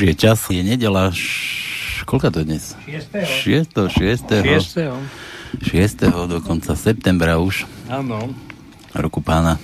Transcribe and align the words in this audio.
Už 0.00 0.16
je 0.16 0.16
čas, 0.16 0.40
je 0.48 0.64
nedela. 0.64 1.12
Koľko 2.08 2.32
to 2.32 2.40
dnes? 2.40 2.72
6. 2.88 3.76
6. 3.84 3.92
6. 3.92 4.32
6. 4.32 4.80
dokonca 6.24 6.72
septembra 6.72 7.36
už. 7.36 7.68
Áno. 7.84 8.32
Roku 8.96 9.20
pána 9.20 9.60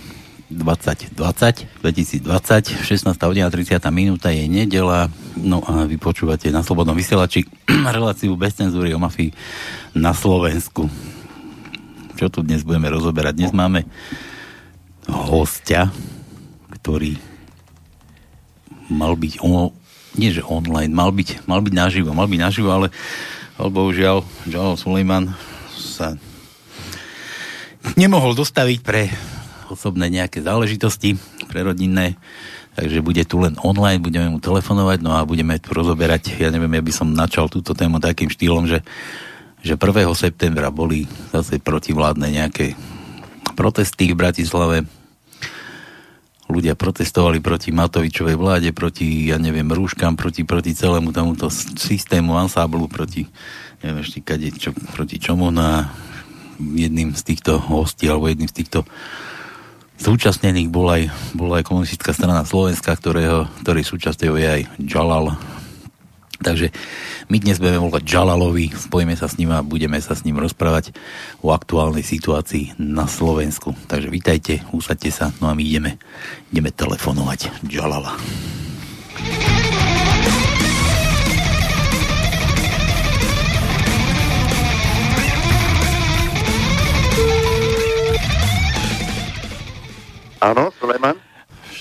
2020, 0.53 1.81
2020, 1.81 2.29
16. 2.69 3.17
hodina 3.25 3.49
30. 3.49 3.81
minúta 3.89 4.29
je 4.29 4.45
nedela, 4.45 5.09
no 5.41 5.65
a 5.65 5.89
vy 5.89 5.97
počúvate 5.97 6.53
na 6.53 6.61
Slobodnom 6.61 6.93
vysielači 6.93 7.49
reláciu 7.97 8.37
bez 8.37 8.61
cenzúry 8.61 8.93
o 8.93 9.01
mafii 9.01 9.33
na 9.97 10.13
Slovensku. 10.13 10.85
Čo 12.13 12.29
tu 12.29 12.45
dnes 12.45 12.61
budeme 12.61 12.93
rozoberať? 12.93 13.41
Dnes 13.41 13.57
máme 13.57 13.89
hostia, 15.09 15.89
ktorý 16.77 17.17
mal 18.93 19.17
byť 19.17 19.41
on, 19.41 19.73
nie 20.17 20.33
že 20.33 20.43
online, 20.45 20.93
mal 20.93 21.13
byť, 21.13 21.47
mal 21.49 21.61
byť 21.61 21.75
naživo, 21.77 22.11
mal 22.17 22.29
byť 22.29 22.41
naživo, 22.41 22.69
ale, 22.73 22.89
ale 23.61 23.69
bohužiaľ 23.71 24.25
Jalal 24.49 24.77
Sulejman 24.81 25.33
sa 25.77 26.17
nemohol 27.95 28.35
dostaviť 28.35 28.79
pre 28.83 29.13
osobné 29.71 30.11
nejaké 30.11 30.43
záležitosti, 30.43 31.15
pre 31.47 31.63
rodinné, 31.63 32.19
takže 32.75 33.05
bude 33.05 33.23
tu 33.25 33.39
len 33.43 33.55
online, 33.63 34.03
budeme 34.03 34.29
mu 34.33 34.39
telefonovať, 34.43 34.99
no 35.05 35.15
a 35.15 35.29
budeme 35.29 35.57
tu 35.63 35.71
rozoberať, 35.77 36.37
ja 36.37 36.51
neviem, 36.51 36.73
ja 36.75 36.83
by 36.83 36.93
som 36.93 37.09
načal 37.15 37.47
túto 37.47 37.77
tému 37.77 38.03
takým 38.03 38.31
štýlom, 38.31 38.67
že, 38.67 38.83
že 39.63 39.79
1. 39.79 40.07
septembra 40.17 40.75
boli 40.75 41.07
zase 41.31 41.63
protivládne 41.63 42.29
nejaké 42.31 42.75
protesty 43.57 44.13
v 44.13 44.19
Bratislave, 44.19 44.77
ľudia 46.47 46.79
protestovali 46.79 47.43
proti 47.43 47.75
Matovičovej 47.75 48.37
vláde, 48.39 48.71
proti, 48.71 49.27
ja 49.27 49.37
neviem, 49.37 49.67
rúškam, 49.67 50.15
proti, 50.15 50.47
proti 50.47 50.73
celému 50.73 51.11
tomuto 51.11 51.51
systému 51.51 52.39
ansáblu, 52.39 52.87
proti, 52.87 53.27
neviem 53.83 54.03
ešte 54.03 54.23
kade, 54.23 54.55
čo, 54.55 54.71
proti 54.95 55.19
čomu, 55.19 55.51
na 55.51 55.91
no 55.91 56.07
jedným 56.57 57.13
z 57.13 57.23
týchto 57.23 57.61
hostí, 57.61 58.09
alebo 58.09 58.33
jedným 58.33 58.49
z 58.49 58.65
týchto 58.65 58.89
súčasnených 59.97 60.69
bol 60.69 60.89
aj, 60.89 61.03
bol 61.37 61.53
aj 61.57 61.65
komunistická 61.65 62.13
strana 62.13 62.45
Slovenska, 62.45 62.93
ktorého, 62.97 63.49
ktorý 63.65 63.81
súčasťou 63.85 64.37
je 64.37 64.47
aj 64.49 64.63
Jalal. 64.81 65.37
Takže 66.41 66.71
my 67.33 67.37
dnes 67.43 67.59
budeme 67.59 67.81
volať 67.81 68.03
Jalalovi, 68.07 68.71
spojíme 68.71 69.17
sa 69.17 69.27
s 69.27 69.37
ním 69.41 69.51
a 69.53 69.65
budeme 69.65 69.99
sa 69.99 70.15
s 70.15 70.23
ním 70.23 70.39
rozprávať 70.39 70.95
o 71.43 71.51
aktuálnej 71.51 72.05
situácii 72.05 72.79
na 72.79 73.09
Slovensku. 73.11 73.75
Takže 73.91 74.13
vítajte, 74.13 74.63
usadte 74.71 75.11
sa, 75.11 75.33
no 75.43 75.51
a 75.51 75.57
my 75.57 75.65
ideme, 75.65 75.99
ideme 76.53 76.71
telefonovať 76.71 77.67
Jalala. 77.67 78.15
Áno, 90.47 90.71
Suleman 90.79 91.26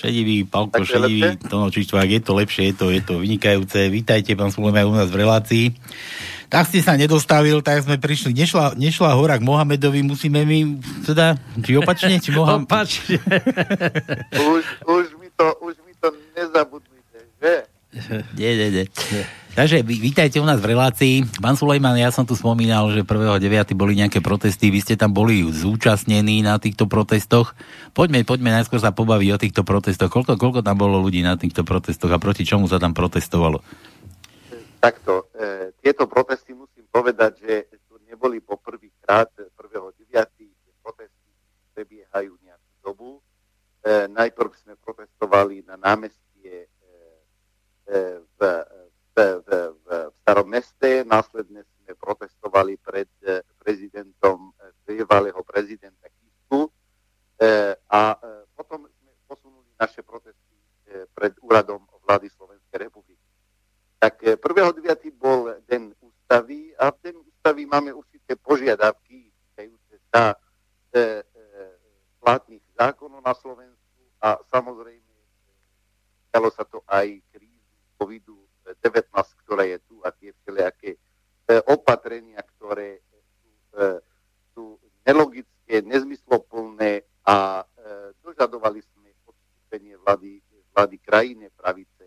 šedivý, 0.06 0.46
Palko 0.46 0.78
tak 0.78 0.86
šedivý, 0.86 1.34
Tono 1.50 1.66
Čištvák, 1.66 2.06
je 2.06 2.22
to 2.22 2.32
lepšie, 2.38 2.70
je 2.70 2.74
to, 2.78 2.86
je 2.94 3.02
to 3.02 3.18
vynikajúce. 3.18 3.90
Vítajte, 3.90 4.38
pán 4.38 4.54
Sulema, 4.54 4.86
u 4.86 4.94
nás 4.94 5.10
v 5.10 5.26
relácii. 5.26 5.74
Tak 6.46 6.70
ste 6.70 6.78
sa 6.78 6.94
nedostavil, 6.94 7.58
tak 7.58 7.82
sme 7.82 7.98
prišli. 7.98 8.30
Nešla, 8.30 8.78
nešla 8.78 9.18
hora 9.18 9.34
k 9.34 9.42
Mohamedovi, 9.42 10.06
musíme 10.06 10.46
my, 10.46 10.78
teda, 11.02 11.34
či 11.58 11.74
opačne, 11.74 12.22
či 12.22 12.30
Mohamed... 12.30 12.70
opačne. 12.70 13.18
už, 14.54 14.62
už, 14.86 15.04
mi 15.18 15.26
to, 15.34 15.46
už 15.58 15.74
mi 15.82 15.92
to 15.98 16.14
nezabudnite, 16.38 16.85
že? 16.85 16.85
Nie, 18.40 18.52
nie, 18.56 18.68
nie. 18.70 18.84
Takže 19.56 19.80
vítajte 19.80 20.36
u 20.36 20.44
nás 20.44 20.60
v 20.60 20.76
relácii. 20.76 21.40
Pán 21.40 21.56
Sulejman, 21.56 21.96
ja 21.96 22.12
som 22.12 22.28
tu 22.28 22.36
spomínal, 22.36 22.92
že 22.92 23.08
1.9. 23.08 23.72
boli 23.72 23.96
nejaké 23.96 24.20
protesty, 24.20 24.68
vy 24.68 24.84
ste 24.84 25.00
tam 25.00 25.16
boli 25.16 25.40
zúčastnení 25.48 26.44
na 26.44 26.60
týchto 26.60 26.84
protestoch. 26.84 27.56
Poďme, 27.96 28.20
poďme 28.28 28.52
najskôr 28.52 28.76
sa 28.76 28.92
pobaviť 28.92 29.28
o 29.32 29.40
týchto 29.40 29.62
protestoch. 29.64 30.12
Koľko, 30.12 30.36
koľko 30.36 30.60
tam 30.60 30.76
bolo 30.76 31.00
ľudí 31.00 31.24
na 31.24 31.40
týchto 31.40 31.64
protestoch 31.64 32.12
a 32.12 32.20
proti 32.20 32.44
čomu 32.44 32.68
sa 32.68 32.76
tam 32.76 32.92
protestovalo? 32.92 33.64
Takto, 34.76 35.32
e, 35.32 35.72
tieto 35.80 36.04
protesty 36.04 36.52
musím 36.52 36.84
povedať, 36.92 37.40
že 37.40 37.52
to 37.88 37.96
neboli 38.04 38.44
po 38.44 38.60
prvýkrát 38.60 39.32
1.9. 39.56 40.04
protesty 40.84 41.28
prebiehajú 41.72 42.36
nejakú 42.44 42.72
dobu. 42.84 43.24
E, 43.80 44.04
najprv 44.12 44.52
sme 44.52 44.76
protestovali 44.84 45.64
na 45.64 45.80
námestie 45.80 46.20
e, 46.20 46.25
e, 46.25 46.25
v 48.36 48.40
v, 49.16 49.40
v, 49.48 49.50
v 49.88 50.14
starom 50.20 50.44
meste, 50.44 51.00
následne 51.08 51.64
sme 51.64 51.96
protestovali 51.96 52.76
pred 52.76 53.08
eh, 53.24 53.40
prezidentom, 53.56 54.52
eh, 54.60 54.76
bývalého 54.84 55.40
prezidenta 55.40 56.12
Kisku 56.12 56.68
eh, 57.40 57.72
a 57.88 58.20
potom 58.52 58.84
sme 58.84 59.10
posunuli 59.24 59.72
naše 59.80 60.04
protesty 60.04 60.44
pred 61.12 61.34
úradom 61.42 61.82
vlády 62.06 62.30
Slovenskej 62.30 62.88
republiky. 62.88 63.20
Tak 63.98 64.38
1.9. 64.38 64.86
bol 65.18 65.50
den 65.66 65.92
ústavy 65.98 66.72
a 66.78 66.94
v 66.94 66.96
den 67.10 67.16
ústavy 67.20 67.66
máme 67.66 67.90
určité 67.92 68.38
požiadavky 68.38 69.28
týkajúce 69.28 69.96
sa 70.14 70.38
platných 72.22 72.64
zákonov 72.78 73.20
na 73.20 73.34
Slovensku 73.34 74.00
a 74.22 74.40
samozrejme 74.48 75.16
stalo 76.30 76.48
sa 76.54 76.64
to 76.64 76.80
aj 76.86 77.25
krízu 77.96 78.24
covidu 78.24 78.46
19, 78.82 79.42
ktoré 79.46 79.64
je 79.76 79.78
tu 79.86 79.96
a 80.02 80.10
tie 80.10 80.34
všelijaké 80.42 80.90
e, 80.94 80.98
opatrenia, 81.70 82.42
ktoré 82.42 82.98
sú, 83.06 83.50
e, 83.78 83.86
sú 84.54 84.64
nelogické, 85.06 85.82
nezmysloplné 85.86 87.06
a 87.26 87.62
e, 87.62 87.64
dožadovali 88.26 88.82
sme 88.82 89.14
odstúpenie 89.22 89.94
vlády, 90.02 90.42
vlády 90.74 90.96
krajine 90.98 91.46
pravice 91.54 92.04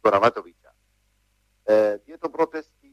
Igora 0.00 0.20
Matoviča. 0.20 0.72
Tieto 2.08 2.32
protesty 2.32 2.90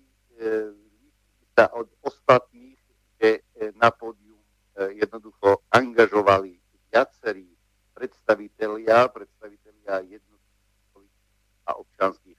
sa 1.56 1.72
od 1.72 1.88
ostatných, 2.04 2.78
že 3.16 3.42
na 3.80 3.90
pódium 3.90 4.38
jednoducho 4.76 5.64
angažovali 5.72 6.60
viacerí 6.92 7.48
predstavitelia, 7.96 9.08
predstavitelia 9.08 10.04
jednotlivých 10.04 11.24
a 11.66 11.80
občanských 11.80 12.38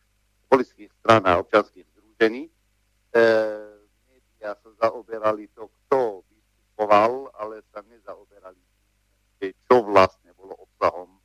politických 0.48 0.91
strán 1.04 1.22
a 1.28 1.38
občanských 1.38 1.84
združení. 1.92 2.48
E, 2.48 2.50
média 4.09 4.56
sa 4.56 4.71
zaoberali 4.88 5.53
to, 5.53 5.69
kto 5.69 6.25
vystupoval, 6.25 7.28
ale 7.37 7.60
sa 7.71 7.84
nezaoberali, 7.84 8.59
čo 9.38 9.84
vlastne 9.84 10.33
bolo 10.34 10.56
obsahom 10.56 11.12
e, 11.12 11.21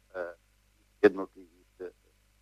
jednotlivých 1.07 1.73
e, 1.79 1.85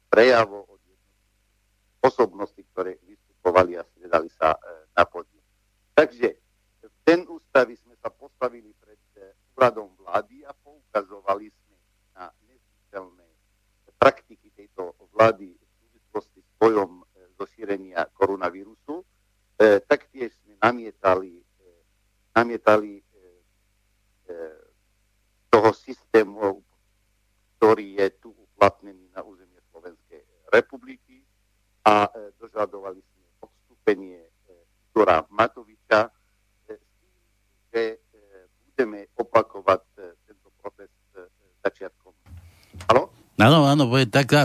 prejavov 0.09 0.65
od 0.67 0.79
jednotlivých 0.81 2.01
osobností, 2.01 2.61
ktoré 2.73 2.97
vystupovali 3.05 3.77
a 3.77 3.85
stredali 3.85 4.29
sa 4.33 4.57
e, 4.57 4.59
na 4.97 5.05
podium. 5.05 5.45
Takže 5.93 6.27
v 6.81 6.97
ten 7.05 7.29
ústavy 7.29 7.77
sme 7.77 7.93
sa 8.01 8.09
postavili 8.09 8.73
pred 8.81 8.99
e, 9.21 9.37
úradom 9.53 9.93
vlády 10.01 10.49
a 10.49 10.51
poukazovali 10.57 11.53
sme 11.53 11.77
na 12.17 12.25
nezmyselné 12.49 13.27
praktiky 14.01 14.49
tejto 14.57 14.97
vlády 15.13 15.61
bojom 16.61 17.01
e, 17.01 17.03
zo 17.33 17.49
šírenia 17.49 18.05
koronavírusu. 18.13 19.01
E, 19.57 19.81
taktiež 19.81 20.29
sme 20.45 20.53
namietali, 20.61 21.41
e, 21.41 21.69
namietali 22.37 23.01
e, 23.01 23.03
e, 24.29 24.33
toho 25.49 25.73
systému, 25.73 26.61
ktorý 27.57 27.97
je 27.97 28.07
tu 28.21 28.29
uplatnený 28.29 29.09
na 29.17 29.25
území 29.25 29.57
Slovenskej 29.73 30.21
republiky 30.53 31.25
a 31.81 32.05
e, 32.05 32.29
dožadovali 32.37 33.01
sme 33.01 33.25
odstúpenie 33.41 34.21
e, 34.21 34.31
Igora 34.93 35.25
Matoviča 35.33 36.05
e, 36.05 36.11
s 36.77 36.85
tým, 37.01 37.13
že 37.73 37.81
e, 37.89 37.97
budeme 38.69 39.09
opakovať 39.17 39.81
e, 39.97 40.01
tento 40.29 40.53
protest 40.61 41.01
e, 41.17 41.25
začiatkom. 41.65 42.13
Halo? 42.85 43.09
Áno, 43.41 43.65
áno, 43.65 43.89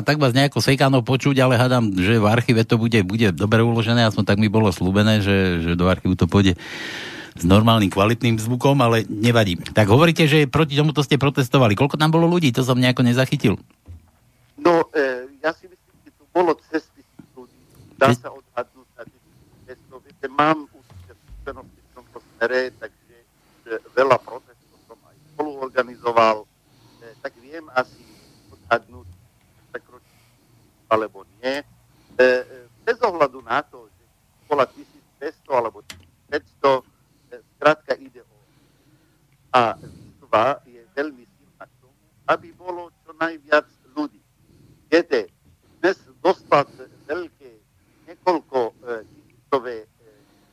tak, 0.06 0.22
vás 0.22 0.30
nejako 0.30 0.62
sejkano 0.62 1.02
počuť, 1.02 1.42
ale 1.42 1.58
hádam, 1.58 1.90
že 1.90 2.22
v 2.22 2.30
archíve 2.30 2.62
to 2.62 2.78
bude, 2.78 3.02
bude 3.02 3.34
dobre 3.34 3.66
uložené, 3.66 4.06
aspoň 4.06 4.22
tak 4.22 4.38
mi 4.38 4.46
bolo 4.46 4.70
slúbené, 4.70 5.18
že, 5.18 5.66
že 5.66 5.72
do 5.74 5.90
archívu 5.90 6.14
to 6.14 6.30
pôjde 6.30 6.54
s 7.36 7.44
normálnym 7.44 7.92
kvalitným 7.92 8.40
zvukom, 8.40 8.78
ale 8.80 9.04
nevadí. 9.10 9.60
Tak 9.60 9.90
hovoríte, 9.92 10.24
že 10.24 10.48
proti 10.48 10.78
tomuto 10.78 11.04
ste 11.04 11.20
protestovali. 11.20 11.76
Koľko 11.76 12.00
tam 12.00 12.08
bolo 12.08 12.24
ľudí? 12.24 12.48
To 12.56 12.64
som 12.64 12.80
nejako 12.80 13.04
nezachytil. 13.04 13.60
najviac 43.20 43.66
ľudí. 43.96 44.20
Viete, 44.88 45.28
dnes 45.82 45.98
dostať 46.22 46.68
veľké 47.10 47.50
niekoľko 48.06 48.58
e, 48.60 48.72
e, 49.82 49.84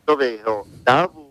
tisícového 0.03 0.67
dávu 0.83 1.22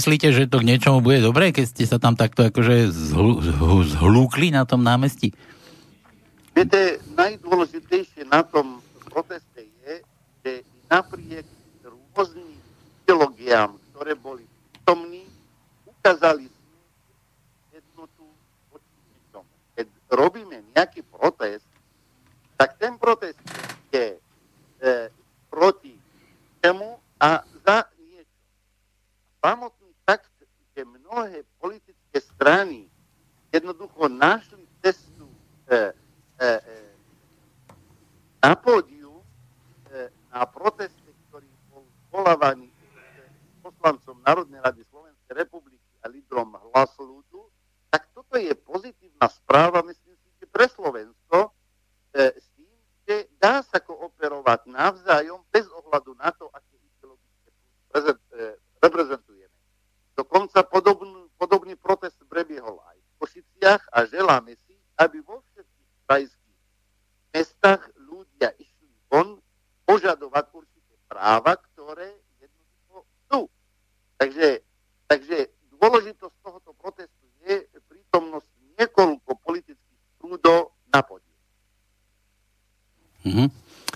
myslíte, 0.00 0.32
že 0.32 0.48
to 0.48 0.64
k 0.64 0.68
niečomu 0.72 1.04
bude 1.04 1.20
dobré, 1.20 1.52
keď 1.52 1.76
ste 1.76 1.84
sa 1.84 2.00
tam 2.00 2.16
takto 2.16 2.48
akože 2.48 2.88
zhl- 2.88 3.44
zhlúkli 3.84 4.48
na 4.48 4.64
tom 4.64 4.80
námestí? 4.80 5.36
Viete, 6.56 7.04
najdôležitejšie 7.12 8.24
na 8.24 8.40
tom 8.40 8.80
proteste 9.12 9.68
je, 9.84 9.94
že 10.40 10.52
napriek 10.88 11.44
rôznym 12.16 12.48
ideológiám, 13.04 13.76
ktoré 13.92 14.16
boli 14.16 14.48
prítomní, 14.72 15.28
ukázali 15.84 16.48
sme 16.48 16.76
jednotu 17.76 18.24
voči 18.72 18.92
niečomu. 19.04 19.50
Keď 19.76 19.86
robíme 20.16 20.56
nejaký 20.72 21.04
protest, 21.12 21.68
tak 22.56 22.80
ten 22.80 22.96
protest 22.96 23.36
je 23.92 24.16
e, 24.16 24.18
proti 25.52 25.92
čemu 26.64 26.96
a 27.20 27.44
za 27.68 27.84
niečo. 28.00 28.40
Samotný 29.40 29.90
fakt, 30.04 30.34
že 30.74 30.82
mnohé 30.82 31.46
politické 31.62 32.18
strany 32.18 32.90
jednoducho 33.54 34.10
našli 34.10 34.66
cestu 34.82 35.30
e, 35.70 35.94
e, 36.42 36.46
e, 36.46 36.76
na 38.42 38.52
pódium 38.58 39.22
e, 39.88 40.10
na 40.30 40.44
proteste, 40.46 41.10
ktorý 41.28 41.48
bol 41.70 41.84
zvolávaný 42.08 42.68
poslancom 43.60 44.16
Národnej 44.24 44.60
rady 44.64 44.82
Slovenskej 44.88 45.34
republiky 45.36 45.90
a 46.00 46.08
lídrom 46.08 46.56
hlas 46.72 46.90
ľudu, 46.96 47.44
tak 47.92 48.08
toto 48.16 48.40
je 48.40 48.50
pozitívna 48.56 49.28
správa, 49.28 49.84
myslím 49.84 50.16
si, 50.16 50.28
že 50.40 50.46
pre 50.48 50.64
Slovensko 50.64 51.52
e, 52.16 52.32
s 52.40 52.46
tým, 52.56 52.72
že 53.04 53.28
dá 53.36 53.60
sa 53.60 53.78
kooperovať 53.82 54.64
navzájom 54.70 55.44
bez 55.52 55.68
ohľadu 55.68 56.16
na 56.16 56.32
to, 56.32 56.48
aké 56.56 56.72
ideologické 56.80 57.48
e, 57.92 58.56
reprezentujeme. 58.80 59.56
Dokonca 60.50 60.66
podobný, 60.66 61.30
podobný 61.38 61.74
protest 61.78 62.18
prebiehol 62.26 62.74
aj 62.90 62.98
v 62.98 63.10
Košiciach 63.22 63.86
a 63.94 64.02
želáme 64.10 64.58
si, 64.66 64.74
aby 64.98 65.22
vo 65.22 65.38
všetkých 65.46 65.90
krajských 66.10 66.58
mestách 67.30 67.86
ľudia 67.94 68.50
išli 68.58 68.90
von 69.06 69.38
požadovať 69.86 70.50
určité 70.50 70.94
práva, 71.06 71.54
ktoré 71.54 72.18
jednoducho 72.42 72.98
sú. 73.30 73.40
Takže, 74.18 74.58
takže 75.06 75.54
dôležitosť 75.78 76.34
tohoto 76.42 76.74
protestu 76.74 77.30
je 77.46 77.70
prítomnosť 77.86 78.50
niekoľko 78.74 79.30
politických 79.46 80.02
prúdov 80.18 80.74
na 80.90 80.98
podiel. 81.06 81.38
Mm-hmm. 83.22 83.48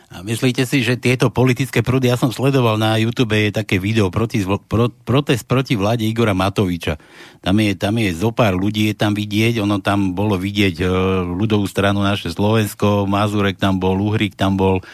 A 0.06 0.22
myslíte 0.44 0.68
si, 0.68 0.84
že 0.84 1.00
tieto 1.00 1.32
politické 1.32 1.80
prúdy, 1.80 2.12
ja 2.12 2.20
som 2.20 2.28
sledoval 2.28 2.76
na 2.76 3.00
YouTube, 3.00 3.32
je 3.32 3.48
také 3.48 3.80
video 3.80 4.12
proti, 4.12 4.44
pro, 4.44 4.92
protest 4.92 5.48
proti 5.48 5.72
vláde 5.72 6.04
Igora 6.04 6.36
Matoviča. 6.36 7.00
Tam 7.40 7.56
je, 7.56 7.72
tam 7.72 7.96
je 7.96 8.12
zo 8.12 8.28
pár 8.28 8.52
ľudí, 8.52 8.92
je 8.92 8.96
tam 9.00 9.16
vidieť, 9.16 9.64
ono 9.64 9.80
tam 9.80 10.12
bolo 10.12 10.36
vidieť 10.36 10.84
e, 10.84 10.86
ľudovú 11.24 11.64
stranu 11.64 12.04
naše 12.04 12.28
Slovensko, 12.28 13.08
Mazurek 13.08 13.56
tam 13.56 13.80
bol, 13.80 13.96
Uhrik 13.96 14.36
tam 14.36 14.60
bol, 14.60 14.84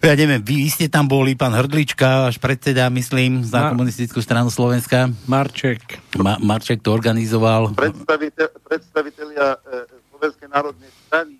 ja 0.00 0.16
neviem, 0.16 0.40
vy, 0.40 0.64
vy 0.64 0.70
ste 0.72 0.88
tam 0.88 1.04
boli, 1.04 1.36
pán 1.36 1.52
Hrdlička, 1.52 2.32
až 2.32 2.40
predseda, 2.40 2.88
myslím, 2.88 3.44
za 3.44 3.68
Mar- 3.68 3.76
komunistickú 3.76 4.24
stranu 4.24 4.48
Slovenska. 4.48 5.12
Marček. 5.28 6.00
Ma- 6.16 6.40
Marček 6.40 6.80
to 6.80 6.96
organizoval. 6.96 7.76
Predstavite, 7.76 8.48
predstavitelia 8.64 9.60
e, 9.60 9.92
Slovenskej 10.08 10.48
národnej 10.48 10.88
strany 11.04 11.36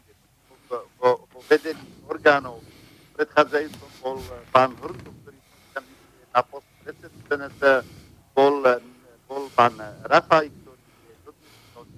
vo, 1.01 1.25
vo 1.33 1.41
vedení 1.49 1.89
orgánov 2.05 2.61
predchádzajúcom 3.23 3.91
bol 4.03 4.19
pán 4.51 4.75
Hrdu, 4.83 5.11
ktorý 5.23 5.39
kandiduje 5.71 6.25
na 6.35 6.43
post 6.43 6.67
predsedu 6.83 7.15
SNS, 7.31 7.87
bol, 8.35 8.67
bol 9.31 9.47
pán 9.55 9.79
Rafaj, 10.11 10.51
ktorý 10.51 10.83
je 11.07 11.15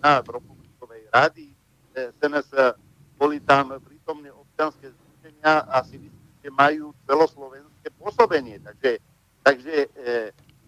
na 0.04 0.20
Republikovej 0.20 1.08
rady 1.08 1.48
SNS, 1.96 2.76
boli 3.16 3.40
tam 3.40 3.72
prítomné 3.80 4.28
občianske 4.36 4.92
združenia 4.92 5.64
a 5.64 5.80
si 5.88 5.96
myslím, 5.96 6.28
že 6.44 6.50
majú 6.52 6.92
celoslovenské 7.08 7.88
pôsobenie. 7.96 8.60
Takže, 8.60 9.00
takže 9.40 9.74
e, 9.80 9.88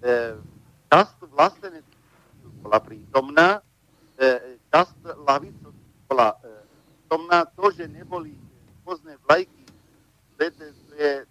e, 0.00 0.40
časť 0.88 1.16
vlastené 1.36 1.84
bola 2.64 2.80
prítomná, 2.80 3.60
e, 4.16 4.56
časť 4.72 5.20
lavicu 5.20 5.68
bola 6.08 6.32
e, 6.40 6.48
prítomná. 7.04 7.44
To, 7.60 7.68
že 7.68 7.84
neboli 7.92 8.32
rôzne 8.86 9.20
vlajky, 9.28 9.55
je, 9.55 9.55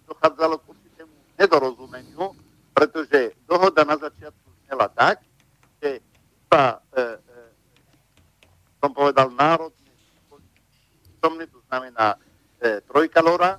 dochádzalo 0.06 0.58
k 0.58 0.64
určitému 0.70 1.14
nedorozumeniu, 1.38 2.34
pretože 2.74 3.32
dohoda 3.46 3.86
na 3.86 3.96
začiatku 3.96 4.46
znela 4.66 4.88
tak, 4.90 5.22
že 5.82 6.02
iba, 6.46 6.64
e, 6.92 7.02
e, 7.02 7.40
som 8.82 8.90
povedal, 8.92 9.30
národné 9.32 9.86
to 11.26 11.58
znamená 11.66 12.14
e, 12.62 12.80
trojkalora, 12.86 13.58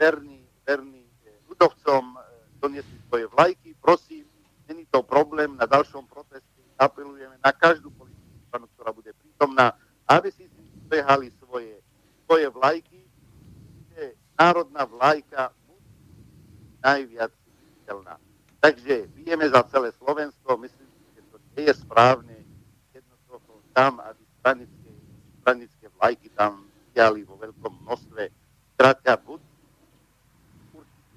verní, 0.00 0.42
verní 0.66 1.06
ľudovcom 1.46 2.18
doniesli 2.58 2.98
svoje 3.06 3.28
vlajky. 3.30 3.76
Prosím, 3.78 4.24
není 4.66 4.88
to 4.90 5.04
problém, 5.06 5.54
na 5.54 5.68
ďalšom 5.68 6.08
proteste 6.08 6.60
apelujeme 6.80 7.36
na 7.44 7.52
každú 7.52 7.92
politickú 7.92 8.40
stranu, 8.48 8.66
ktorá 8.74 8.90
bude 8.90 9.12
prítomná, 9.12 9.76
aby 10.08 10.32
si 10.32 10.48
behali 10.88 11.28
svoje, 12.30 12.46
vlajky, 12.46 13.02
že 13.90 14.14
národná 14.38 14.86
vlajka 14.86 15.50
musí 15.66 16.14
najviac 16.78 17.34
viditeľná. 17.58 18.22
Takže 18.62 19.10
vieme 19.18 19.50
za 19.50 19.66
celé 19.66 19.90
Slovensko, 19.98 20.54
myslím 20.62 20.86
že 21.18 21.26
to 21.26 21.36
nie 21.58 21.66
je 21.66 21.74
správne 21.74 22.38
jednoducho 22.94 23.58
tam, 23.74 23.98
aby 24.06 24.22
stranické, 24.38 24.90
stranické 25.42 25.84
vlajky 25.98 26.30
tam 26.38 26.70
diali 26.94 27.26
vo 27.26 27.34
veľkom 27.34 27.82
množstve. 27.82 28.30
Krátka, 28.78 29.18
buď 29.26 29.42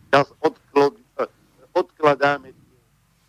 čas 0.10 0.34
odklad, 0.42 0.98
odkladáme 1.78 2.58
tie 2.58 2.80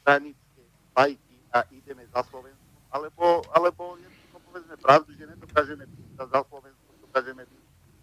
stranické 0.00 0.62
bajky 0.96 1.36
a 1.52 1.68
ideme 1.68 2.08
za 2.08 2.24
Slovenskom, 2.32 2.80
alebo, 2.88 3.44
alebo 3.52 4.00
povedzme 4.32 4.80
pravdu, 4.80 5.12
že 5.20 5.28
nedokážeme 5.28 5.84
byť 5.84 6.00
za 6.16 6.24
Slovenskom, 6.48 6.63
byť 6.63 6.63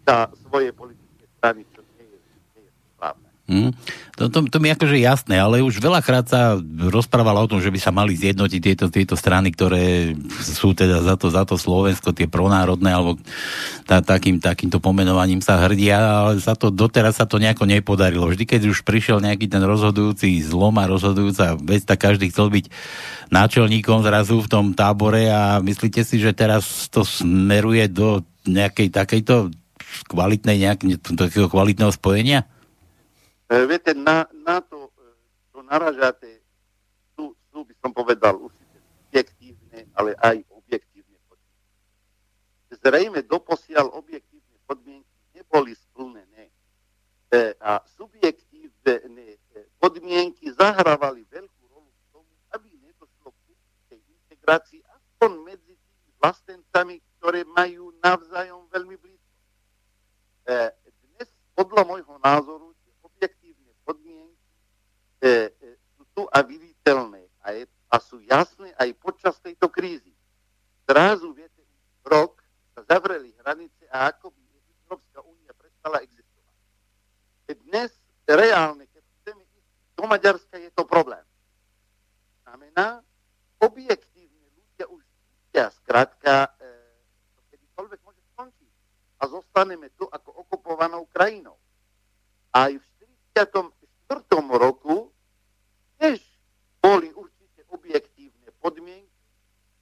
za 0.08 0.30
svoje 0.48 0.70
politické 0.74 1.26
strany, 1.38 1.62
čo 1.74 1.82
nie 1.98 2.06
je, 2.06 2.18
nie 2.58 2.64
je 2.66 2.72
správne. 2.96 3.28
Hmm. 3.52 3.72
To, 4.16 4.30
to, 4.32 4.48
to 4.48 4.58
mi 4.62 4.72
akože 4.72 5.02
jasné, 5.02 5.36
ale 5.36 5.60
už 5.66 5.82
veľakrát 5.82 6.30
sa 6.30 6.56
rozprávalo 6.88 7.44
o 7.44 7.52
tom, 7.52 7.60
že 7.60 7.74
by 7.74 7.80
sa 7.82 7.92
mali 7.92 8.16
zjednotiť 8.16 8.62
tieto, 8.62 8.86
tieto 8.88 9.16
strany, 9.20 9.52
ktoré 9.52 10.14
sú 10.40 10.72
teda 10.72 11.04
za 11.04 11.20
to, 11.20 11.28
za 11.34 11.44
to 11.44 11.60
Slovensko, 11.60 12.16
tie 12.16 12.32
pronárodné, 12.32 12.94
alebo 12.94 13.20
tá, 13.84 14.00
takým, 14.00 14.40
takýmto 14.40 14.80
pomenovaním 14.80 15.44
sa 15.44 15.60
hrdia, 15.68 16.00
ale 16.00 16.40
sa 16.40 16.56
to, 16.56 16.72
doteraz 16.72 17.20
sa 17.20 17.26
to 17.28 17.42
nejako 17.42 17.68
nepodarilo. 17.68 18.30
Vždy, 18.30 18.46
keď 18.46 18.62
už 18.72 18.86
prišiel 18.88 19.20
nejaký 19.20 19.50
ten 19.52 19.66
rozhodujúci 19.66 20.40
zlom 20.46 20.78
a 20.80 20.88
rozhodujúca 20.88 21.60
vec, 21.60 21.84
tak 21.84 22.00
každý 22.08 22.32
chcel 22.32 22.54
byť 22.54 22.72
náčelníkom 23.36 24.00
zrazu 24.06 24.40
v 24.40 24.48
tom 24.48 24.66
tábore 24.72 25.28
a 25.28 25.60
myslíte 25.60 26.08
si, 26.08 26.24
že 26.24 26.32
teraz 26.32 26.88
to 26.88 27.04
smeruje 27.04 27.90
do 27.92 28.24
nejakej 28.48 28.96
takejto 28.96 29.50
kvalitnej, 30.08 30.58
nejak, 30.62 30.80
takého 31.04 31.48
kvalitného 31.52 31.92
spojenia? 31.92 32.48
E, 33.52 33.68
viete, 33.68 33.92
na, 33.94 34.28
na 34.46 34.64
to, 34.64 34.92
čo 35.52 35.60
naražáte, 35.66 36.42
sú, 37.16 37.36
sú, 37.52 37.68
by 37.68 37.74
som 37.84 37.92
povedal, 37.92 38.40
určite 38.40 38.78
subjektívne, 39.08 39.80
ale 39.96 40.16
aj 40.24 40.44
objektívne 40.52 41.18
podmienky. 41.28 41.68
Zrejme 42.80 43.20
doposiaľ 43.28 43.92
objektívne 43.92 44.56
podmienky 44.66 45.12
neboli 45.36 45.76
splnené 45.76 46.48
e, 47.32 47.56
a 47.60 47.84
subjektívne 48.00 49.02
podmienky 49.82 50.54
zahrávali 50.54 51.26
veľkú 51.28 51.64
rolu 51.74 51.90
v 51.90 52.04
tomu, 52.14 52.32
aby 52.54 52.68
demokracii, 54.52 54.82
aspoň 54.84 55.32
medzi 55.46 55.74
tými 55.78 56.12
vlastencami, 56.20 56.96
ktoré 57.18 57.46
majú 57.46 57.94
navzájom 58.04 58.68
veľmi 58.74 58.96
blízko. 59.00 59.11
E, 60.52 60.68
dnes, 61.16 61.32
podľa 61.56 61.88
môjho 61.88 62.20
názoru, 62.20 62.76
tie 62.84 62.92
objektívne 63.08 63.72
podmienky 63.88 64.36
e, 65.24 65.48
e, 65.48 65.80
sú 65.96 66.04
tu 66.12 66.28
a 66.28 66.44
viditeľné 66.44 67.24
a, 67.40 67.56
je, 67.56 67.64
a 67.88 67.96
sú 68.04 68.20
jasné 68.28 68.76
aj 68.76 68.92
počas 69.00 69.40
tejto 69.40 69.72
krízy. 69.72 70.12
Zrazu, 70.84 71.32
viete, 71.32 71.64
rok 72.04 72.44
sa 72.76 72.84
zavreli 72.84 73.32
hranice 73.40 73.88
a 73.96 74.12
ako 74.12 74.36
by 74.36 74.44
Európska 74.84 75.24
únia 75.24 75.56
prestala 75.56 76.04
existovať. 76.04 76.56
Dnes 77.72 77.92
reálne, 78.28 78.92
keď 78.92 79.04
chceme 79.24 79.44
ísť 79.48 79.72
do 79.96 80.04
Maďarska, 80.04 80.56
je 80.60 80.72
to 80.76 80.84
problém. 80.84 81.24
Znamená, 82.44 83.00
objektívne 83.64 84.52
ľudia 84.52 84.86
už 84.92 85.00
vidia, 85.00 85.72
skrátka, 85.72 86.52
kedykoľvek 87.56 88.00
môže 88.04 88.20
skončiť. 88.36 88.72
A 89.22 89.30
zostaneme 89.30 89.94
tu 89.94 90.10
ako 91.22 91.30
okupovanou 91.30 91.54
krajinou. 91.54 91.58
Aj 92.52 92.72
v 92.74 92.86
44. 93.38 94.58
roku 94.58 95.14
tiež 96.02 96.20
boli 96.82 97.14
určite 97.14 97.62
objektívne 97.70 98.50
podmienky 98.60 99.08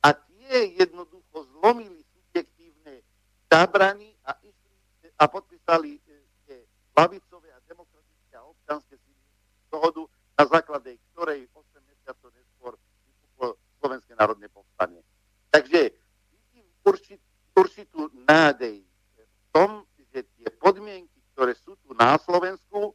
a 0.03 0.13
tie 0.13 0.75
jednoducho 0.77 1.47
zlomili 1.57 2.03
subjektívne 2.13 3.01
zábrany 3.47 4.13
a, 4.27 4.35
išli, 4.43 4.75
a 5.15 5.23
podpísali 5.31 5.97
e, 5.97 6.01
tie 6.45 6.57
lavicové 6.93 7.49
a 7.55 7.59
demokratické 7.65 8.35
a 8.35 8.45
občanské 8.45 8.99
síly 8.99 9.23
dohodu, 9.71 10.05
na 10.37 10.43
základe 10.45 10.99
ktorej 11.15 11.47
8 11.55 11.89
mesiacov 11.89 12.29
neskôr 12.35 12.73
vypuklo 13.07 13.47
Slovenské 13.79 14.13
národné 14.19 14.51
povstanie. 14.51 15.01
Takže 15.49 15.89
vidím 16.29 16.67
určit, 16.85 17.21
určitú 17.55 18.11
nádej 18.27 18.83
v 18.83 19.45
tom, 19.55 19.87
že 20.11 20.27
tie 20.37 20.47
podmienky, 20.59 21.17
ktoré 21.33 21.55
sú 21.55 21.79
tu 21.87 21.95
na 21.95 22.19
Slovensku, 22.19 22.91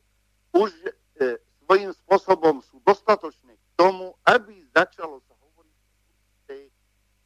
už 0.53 0.71
e, 1.17 1.41
svojím 1.65 1.97
spôsobom 2.05 2.61
sú 2.61 2.77
dostatočné 2.85 3.57
k 3.57 3.65
tomu, 3.73 4.13
aby 4.29 4.69
začalo 4.77 5.25
sa 5.25 5.33
hovoriť 5.33 5.77
o 5.81 6.37
tej 6.45 6.63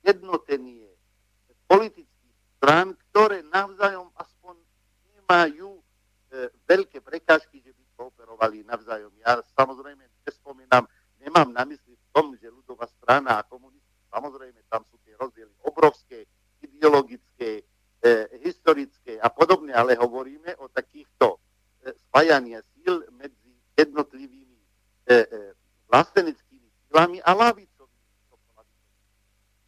jednotenie 0.07 0.87
politických 1.67 2.37
strán, 2.57 2.95
ktoré 3.11 3.43
navzájom 3.51 4.09
aspoň 4.15 4.57
nemajú 5.19 5.75
e, 5.75 5.83
veľké 6.71 7.03
prekážky, 7.03 7.61
že 7.67 7.75
by 7.75 7.83
kooperovali 7.99 8.63
navzájom. 8.65 9.11
Ja 9.27 9.43
samozrejme 9.59 10.07
nespomínam, 10.23 10.87
nemám 11.19 11.51
na 11.51 11.67
mysli 11.67 11.99
v 11.99 12.07
tom, 12.15 12.33
že 12.39 12.47
ľudová 12.47 12.87
strana 13.03 13.43
a 13.43 13.47
komunisti, 13.47 14.07
samozrejme 14.09 14.63
tam 14.71 14.87
sú 14.87 14.97
tie 15.03 15.19
rozdiely 15.19 15.53
obrovské, 15.67 16.25
ideologické, 16.63 17.67
e, 18.01 18.13
historické 18.47 19.19
a 19.21 19.29
podobne, 19.29 19.75
ale 19.75 19.99
hovoríme 19.99 20.57
o 20.63 20.71
takýchto 20.71 21.37
e, 21.37 21.39
spájania 22.09 22.63
síl 22.75 23.05
medzi 23.19 23.51
jednotlivými 23.79 24.59
e, 25.07 25.15
e, 25.15 25.39
vlasteneckými 25.93 26.69
silami 26.89 27.19
a 27.23 27.31
lavicovými 27.35 28.11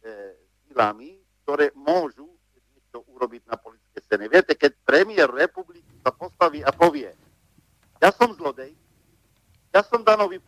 e, 0.01 0.09
silami, 0.67 1.21
ktoré 1.43 1.71
môžu 1.77 2.27
niečo 2.55 3.05
urobiť 3.07 3.47
na 3.47 3.55
politické 3.55 3.99
scéne. 4.03 4.25
Viete, 4.27 4.57
keď 4.57 4.71
premiér 4.83 5.29
republiky 5.31 5.93
sa 6.03 6.11
postaví 6.11 6.65
a 6.65 6.71
povie, 6.73 7.13
ja 8.01 8.09
som 8.11 8.33
zlodej, 8.33 8.73
ja 9.71 9.85
som 9.87 10.03
danový 10.03 10.43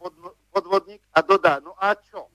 podvodník 0.51 0.99
a 1.15 1.23
dodá, 1.23 1.63
no 1.63 1.71
a 1.79 1.95
čo? 1.95 2.27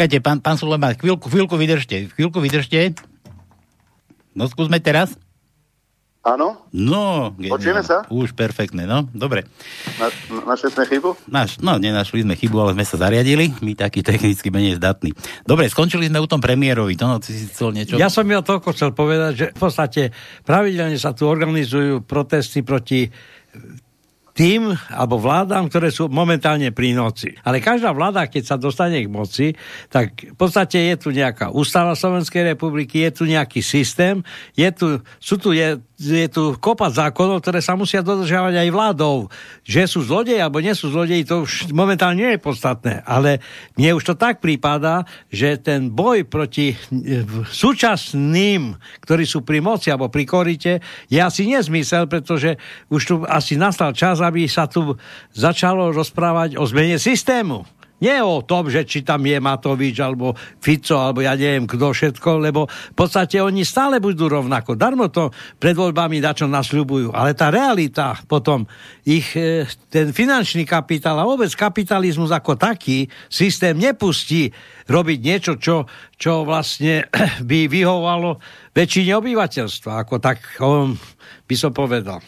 Počkajte, 0.00 0.24
pán, 0.24 0.40
pán 0.40 0.56
Suleman, 0.56 0.96
chvíľku, 0.96 1.28
chvíľku 1.28 1.60
vydržte, 1.60 2.08
chvíľku 2.16 2.40
vydržte. 2.40 2.96
No 4.32 4.48
skúsme 4.48 4.80
teraz. 4.80 5.12
Áno? 6.24 6.56
No, 6.72 7.36
Počujeme 7.36 7.84
sa? 7.84 8.08
Už 8.08 8.32
perfektné, 8.32 8.88
no, 8.88 9.04
dobre. 9.12 9.44
Na, 10.00 10.08
našli 10.48 10.72
sme 10.72 10.88
chybu? 10.88 11.28
Naš, 11.28 11.60
no, 11.60 11.76
nenašli 11.76 12.24
sme 12.24 12.32
chybu, 12.32 12.56
ale 12.64 12.80
sme 12.80 12.88
sa 12.88 12.96
zariadili. 12.96 13.52
My 13.60 13.76
taký 13.76 14.00
technicky 14.00 14.48
menej 14.48 14.80
zdatní. 14.80 15.12
Dobre, 15.44 15.68
skončili 15.68 16.08
sme 16.08 16.16
u 16.16 16.24
tom 16.24 16.40
premiérovi. 16.40 16.96
To, 16.96 17.04
no, 17.04 17.20
si 17.20 17.36
chcel 17.52 17.76
niečo? 17.76 18.00
Ja 18.00 18.08
som 18.08 18.24
ja 18.24 18.40
toľko 18.40 18.72
chcel 18.72 18.96
povedať, 18.96 19.32
že 19.36 19.46
v 19.52 19.58
podstate 19.60 20.02
pravidelne 20.48 20.96
sa 20.96 21.12
tu 21.12 21.28
organizujú 21.28 22.08
protesty 22.08 22.64
proti 22.64 23.12
tým 24.40 24.72
alebo 24.88 25.20
vládám, 25.20 25.68
ktoré 25.68 25.92
sú 25.92 26.08
momentálne 26.08 26.72
pri 26.72 26.96
noci. 26.96 27.36
Ale 27.44 27.60
každá 27.60 27.92
vláda, 27.92 28.24
keď 28.24 28.42
sa 28.48 28.56
dostane 28.56 29.04
k 29.04 29.12
moci, 29.12 29.52
tak 29.92 30.32
v 30.32 30.36
podstate 30.40 30.80
je 30.80 30.96
tu 30.96 31.12
nejaká 31.12 31.52
ústava 31.52 31.92
Slovenskej 31.92 32.56
republiky, 32.56 33.04
je 33.04 33.20
tu 33.20 33.28
nejaký 33.28 33.60
systém, 33.60 34.24
je 34.56 34.64
tu, 34.72 35.04
sú 35.20 35.36
tu, 35.36 35.52
je, 35.52 35.76
je 36.00 36.24
tu 36.32 36.56
kopa 36.56 36.88
zákonov, 36.88 37.44
ktoré 37.44 37.60
sa 37.60 37.76
musia 37.76 38.00
dodržiavať 38.00 38.64
aj 38.64 38.68
vládou. 38.72 39.28
Že 39.68 39.82
sú 39.84 40.00
zlodeji 40.08 40.40
alebo 40.40 40.64
nie 40.64 40.72
sú 40.72 40.88
zlodeji, 40.88 41.28
to 41.28 41.44
už 41.44 41.76
momentálne 41.76 42.24
nie 42.24 42.32
je 42.32 42.40
podstatné. 42.40 43.04
Ale 43.04 43.44
mne 43.76 44.00
už 44.00 44.08
to 44.08 44.14
tak 44.16 44.40
prípada, 44.40 45.04
že 45.28 45.60
ten 45.60 45.92
boj 45.92 46.24
proti 46.24 46.72
e, 46.72 46.76
súčasným, 47.44 48.72
ktorí 49.04 49.28
sú 49.28 49.44
pri 49.44 49.60
moci 49.60 49.92
alebo 49.92 50.08
pri 50.08 50.24
korite, 50.24 50.72
je 51.12 51.20
asi 51.20 51.44
nezmysel, 51.44 52.08
pretože 52.08 52.56
už 52.88 53.02
tu 53.04 53.14
asi 53.28 53.60
nastal 53.60 53.92
čas, 53.92 54.29
aby 54.30 54.46
sa 54.46 54.70
tu 54.70 54.94
začalo 55.34 55.90
rozprávať 55.90 56.54
o 56.54 56.62
zmene 56.62 57.02
systému. 57.02 57.66
Nie 58.00 58.24
o 58.24 58.40
tom, 58.40 58.72
že 58.72 58.88
či 58.88 59.04
tam 59.04 59.20
je 59.28 59.36
Matovič, 59.36 60.00
alebo 60.00 60.32
Fico, 60.56 60.96
alebo 60.96 61.20
ja 61.20 61.36
neviem 61.36 61.68
kto 61.68 61.92
všetko, 61.92 62.40
lebo 62.40 62.64
v 62.64 62.96
podstate 62.96 63.44
oni 63.44 63.60
stále 63.60 64.00
budú 64.00 64.24
rovnako. 64.24 64.72
Darmo 64.72 65.12
to 65.12 65.28
pred 65.60 65.76
voľbami 65.76 66.16
dačo 66.16 66.48
nasľubujú. 66.48 67.12
Ale 67.12 67.36
tá 67.36 67.52
realita 67.52 68.16
potom, 68.24 68.64
ich 69.04 69.36
e, 69.36 69.68
ten 69.92 70.16
finančný 70.16 70.64
kapitál 70.64 71.20
a 71.20 71.28
vôbec 71.28 71.52
kapitalizmus 71.52 72.32
ako 72.32 72.56
taký 72.56 73.04
systém 73.28 73.76
nepustí 73.76 74.48
robiť 74.88 75.18
niečo, 75.20 75.52
čo, 75.60 75.84
čo 76.16 76.48
vlastne 76.48 77.04
by 77.48 77.68
vyhovalo 77.68 78.40
väčšine 78.72 79.12
obyvateľstva, 79.12 80.08
ako 80.08 80.16
tak 80.24 80.40
by 81.44 81.54
som 81.54 81.76
povedal. 81.76 82.24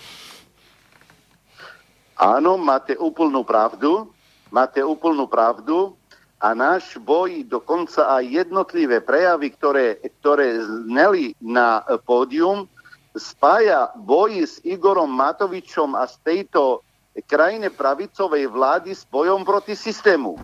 Áno, 2.22 2.54
máte 2.54 2.94
úplnú 2.94 3.42
pravdu, 3.42 4.06
máte 4.54 4.78
úplnú 4.78 5.26
pravdu 5.26 5.98
a 6.38 6.54
náš 6.54 6.94
boj, 7.02 7.42
dokonca 7.50 8.14
aj 8.14 8.46
jednotlivé 8.46 9.02
prejavy, 9.02 9.50
ktoré, 9.58 9.98
ktoré 10.22 10.62
zneli 10.62 11.34
na 11.42 11.82
pódium, 12.06 12.70
spája 13.18 13.90
boj 13.98 14.46
s 14.46 14.62
Igorom 14.62 15.10
Matovičom 15.10 15.98
a 15.98 16.06
z 16.06 16.14
tejto 16.22 16.86
krajine 17.26 17.74
pravicovej 17.74 18.46
vlády 18.46 18.94
s 18.94 19.02
bojom 19.02 19.42
proti 19.42 19.74
systému. 19.74 20.38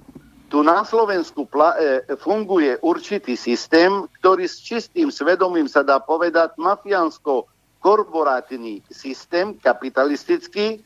Tu 0.50 0.58
na 0.66 0.82
Slovensku 0.82 1.46
pla- 1.46 1.78
e, 1.78 2.02
funguje 2.18 2.74
určitý 2.82 3.38
systém, 3.38 4.02
ktorý 4.18 4.50
s 4.50 4.66
čistým 4.66 5.14
svedomím 5.14 5.70
sa 5.70 5.86
dá 5.86 6.02
povedať 6.02 6.58
mafiánsko-korporátny 6.58 8.82
systém, 8.90 9.54
kapitalistický, 9.62 10.82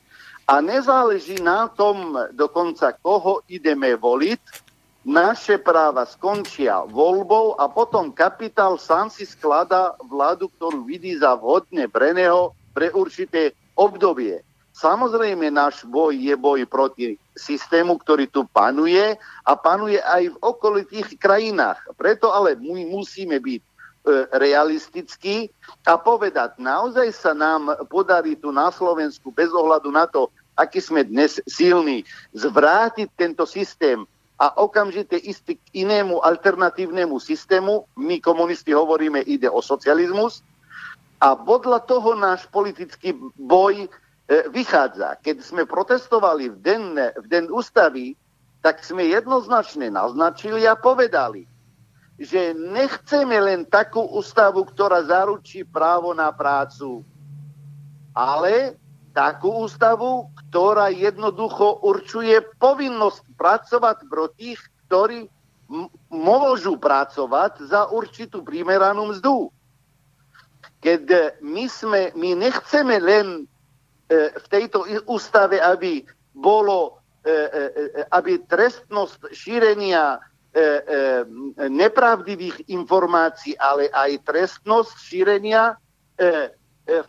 a 0.53 0.61
nezáleží 0.61 1.41
na 1.41 1.65
tom 1.73 2.13
dokonca, 2.37 2.93
koho 3.01 3.41
ideme 3.49 3.97
voliť. 3.97 4.69
Naše 5.09 5.57
práva 5.65 6.05
skončia 6.05 6.85
voľbou 6.85 7.57
a 7.57 7.73
potom 7.73 8.13
kapitál 8.13 8.77
sám 8.77 9.09
si 9.09 9.25
skladá 9.25 9.97
vládu, 10.05 10.53
ktorú 10.53 10.85
vidí 10.85 11.17
za 11.17 11.35
vhodne 11.41 11.89
pre 11.89 12.13
neho 12.13 12.53
pre 12.77 12.93
určité 12.93 13.57
obdobie. 13.75 14.45
Samozrejme, 14.77 15.49
náš 15.49 15.89
boj 15.89 16.15
je 16.15 16.37
boj 16.37 16.69
proti 16.69 17.17
systému, 17.33 17.97
ktorý 17.99 18.29
tu 18.29 18.45
panuje 18.45 19.17
a 19.43 19.53
panuje 19.57 19.99
aj 20.05 20.37
v 20.37 20.41
okolitých 20.45 21.17
krajinách. 21.17 21.81
Preto 21.97 22.29
ale 22.29 22.61
my 22.61 22.93
musíme 22.93 23.41
byť 23.41 23.63
e, 23.65 23.69
a 25.83 25.95
povedať, 25.99 26.51
naozaj 26.61 27.09
sa 27.11 27.33
nám 27.35 27.75
podarí 27.89 28.37
tu 28.39 28.55
na 28.55 28.71
Slovensku 28.71 29.35
bez 29.35 29.51
ohľadu 29.51 29.91
na 29.93 30.07
to, 30.07 30.31
aký 30.57 30.81
sme 30.81 31.05
dnes 31.05 31.41
silní, 31.49 32.05
zvrátiť 32.37 33.09
tento 33.17 33.49
systém 33.49 34.05
a 34.43 34.59
okamžite 34.59 35.15
ísť 35.15 35.57
k 35.57 35.87
inému 35.87 36.19
alternatívnemu 36.19 37.17
systému. 37.23 37.87
My 37.95 38.19
komunisti 38.19 38.75
hovoríme, 38.75 39.23
ide 39.23 39.47
o 39.47 39.63
socializmus. 39.63 40.43
A 41.23 41.39
podľa 41.39 41.87
toho 41.87 42.19
náš 42.19 42.51
politický 42.51 43.15
boj 43.39 43.87
e, 43.87 43.89
vychádza. 44.51 45.23
Keď 45.23 45.47
sme 45.47 45.63
protestovali 45.63 46.51
v 46.51 46.57
den, 46.59 46.85
v 46.99 47.27
den 47.31 47.47
ústavy, 47.55 48.19
tak 48.59 48.83
sme 48.83 49.07
jednoznačne 49.07 49.95
naznačili 49.95 50.67
a 50.67 50.75
povedali, 50.75 51.47
že 52.19 52.55
nechceme 52.55 53.39
len 53.39 53.63
takú 53.67 54.03
ústavu, 54.03 54.67
ktorá 54.67 55.03
zaručí 55.07 55.63
právo 55.67 56.11
na 56.15 56.31
prácu, 56.35 57.03
ale 58.15 58.79
takú 59.13 59.69
ústavu, 59.69 60.33
ktorá 60.49 60.89
jednoducho 60.89 61.85
určuje 61.85 62.41
povinnosť 62.57 63.23
pracovať 63.37 63.97
pro 64.09 64.33
tých, 64.33 64.59
ktorí 64.89 65.29
m- 65.69 65.89
môžu 66.09 66.81
pracovať 66.81 67.69
za 67.69 67.93
určitú 67.93 68.41
primeranú 68.41 69.13
mzdu. 69.13 69.53
Keď 70.83 71.03
my, 71.45 71.65
sme, 71.71 72.11
my 72.19 72.35
nechceme 72.35 72.97
len 72.99 73.27
e, 73.39 73.41
v 74.35 74.47
tejto 74.51 74.89
ústave, 75.07 75.63
aby 75.63 76.03
bolo, 76.35 76.99
e, 77.23 77.31
e, 77.31 77.63
e 77.71 78.03
aby 78.11 78.41
trestnosť 78.49 79.31
šírenia 79.31 80.19
nepravdivých 81.57 82.69
informácií, 82.69 83.57
ale 83.57 83.89
aj 83.89 84.21
trestnosť 84.21 84.93
šírenia 85.01 85.81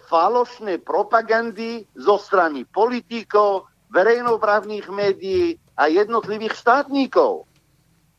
falošnej 0.09 0.85
propagandy 0.85 1.89
zo 1.97 2.21
strany 2.21 2.61
politikov, 2.69 3.69
verejnoprávnych 3.93 4.89
médií 4.89 5.57
a 5.77 5.89
jednotlivých 5.89 6.57
štátnikov. 6.57 7.45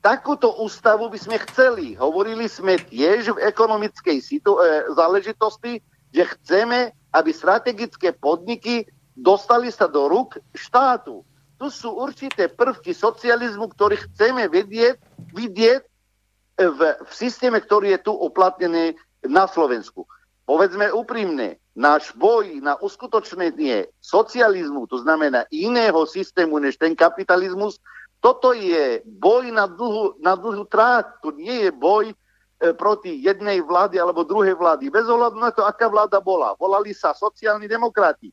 Takúto 0.05 0.53
ústavu 0.61 1.09
by 1.09 1.19
sme 1.19 1.37
chceli. 1.49 1.97
Hovorili 1.97 2.45
sme 2.45 2.77
tiež 2.77 3.35
v 3.35 3.43
ekonomickej 3.49 4.19
situ- 4.21 4.61
e, 4.61 4.93
záležitosti, 4.93 5.81
že 6.13 6.29
chceme, 6.39 6.93
aby 7.11 7.31
strategické 7.33 8.13
podniky 8.13 8.85
dostali 9.17 9.73
sa 9.73 9.89
do 9.89 10.07
rúk 10.07 10.37
štátu. 10.53 11.25
Tu 11.57 11.73
sú 11.73 11.97
určité 11.97 12.51
prvky 12.53 12.93
socializmu, 12.93 13.73
ktoré 13.73 13.97
chceme 13.97 14.45
vedieť, 14.51 15.01
vidieť 15.33 15.83
v, 16.59 16.81
v 17.01 17.13
systéme, 17.15 17.59
ktorý 17.63 17.97
je 17.97 18.01
tu 18.05 18.13
uplatnený 18.13 18.95
na 19.25 19.49
Slovensku. 19.49 20.05
Povedzme 20.45 20.93
úprimne, 20.93 21.57
náš 21.73 22.13
boj 22.15 22.61
na 22.61 22.77
uskutočnenie 22.77 23.89
socializmu, 23.99 24.85
to 24.87 25.01
znamená 25.01 25.49
iného 25.49 26.05
systému 26.05 26.61
než 26.61 26.77
ten 26.77 26.93
kapitalizmus, 26.93 27.81
toto 28.25 28.57
je 28.57 29.05
boj 29.05 29.53
na 29.53 29.69
dlhú, 29.69 30.17
na 30.25 30.33
dlhú 30.33 30.65
trát. 30.65 31.21
To 31.21 31.29
nie 31.37 31.69
je 31.69 31.71
boj 31.73 32.09
e, 32.09 32.15
proti 32.73 33.21
jednej 33.21 33.61
vlády 33.61 34.01
alebo 34.01 34.25
druhej 34.25 34.57
vlády. 34.57 34.89
Bez 34.89 35.05
ohľadu 35.05 35.37
na 35.37 35.53
to, 35.53 35.61
aká 35.61 35.93
vláda 35.93 36.25
bola. 36.25 36.57
Volali 36.57 36.97
sa 36.97 37.13
sociálni 37.13 37.69
demokrati. 37.69 38.33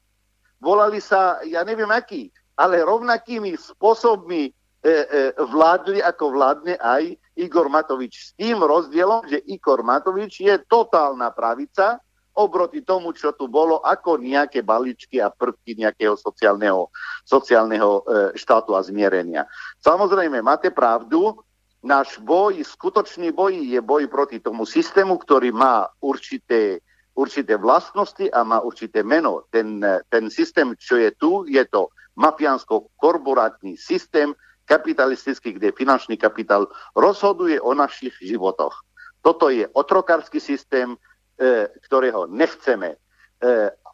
Volali 0.64 1.04
sa, 1.04 1.44
ja 1.44 1.68
neviem 1.68 1.92
aký, 1.92 2.32
ale 2.56 2.88
rovnakými 2.88 3.52
spôsobmi 3.60 4.48
e, 4.48 4.52
e, 4.88 4.96
vládli, 5.36 6.00
ako 6.00 6.40
vládne 6.40 6.80
aj 6.80 7.20
Igor 7.38 7.72
Matovič. 7.72 8.14
S 8.14 8.30
tým 8.36 8.60
rozdielom, 8.60 9.28
že 9.28 9.40
Igor 9.48 9.82
Matovič 9.82 10.44
je 10.44 10.56
totálna 10.68 11.32
pravica, 11.32 12.00
obroti 12.36 12.84
tomu, 12.84 13.12
čo 13.12 13.36
tu 13.36 13.52
bolo, 13.52 13.84
ako 13.84 14.20
nejaké 14.20 14.64
balíčky 14.64 15.20
a 15.20 15.28
prvky 15.28 15.76
nejakého 15.76 16.16
sociálneho, 16.16 16.88
sociálneho 17.28 17.92
e, 17.92 18.02
štátu 18.40 18.72
a 18.72 18.82
zmierenia. 18.84 19.44
Samozrejme, 19.84 20.40
máte 20.40 20.72
pravdu, 20.72 21.36
náš 21.84 22.16
boj, 22.24 22.62
skutočný 22.64 23.36
boj 23.36 23.58
je 23.58 23.80
boj 23.84 24.08
proti 24.08 24.40
tomu 24.40 24.64
systému, 24.64 25.20
ktorý 25.20 25.52
má 25.52 25.90
určité, 26.00 26.80
určité 27.18 27.60
vlastnosti 27.60 28.24
a 28.32 28.48
má 28.48 28.64
určité 28.64 29.04
meno. 29.04 29.44
Ten, 29.52 29.84
ten 30.08 30.32
systém, 30.32 30.72
čo 30.80 30.96
je 30.96 31.12
tu, 31.20 31.44
je 31.52 31.64
to 31.68 31.92
mafiánsko-korporátny 32.16 33.76
systém, 33.76 34.32
kapitalistický, 34.72 35.60
kde 35.60 35.76
finančný 35.76 36.16
kapitál 36.16 36.72
rozhoduje 36.96 37.60
o 37.60 37.76
našich 37.76 38.16
životoch. 38.24 38.88
Toto 39.20 39.52
je 39.52 39.68
otrokársky 39.76 40.40
systém, 40.40 40.96
E, 41.42 41.74
ktorého 41.90 42.30
nechceme. 42.30 42.94
E, 42.94 42.98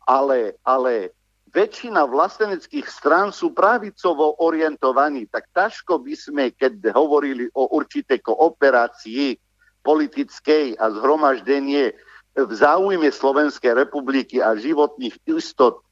ale, 0.03 0.59
ale 0.67 1.15
väčšina 1.47 2.03
vlasteneckých 2.03 2.83
strán 2.91 3.31
sú 3.31 3.55
pravicovo 3.55 4.43
orientovaní, 4.43 5.31
tak 5.31 5.47
ťažko 5.55 6.03
by 6.03 6.11
sme, 6.11 6.43
keď 6.51 6.91
hovorili 6.91 7.47
o 7.55 7.71
určitej 7.71 8.19
kooperácii 8.19 9.39
politickej 9.79 10.75
a 10.75 10.91
zhromaždenie 10.91 11.95
v 12.35 12.51
záujme 12.51 13.07
Slovenskej 13.07 13.79
republiky 13.79 14.43
a 14.43 14.59
životných 14.59 15.15
istot 15.31 15.86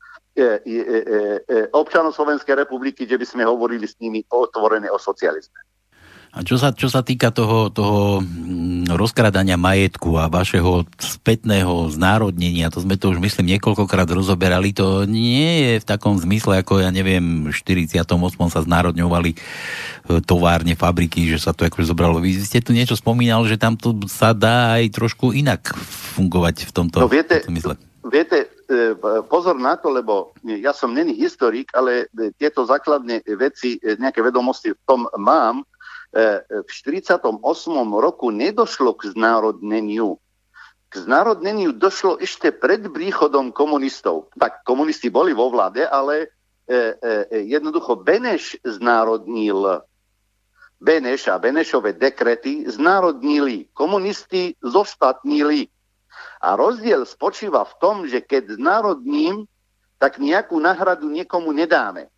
občanov 1.71 2.11
Slovenskej 2.11 2.55
republiky, 2.59 3.07
že 3.07 3.15
by 3.15 3.25
sme 3.25 3.43
hovorili 3.47 3.87
s 3.87 3.95
nimi 4.03 4.21
otvorené 4.27 4.91
o 4.91 4.99
socializme. 4.99 5.59
A 6.35 6.43
čo 6.43 6.59
sa, 6.59 6.75
čo 6.75 6.91
sa 6.91 6.99
týka 6.99 7.31
toho, 7.31 7.71
toho 7.71 8.19
mm, 8.19 8.91
rozkradania 8.91 9.55
majetku 9.55 10.19
a 10.19 10.27
vašeho 10.27 10.83
spätného 10.99 11.87
znárodnenia, 11.87 12.67
to 12.67 12.83
sme 12.83 12.99
to 12.99 13.15
už 13.15 13.23
myslím 13.23 13.55
niekoľkokrát 13.55 14.03
rozoberali, 14.11 14.75
to 14.75 15.07
nie 15.07 15.63
je 15.63 15.73
v 15.79 15.85
takom 15.87 16.19
zmysle, 16.19 16.59
ako 16.59 16.83
ja 16.83 16.91
neviem, 16.91 17.47
v 17.47 17.55
48. 17.55 17.95
sa 18.51 18.59
znárodňovali 18.67 19.31
e, 19.31 19.37
továrne, 20.27 20.75
fabriky, 20.75 21.23
že 21.23 21.39
sa 21.39 21.55
to 21.55 21.71
akože 21.71 21.87
zobralo. 21.87 22.19
Vy 22.19 22.43
ste 22.43 22.59
tu 22.59 22.75
niečo 22.75 22.99
spomínal, 22.99 23.47
že 23.47 23.55
tam 23.55 23.79
to 23.79 23.95
sa 24.11 24.35
dá 24.35 24.75
aj 24.75 24.91
trošku 24.91 25.31
inak 25.31 25.71
fungovať 26.19 26.67
v 26.67 26.71
tomto, 26.75 26.99
no, 26.99 27.07
viete, 27.07 27.39
v 27.39 27.47
tomto 27.47 27.51
zmysle. 27.55 27.73
Viete, 28.11 28.37
e, 28.43 28.54
pozor 29.29 29.55
na 29.55 29.77
to, 29.77 29.93
lebo 29.93 30.33
ja 30.41 30.73
som 30.73 30.93
není 30.93 31.13
historik, 31.13 31.69
ale 31.77 32.09
tieto 32.41 32.65
základné 32.65 33.21
veci, 33.37 33.77
e, 33.77 33.97
nejaké 33.97 34.25
vedomosti 34.25 34.73
v 34.73 34.81
tom 34.85 35.05
mám, 35.17 35.61
E, 36.15 36.39
v 36.63 36.69
48. 36.71 37.43
roku 37.99 38.31
nedošlo 38.31 38.95
k 38.95 39.11
znárodneniu. 39.11 40.15
K 40.87 40.93
znárodneniu 41.03 41.75
došlo 41.75 42.15
ešte 42.23 42.55
pred 42.55 42.87
príchodom 42.87 43.51
komunistov. 43.51 44.31
Tak 44.39 44.63
komunisti 44.63 45.11
boli 45.11 45.35
vo 45.35 45.51
vláde, 45.51 45.83
ale 45.83 46.31
e, 46.71 46.95
e, 46.95 47.43
jednoducho 47.51 47.99
Beneš 47.99 48.55
znárodnil 48.63 49.83
Beneš 50.79 51.27
a 51.27 51.35
Benešové 51.35 51.91
dekrety 51.99 52.63
znárodnili. 52.71 53.67
Komunisti 53.75 54.55
zostatnili. 54.63 55.67
A 56.41 56.55
rozdiel 56.59 57.03
spočíva 57.07 57.65
v 57.65 57.73
tom, 57.79 57.95
že 58.05 58.21
keď 58.21 58.59
znárodním, 58.59 59.49
tak 59.97 60.19
nejakú 60.19 60.59
náhradu 60.59 61.07
niekomu 61.07 61.55
nedáme. 61.55 62.11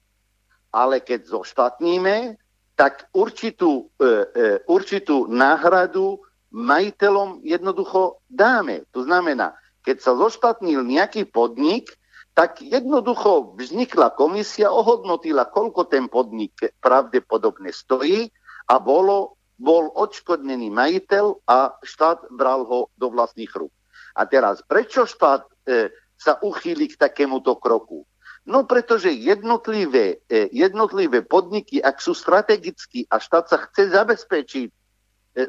Ale 0.74 1.00
keď 1.00 1.30
zoštatníme, 1.30 2.36
tak 2.78 3.10
určitú, 3.14 3.90
e, 3.98 4.06
e, 4.06 4.46
určitú 4.70 5.26
náhradu 5.26 6.22
majiteľom 6.54 7.42
jednoducho 7.42 8.22
dáme. 8.30 8.86
To 8.94 9.02
znamená, 9.02 9.58
keď 9.82 9.98
sa 10.04 10.14
zoštatnil 10.14 10.86
nejaký 10.86 11.26
podnik, 11.30 11.90
tak 12.38 12.62
jednoducho 12.62 13.58
vznikla 13.58 14.14
komisia, 14.14 14.70
ohodnotila, 14.70 15.50
koľko 15.50 15.90
ten 15.90 16.06
podnik 16.06 16.54
pravdepodobne 16.86 17.74
stojí 17.74 18.30
a 18.70 18.78
bolo, 18.78 19.42
bol 19.58 19.90
odškodnený 19.98 20.70
majiteľ 20.70 21.50
a 21.50 21.74
štát 21.82 22.30
bral 22.30 22.62
ho 22.70 22.94
do 22.94 23.10
vlastných 23.10 23.50
rúk. 23.58 23.74
A 24.18 24.26
teraz, 24.26 24.66
prečo 24.66 25.06
štát 25.06 25.46
e, 25.70 25.94
sa 26.18 26.42
uchýli 26.42 26.90
k 26.90 26.98
takémuto 26.98 27.54
kroku? 27.62 28.02
No 28.48 28.64
pretože 28.64 29.12
jednotlivé, 29.14 30.24
e, 30.32 30.50
jednotlivé 30.50 31.22
podniky, 31.22 31.84
ak 31.84 32.02
sú 32.02 32.16
strategickí 32.18 33.06
a 33.12 33.22
štát 33.22 33.46
sa 33.52 33.58
chce 33.70 33.94
zabezpečiť 33.94 34.70
e, 34.72 34.74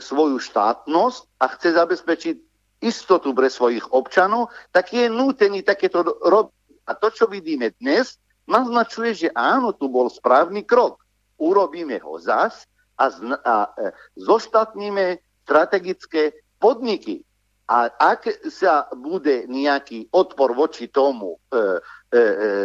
svoju 0.02 0.36
štátnosť 0.36 1.20
a 1.40 1.44
chce 1.54 1.68
zabezpečiť 1.78 2.36
istotu 2.82 3.30
pre 3.34 3.46
svojich 3.46 3.86
občanov, 3.94 4.50
tak 4.74 4.90
je 4.90 5.06
nútený 5.06 5.62
takéto 5.62 6.02
robiť. 6.04 6.90
A 6.90 6.96
to, 6.98 7.08
čo 7.14 7.30
vidíme 7.30 7.70
dnes, 7.78 8.18
naznačuje, 8.50 9.14
že 9.14 9.28
áno, 9.36 9.76
tu 9.76 9.86
bol 9.86 10.10
správny 10.10 10.66
krok. 10.66 10.98
Urobíme 11.38 12.02
ho 12.02 12.18
zas 12.18 12.66
a, 12.98 13.14
zna- 13.14 13.42
a 13.46 13.70
e, 13.78 13.94
zoštatníme 14.18 15.22
strategické 15.46 16.34
podniky. 16.58 17.27
A 17.68 17.92
ak 17.92 18.48
sa 18.48 18.88
bude 18.96 19.44
nejaký 19.44 20.08
odpor 20.08 20.56
voči 20.56 20.88
tomu 20.88 21.36
e, 21.36 21.38
e, 21.52 22.16
e, 22.16 22.22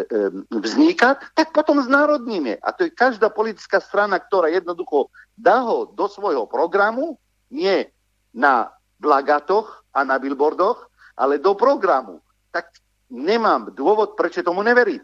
e, 0.08 0.18
vznikať, 0.48 1.36
tak 1.36 1.52
potom 1.52 1.84
znárodníme. 1.84 2.56
A 2.64 2.72
to 2.72 2.88
je 2.88 2.96
každá 2.96 3.28
politická 3.28 3.84
strana, 3.84 4.16
ktorá 4.16 4.48
jednoducho 4.48 5.12
dá 5.36 5.60
ho 5.60 5.92
do 5.92 6.08
svojho 6.08 6.48
programu, 6.48 7.20
nie 7.52 7.92
na 8.32 8.72
blagatoch 8.96 9.84
a 9.92 10.08
na 10.08 10.16
billboardoch, 10.16 10.88
ale 11.20 11.36
do 11.36 11.52
programu. 11.52 12.24
Tak 12.56 12.72
nemám 13.12 13.76
dôvod, 13.76 14.16
prečo 14.16 14.40
tomu 14.40 14.64
neveriť. 14.64 15.04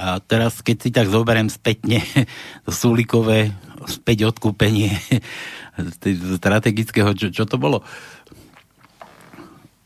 A 0.00 0.16
teraz, 0.24 0.64
keď 0.64 0.76
si 0.80 0.88
tak 0.88 1.12
zoberiem 1.12 1.52
spätne 1.52 2.00
súlikové 2.64 3.52
späť 3.88 4.28
odkúpenie 4.28 4.92
strategického, 6.40 7.14
čo, 7.16 7.32
čo 7.32 7.44
to 7.48 7.56
bolo? 7.56 7.80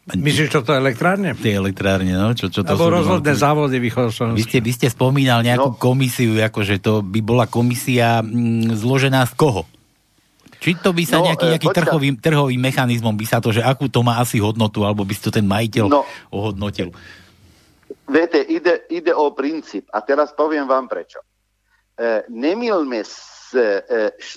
Myslíš, 0.05 0.53
čo 0.53 0.61
to 0.61 0.77
je 0.77 0.85
elektrárne? 0.85 1.33
Tie 1.33 1.57
elektrárne, 1.57 2.13
no. 2.13 2.37
Čo, 2.37 2.53
čo 2.53 2.61
to 2.61 2.77
Alebo 2.77 2.93
rozhodné 2.93 3.33
závody 3.33 3.81
východoslovenské. 3.81 4.37
Vy 4.37 4.45
ste, 4.45 4.59
vy 4.61 4.73
ste 4.77 4.89
spomínal 4.93 5.41
nejakú 5.41 5.73
no. 5.73 5.81
komisiu, 5.81 6.37
akože 6.45 6.77
to 6.85 7.01
by 7.01 7.25
bola 7.25 7.49
komisia 7.49 8.21
m, 8.21 8.69
mm, 8.69 8.85
zložená 8.85 9.25
z 9.25 9.33
koho? 9.33 9.65
Či 10.61 10.77
to 10.77 10.93
by 10.93 11.05
sa 11.09 11.25
no, 11.25 11.33
nejaký, 11.33 11.47
e, 11.49 11.51
nejaký 11.57 11.69
trhový, 11.73 12.09
trhový 12.21 12.57
mechanizmom 12.61 13.17
by 13.17 13.25
sa 13.25 13.41
to, 13.41 13.49
že 13.57 13.65
akú 13.65 13.89
to 13.89 14.05
má 14.05 14.21
asi 14.21 14.45
hodnotu, 14.45 14.85
alebo 14.85 15.09
by 15.09 15.13
si 15.17 15.25
to 15.25 15.33
ten 15.33 15.49
majiteľ 15.49 15.89
no. 15.89 16.05
ohodnotil? 16.29 16.93
Viete, 18.05 18.45
ide, 18.45 18.85
ide 18.93 19.13
o 19.17 19.33
princíp. 19.33 19.89
A 19.89 20.05
teraz 20.05 20.37
poviem 20.37 20.69
vám 20.69 20.85
prečo. 20.85 21.25
E, 21.97 22.29
nemilme 22.29 23.01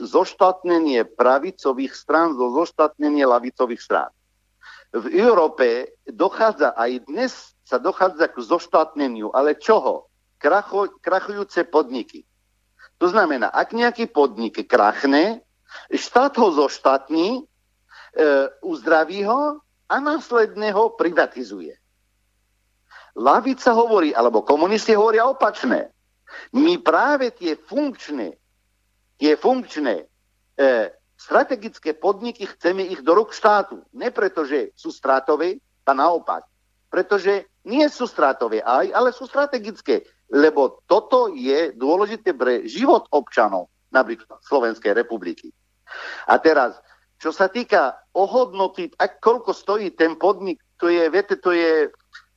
zoštatnenie 0.02 1.06
pravicových 1.18 1.94
strán 1.94 2.38
zo 2.38 2.54
zoštatnenie 2.54 3.26
lavicových 3.26 3.82
strán. 3.82 4.12
V 4.96 5.12
Európe 5.12 6.00
dochádza 6.08 6.72
aj 6.72 6.92
dnes 7.12 7.32
sa 7.68 7.76
dochádza 7.76 8.32
k 8.32 8.38
zoštátneniu, 8.40 9.36
ale 9.36 9.60
čoho? 9.60 10.08
Kracho, 10.40 10.88
krachujúce 11.04 11.68
podniky. 11.68 12.24
To 12.98 13.12
znamená, 13.12 13.52
ak 13.52 13.76
nejaký 13.76 14.08
podnik 14.10 14.64
krachne, 14.64 15.44
štát 15.92 16.34
ho 16.40 16.50
zoštátni, 16.56 17.42
e, 18.18 18.30
uzdraví 18.64 19.28
ho 19.28 19.60
a 19.92 19.96
následne 20.00 20.72
ho 20.72 20.96
privatizuje. 20.96 21.76
Lavica 23.18 23.74
hovorí, 23.74 24.14
alebo 24.14 24.46
komunisti 24.46 24.94
hovoria 24.94 25.26
opačné. 25.26 25.90
My 26.54 26.78
práve 26.80 27.34
tie 27.34 27.58
funkčné, 27.58 28.38
tie 29.18 29.34
funkčné 29.36 30.06
e, 30.06 30.06
strategické 31.18 31.98
podniky 31.98 32.46
chceme 32.46 32.86
ich 32.86 33.02
do 33.02 33.18
rúk 33.18 33.34
štátu. 33.34 33.82
Ne 33.94 34.14
preto, 34.14 34.46
že 34.46 34.72
sú 34.78 34.94
stratové, 34.94 35.58
a 35.88 35.96
naopak. 35.96 36.44
Pretože 36.92 37.48
nie 37.64 37.88
sú 37.88 38.08
stratové 38.08 38.60
aj, 38.60 38.92
ale 38.92 39.16
sú 39.16 39.24
strategické. 39.28 40.04
Lebo 40.28 40.84
toto 40.88 41.32
je 41.32 41.72
dôležité 41.76 42.36
pre 42.36 42.68
život 42.68 43.08
občanov, 43.16 43.72
napríklad 43.92 44.44
Slovenskej 44.44 44.92
republiky. 44.92 45.56
A 46.28 46.36
teraz, 46.40 46.76
čo 47.20 47.32
sa 47.32 47.48
týka 47.48 47.96
ohodnoty, 48.12 48.92
ak 49.00 49.24
koľko 49.24 49.56
stojí 49.56 49.96
ten 49.96 50.20
podnik, 50.20 50.60
to 50.76 50.92
je, 50.92 51.08
viete, 51.08 51.40
to 51.40 51.56
je, 51.56 51.88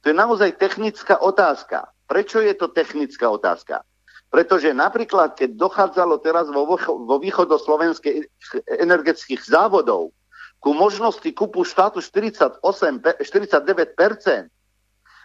to 0.03 0.15
je 0.15 0.17
naozaj 0.17 0.55
technická 0.59 1.19
otázka. 1.19 1.91
Prečo 2.07 2.39
je 2.43 2.55
to 2.55 2.71
technická 2.71 3.27
otázka? 3.31 3.83
Pretože 4.31 4.71
napríklad, 4.71 5.35
keď 5.35 5.59
dochádzalo 5.59 6.23
teraz 6.23 6.47
vo, 6.47 6.79
vo 6.79 7.17
východoslovenských 7.19 8.31
energetických 8.79 9.43
závodov 9.43 10.15
ku 10.63 10.71
možnosti 10.71 11.27
kupu 11.35 11.67
štátu 11.67 11.99
48, 11.99 12.63
49%, 12.63 14.51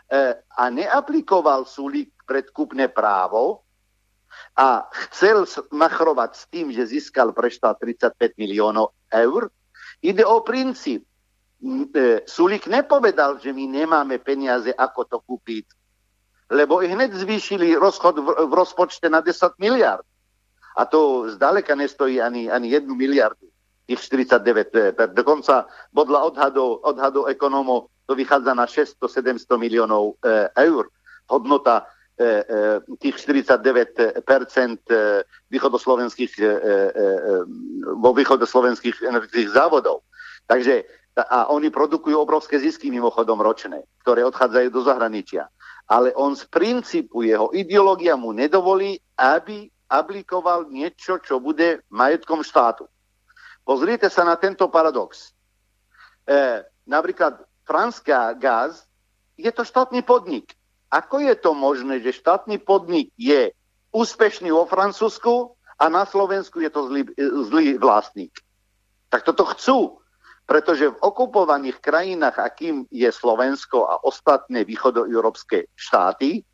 E, 0.06 0.38
a 0.38 0.70
neaplikoval 0.70 1.66
Sulík 1.66 2.14
predkupné 2.30 2.94
právo 2.94 3.66
a 4.54 4.86
chcel 5.10 5.50
machrovať 5.74 6.32
s 6.38 6.44
tým, 6.54 6.70
že 6.70 6.94
získal 6.94 7.34
pre 7.34 7.50
štát 7.50 7.82
35 7.82 8.38
miliónov 8.38 8.94
eur, 9.10 9.50
ide 10.06 10.22
o 10.22 10.46
princíp. 10.46 11.02
E, 11.58 12.22
Sulík 12.30 12.70
nepovedal, 12.70 13.42
že 13.42 13.50
my 13.50 13.66
nemáme 13.66 14.22
peniaze, 14.22 14.70
ako 14.78 15.10
to 15.10 15.18
kúpiť, 15.26 15.66
lebo 16.50 16.84
i 16.84 16.88
hneď 16.88 17.14
zvýšili 17.14 17.76
rozchod 17.76 18.22
v, 18.22 18.28
v 18.46 18.54
rozpočte 18.54 19.10
na 19.10 19.22
10 19.22 19.58
miliard. 19.58 20.06
A 20.78 20.86
to 20.86 21.32
zdaleka 21.32 21.76
nestojí 21.76 22.22
ani, 22.22 22.52
ani 22.52 22.70
1 22.70 22.96
miliardu, 22.96 23.48
tých 23.88 24.00
49. 24.00 25.16
Dokonca 25.16 25.66
podľa 25.96 26.20
odhadov, 26.34 26.84
odhadov 26.84 27.24
ekonómov 27.32 27.88
to 28.06 28.14
vychádza 28.14 28.54
na 28.54 28.66
600-700 28.68 29.58
miliónov 29.58 30.20
e, 30.22 30.50
eur. 30.70 30.92
Hodnota 31.26 31.90
e, 32.20 32.26
e, 32.26 32.82
tých 33.02 33.16
49% 33.18 34.22
východoslovenských, 35.50 36.34
vo 37.98 38.12
východoslovenských 38.14 39.02
energetických 39.02 39.54
závodov. 39.56 40.06
Takže 40.46 40.86
a 41.16 41.48
oni 41.48 41.72
produkujú 41.72 42.20
obrovské 42.20 42.60
zisky 42.60 42.92
mimochodom 42.92 43.40
ročné, 43.40 43.88
ktoré 44.04 44.28
odchádzajú 44.28 44.68
do 44.68 44.82
zahraničia. 44.84 45.48
Ale 45.86 46.14
on 46.18 46.34
z 46.34 46.50
princípu, 46.50 47.22
jeho 47.22 47.54
ideológia 47.54 48.18
mu 48.18 48.34
nedovolí, 48.34 48.98
aby 49.18 49.70
aplikoval 49.86 50.66
niečo, 50.74 51.22
čo 51.22 51.38
bude 51.38 51.86
majetkom 51.94 52.42
štátu. 52.42 52.90
Pozrite 53.62 54.10
sa 54.10 54.26
na 54.26 54.38
tento 54.38 54.66
paradox. 54.70 55.34
E, 56.26 56.66
napríklad 56.90 57.42
Franská 57.66 58.34
gaz, 58.38 58.86
je 59.38 59.50
to 59.50 59.66
štátny 59.66 60.02
podnik. 60.06 60.54
Ako 60.90 61.22
je 61.22 61.34
to 61.38 61.58
možné, 61.58 62.02
že 62.02 62.22
štátny 62.22 62.62
podnik 62.62 63.10
je 63.18 63.52
úspešný 63.90 64.54
vo 64.54 64.70
Francúzsku 64.70 65.58
a 65.82 65.86
na 65.90 66.06
Slovensku 66.06 66.62
je 66.62 66.70
to 66.70 66.88
zlý, 66.88 67.02
zlý 67.50 67.68
vlastník? 67.82 68.32
Tak 69.10 69.26
toto 69.26 69.50
chcú, 69.54 69.98
pretože 70.46 70.94
v 70.94 71.02
okupovaných 71.02 71.82
krajinách, 71.82 72.38
akým 72.38 72.86
je 72.94 73.10
Slovensko 73.10 73.90
a 73.90 74.02
ostatné 74.06 74.62
východoeurópske 74.62 75.74
štáty, 75.74 76.46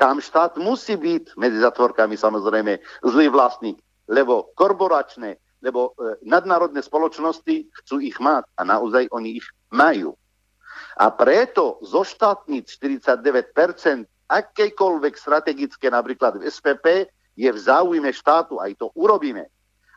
tam 0.00 0.18
štát 0.18 0.58
musí 0.58 0.96
byť, 0.96 1.38
medzi 1.38 1.60
zatvorkami 1.60 2.18
samozrejme, 2.18 2.80
zlý 3.04 3.30
vlastník, 3.30 3.78
lebo 4.10 4.50
korporačné, 4.58 5.38
lebo 5.62 5.94
e, 5.96 6.18
nadnárodné 6.26 6.82
spoločnosti 6.82 7.70
chcú 7.84 7.96
ich 8.02 8.18
mať 8.18 8.44
a 8.58 8.66
naozaj 8.66 9.08
oni 9.12 9.38
ich 9.38 9.46
majú. 9.70 10.12
A 10.98 11.08
preto 11.14 11.78
zoštátniť 11.86 12.64
49% 12.66 14.04
akejkoľvek 14.28 15.14
strategické, 15.14 15.86
napríklad 15.92 16.40
v 16.40 16.48
SPP, 16.48 17.08
je 17.34 17.50
v 17.50 17.58
záujme 17.58 18.10
štátu, 18.10 18.58
aj 18.62 18.78
to 18.78 18.90
urobíme. 18.94 19.46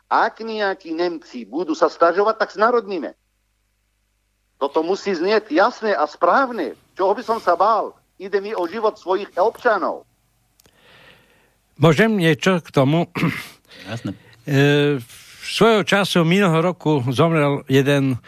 Ak 0.08 0.40
nejakí 0.40 0.96
Nemci 0.96 1.44
budú 1.44 1.76
sa 1.76 1.92
stažovať, 1.92 2.34
tak 2.40 2.50
snarodníme. 2.54 3.14
Toto 4.58 4.82
musí 4.82 5.14
znieť 5.14 5.54
jasné 5.54 5.94
a 5.94 6.04
správne. 6.10 6.74
Čoho 6.98 7.14
by 7.14 7.22
som 7.22 7.38
sa 7.38 7.54
bál? 7.54 7.94
Ide 8.18 8.42
mi 8.42 8.50
o 8.50 8.66
život 8.66 8.98
svojich 8.98 9.30
občanov. 9.38 10.02
Môžem 11.78 12.18
niečo 12.18 12.58
k 12.58 12.68
tomu? 12.74 13.06
Jasné. 13.86 14.18
E, 14.42 14.98
svojho 15.46 15.86
času, 15.86 16.26
minulého 16.26 16.74
roku, 16.74 17.06
zomrel 17.14 17.62
jeden 17.70 18.18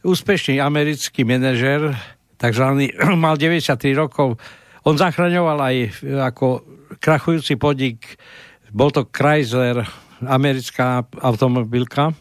úspešný 0.00 0.56
americký 0.64 1.28
manažer, 1.28 1.92
takzvaný, 2.40 2.96
mal 3.20 3.36
93 3.36 3.92
rokov. 3.92 4.40
On 4.88 4.96
zachraňoval 4.96 5.58
aj 5.60 5.76
ako 6.32 6.64
krachujúci 7.04 7.60
podnik, 7.60 8.16
bol 8.72 8.88
to 8.88 9.04
Chrysler, 9.12 9.84
americká 10.24 11.04
automobilka. 11.20 12.16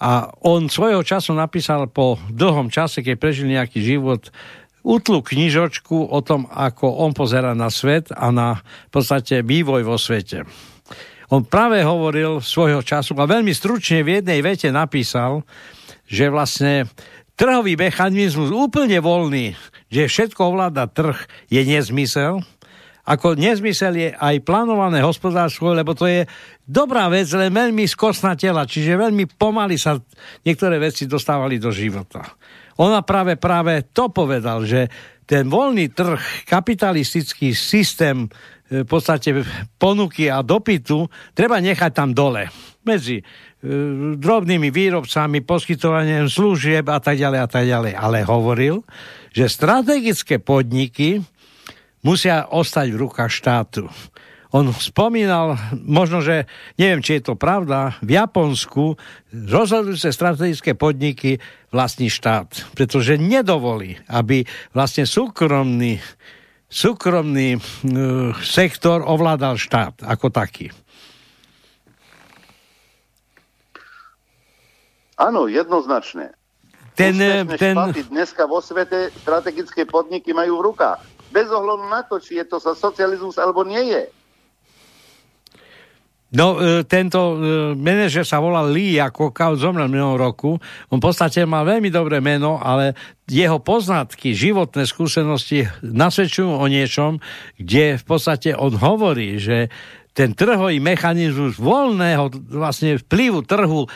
A 0.00 0.32
on 0.40 0.72
svojho 0.72 1.04
času 1.04 1.36
napísal 1.36 1.84
po 1.92 2.16
dlhom 2.32 2.72
čase, 2.72 3.04
keď 3.04 3.16
prežil 3.20 3.52
nejaký 3.52 3.84
život, 3.84 4.32
útlu 4.80 5.20
knižočku 5.20 6.08
o 6.08 6.18
tom, 6.24 6.48
ako 6.48 7.04
on 7.04 7.12
pozera 7.12 7.52
na 7.52 7.68
svet 7.68 8.08
a 8.16 8.32
na 8.32 8.64
v 8.88 8.90
podstate 8.90 9.44
vývoj 9.44 9.84
vo 9.84 10.00
svete. 10.00 10.48
On 11.30 11.46
práve 11.46 11.84
hovoril 11.84 12.42
svojho 12.42 12.82
času 12.82 13.14
a 13.20 13.28
veľmi 13.28 13.54
stručne 13.54 14.02
v 14.02 14.18
jednej 14.18 14.40
vete 14.42 14.72
napísal, 14.72 15.46
že 16.10 16.26
vlastne 16.26 16.90
trhový 17.38 17.78
mechanizmus 17.78 18.50
úplne 18.50 18.98
voľný, 18.98 19.54
že 19.92 20.10
všetko 20.10 20.40
ovláda 20.42 20.90
trh, 20.90 21.28
je 21.46 21.62
nezmysel. 21.62 22.42
Ako 23.10 23.34
nezmysel 23.34 23.94
je 23.98 24.08
aj 24.14 24.46
plánované 24.46 25.02
hospodárstvo, 25.02 25.74
lebo 25.74 25.98
to 25.98 26.06
je 26.06 26.22
dobrá 26.62 27.10
vec, 27.10 27.26
len 27.34 27.50
veľmi 27.50 27.82
skosná 27.90 28.38
tela, 28.38 28.62
čiže 28.62 28.94
veľmi 28.94 29.26
pomaly 29.34 29.74
sa 29.74 29.98
niektoré 30.46 30.78
veci 30.78 31.10
dostávali 31.10 31.58
do 31.58 31.74
života. 31.74 32.22
Ona 32.78 33.02
práve 33.02 33.34
práve 33.34 33.90
to 33.90 34.14
povedal, 34.14 34.62
že 34.62 34.86
ten 35.26 35.50
voľný 35.50 35.90
trh, 35.90 36.46
kapitalistický 36.46 37.50
systém 37.50 38.30
v 38.70 38.86
podstate 38.86 39.34
ponuky 39.82 40.30
a 40.30 40.46
dopytu 40.46 41.10
treba 41.34 41.58
nechať 41.58 41.90
tam 41.90 42.14
dole. 42.14 42.46
Medzi 42.86 43.18
e, 43.18 43.24
drobnými 44.14 44.70
výrobcami, 44.70 45.42
poskytovaním 45.42 46.30
služieb 46.30 46.86
a 46.86 47.02
tak 47.02 47.18
ďalej 47.18 47.40
a 47.42 47.48
tak 47.50 47.64
ďalej. 47.66 47.92
Ale 47.98 48.18
hovoril, 48.22 48.86
že 49.34 49.50
strategické 49.50 50.38
podniky 50.38 51.18
musia 52.04 52.48
ostať 52.48 52.92
v 52.92 53.00
rukách 53.00 53.32
štátu. 53.32 53.88
On 54.50 54.66
spomínal, 54.74 55.54
možno, 55.78 56.18
že 56.18 56.50
neviem, 56.74 56.98
či 56.98 57.22
je 57.22 57.30
to 57.30 57.34
pravda, 57.38 57.94
v 58.02 58.18
Japonsku 58.18 58.98
rozhodujúce 59.30 60.10
strategické 60.10 60.74
podniky 60.74 61.38
vlastní 61.70 62.10
štát, 62.10 62.74
pretože 62.74 63.14
nedovolí, 63.14 63.94
aby 64.10 64.42
vlastne 64.74 65.06
súkromní 65.06 66.02
súkromný 66.70 67.58
uh, 67.58 67.62
sektor 68.46 69.02
ovládal 69.02 69.58
štát 69.58 70.06
ako 70.06 70.30
taký. 70.30 70.70
Áno, 75.18 75.50
jednoznačne. 75.50 76.32
Ten, 76.94 77.18
e, 77.18 77.44
ten... 77.58 77.76
štáty 77.76 78.06
dneska 78.08 78.46
vo 78.46 78.62
svete 78.62 79.12
strategické 79.20 79.84
podniky 79.84 80.32
majú 80.32 80.62
v 80.62 80.72
rukách. 80.72 81.02
Bez 81.30 81.46
ohľadu 81.46 81.86
na 81.86 82.02
to, 82.02 82.18
či 82.18 82.42
je 82.42 82.44
to 82.46 82.58
sa 82.58 82.74
socializmus 82.74 83.38
alebo 83.38 83.62
nie 83.62 83.82
je. 83.90 84.02
No, 86.30 86.62
e, 86.62 86.86
tento 86.86 87.18
e, 87.18 87.34
manažer 87.74 88.22
sa 88.22 88.38
volal 88.38 88.70
Lee, 88.70 89.02
ako 89.02 89.34
Kao 89.34 89.58
zomrel 89.58 89.90
minulého 89.90 90.30
roku. 90.30 90.62
On 90.86 91.02
v 91.02 91.06
podstate 91.10 91.42
mal 91.42 91.66
veľmi 91.66 91.90
dobré 91.90 92.22
meno, 92.22 92.62
ale 92.62 92.94
jeho 93.26 93.58
poznatky, 93.58 94.30
životné 94.30 94.86
skúsenosti 94.86 95.66
nasvedčujú 95.82 96.54
o 96.54 96.66
niečom, 96.70 97.18
kde 97.58 97.98
v 97.98 98.04
podstate 98.06 98.54
on 98.54 98.78
hovorí, 98.78 99.42
že 99.42 99.74
ten 100.14 100.30
trhový 100.38 100.78
mechanizmus 100.78 101.58
voľného 101.58 102.30
vlastne 102.46 103.02
vplyvu 103.02 103.42
trhu 103.42 103.82
e, 103.82 103.88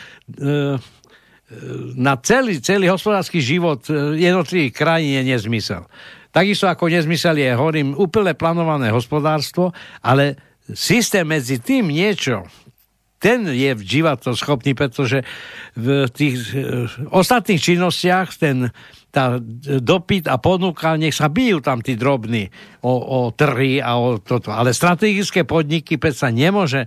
na 1.95 2.19
celý, 2.19 2.59
celý 2.59 2.91
hospodársky 2.91 3.39
život 3.39 3.85
jednotlivých 4.17 4.73
krajín 4.75 5.23
je 5.23 5.23
nezmysel. 5.29 5.87
Takisto 6.35 6.67
ako 6.67 6.91
nezmysel 6.91 7.39
je, 7.39 7.55
hovorím, 7.55 7.95
úplne 7.95 8.35
plánované 8.35 8.91
hospodárstvo, 8.91 9.71
ale 10.03 10.35
systém 10.67 11.23
medzi 11.23 11.63
tým 11.63 11.87
niečo, 11.87 12.43
ten 13.15 13.47
je 13.47 13.71
to 14.19 14.35
schopný, 14.35 14.75
pretože 14.75 15.23
v 15.73 16.05
tých 16.11 16.51
e, 16.51 16.85
ostatných 17.09 17.57
činnostiach 17.57 18.37
ten, 18.37 18.69
tá 19.09 19.39
dopyt 19.81 20.27
a 20.27 20.35
ponuka, 20.37 20.99
nech 20.99 21.15
sa 21.15 21.31
bijú 21.31 21.63
tam 21.63 21.79
tí 21.79 21.95
drobní 21.95 22.51
o, 22.83 22.93
o 22.93 23.19
trhy 23.31 23.79
a 23.79 23.95
o 23.97 24.19
toto. 24.19 24.51
Ale 24.51 24.75
strategické 24.75 25.47
podniky 25.47 25.95
predsa 25.97 26.29
nemôže... 26.29 26.85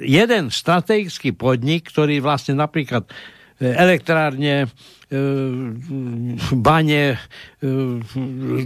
Jeden 0.00 0.48
strategický 0.48 1.34
podnik, 1.34 1.90
ktorý 1.90 2.22
vlastne 2.22 2.56
napríklad 2.56 3.10
elektrárne, 3.60 4.66
e, 4.66 5.16
bane, 6.58 7.04
e, 7.14 7.16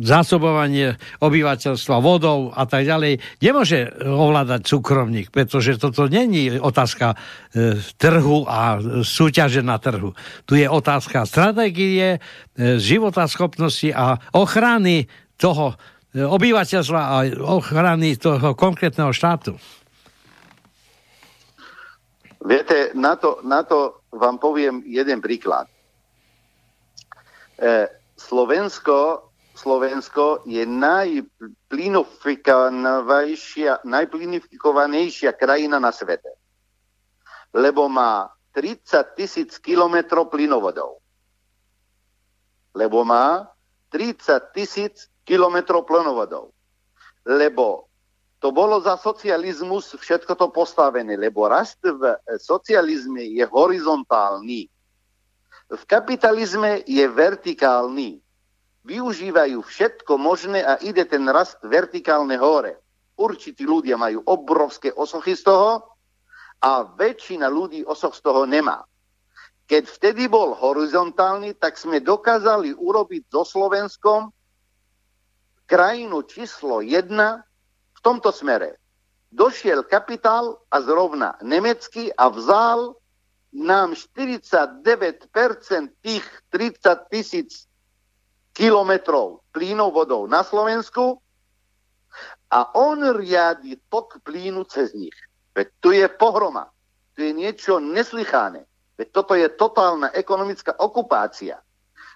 zásobovanie 0.01 0.97
obyvateľstva 1.21 1.97
vodou 2.01 2.49
a 2.57 2.65
tak 2.65 2.89
ďalej, 2.89 3.21
nemôže 3.45 3.93
ovládať 4.01 4.65
súkromník, 4.65 5.29
pretože 5.29 5.77
toto 5.77 6.09
není 6.09 6.57
otázka 6.57 7.13
e, 7.53 7.77
trhu 8.01 8.49
a 8.49 8.81
súťaže 9.05 9.61
na 9.61 9.77
trhu. 9.77 10.17
Tu 10.49 10.65
je 10.65 10.67
otázka 10.69 11.29
stratégie, 11.29 12.21
životaschopnosti 12.59 13.95
a 13.95 14.19
ochrany 14.35 15.07
toho 15.39 15.79
obyvateľstva 16.11 17.01
a 17.01 17.17
ochrany 17.39 18.19
toho 18.19 18.57
konkrétneho 18.59 19.15
štátu. 19.15 19.55
Viete, 22.43 22.95
na 22.95 23.15
to, 23.15 23.43
na 23.45 23.63
to 23.63 23.98
vám 24.13 24.39
poviem 24.39 24.83
jeden 24.87 25.21
príklad. 25.21 25.69
E, 27.59 27.89
Slovensko, 28.17 29.29
Slovensko 29.59 30.47
je 30.47 30.63
najplinifikovanejšia 33.83 35.33
krajina 35.35 35.79
na 35.83 35.91
svete. 35.91 36.31
Lebo 37.55 37.89
má 37.89 38.31
30 38.55 39.19
tisíc 39.19 39.59
kilometrov 39.59 40.31
plynovodov. 40.31 41.03
Lebo 42.75 43.03
má 43.03 43.51
30 43.91 44.55
tisíc 44.55 45.11
kilometrov 45.25 45.83
plynovodov. 45.89 46.55
Lebo 47.27 47.88
to 48.39 48.55
bolo 48.55 48.79
za 48.79 48.95
socializmus 48.95 49.99
všetko 49.99 50.39
to 50.39 50.47
postavené, 50.55 51.19
lebo 51.19 51.51
rast 51.51 51.83
v 51.83 52.15
socializme 52.39 53.27
je 53.35 53.43
horizontálny. 53.43 54.71
V 55.69 55.83
kapitalizme 55.91 56.87
je 56.87 57.03
vertikálny. 57.03 58.23
Využívajú 58.87 59.59
všetko 59.59 60.17
možné 60.17 60.63
a 60.63 60.79
ide 60.81 61.03
ten 61.05 61.27
rast 61.27 61.59
vertikálne 61.67 62.39
hore. 62.39 62.79
Určití 63.19 63.67
ľudia 63.67 63.99
majú 63.99 64.23
obrovské 64.23 64.95
osochy 64.95 65.35
z 65.35 65.43
toho 65.43 65.99
a 66.63 66.87
väčšina 66.87 67.51
ľudí 67.51 67.83
osoch 67.83 68.15
z 68.15 68.23
toho 68.23 68.47
nemá. 68.47 68.87
Keď 69.67 69.85
vtedy 69.85 70.31
bol 70.31 70.55
horizontálny, 70.55 71.59
tak 71.59 71.77
sme 71.77 72.01
dokázali 72.01 72.73
urobiť 72.73 73.29
so 73.29 73.43
Slovenskom 73.43 74.31
krajinu 75.69 76.25
číslo 76.25 76.81
1 76.81 77.13
v 77.99 78.01
tomto 78.01 78.31
smere. 78.31 78.79
Došiel 79.35 79.83
kapitál 79.85 80.57
a 80.71 80.81
zrovna 80.81 81.37
nemecký 81.43 82.15
a 82.15 82.31
vzal 82.31 82.95
nám 83.53 83.93
49% 83.93 84.87
tých 86.01 86.25
30 86.55 87.11
tisíc 87.11 87.51
kilometrov 88.55 89.43
plynovodov 89.53 90.31
na 90.31 90.47
Slovensku 90.47 91.21
a 92.49 92.59
on 92.79 93.05
riadi 93.13 93.77
tok 93.91 94.23
plynu 94.25 94.65
cez 94.65 94.95
nich. 94.97 95.15
Veď 95.53 95.69
tu 95.83 95.91
je 95.93 96.07
pohroma. 96.09 96.71
Tu 97.13 97.29
je 97.29 97.33
niečo 97.35 97.83
neslychané. 97.83 98.65
Veď 98.97 99.09
toto 99.13 99.35
je 99.35 99.51
totálna 99.53 100.15
ekonomická 100.15 100.79
okupácia. 100.79 101.61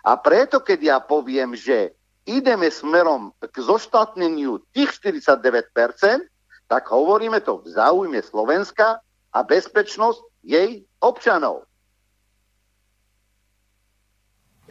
A 0.03 0.19
preto, 0.19 0.63
keď 0.63 0.79
ja 0.83 0.99
poviem, 0.99 1.55
že 1.55 1.95
ideme 2.27 2.71
smerom 2.71 3.35
k 3.39 3.57
zoštátneniu 3.59 4.63
tých 4.71 4.91
49%, 5.03 6.27
tak 6.71 6.89
hovoríme 6.89 7.41
to 7.43 7.61
v 7.61 7.67
záujme 7.69 8.23
Slovenska 8.23 9.03
a 9.33 9.39
bezpečnosť 9.43 10.21
jej 10.47 10.87
občanov. 11.03 11.67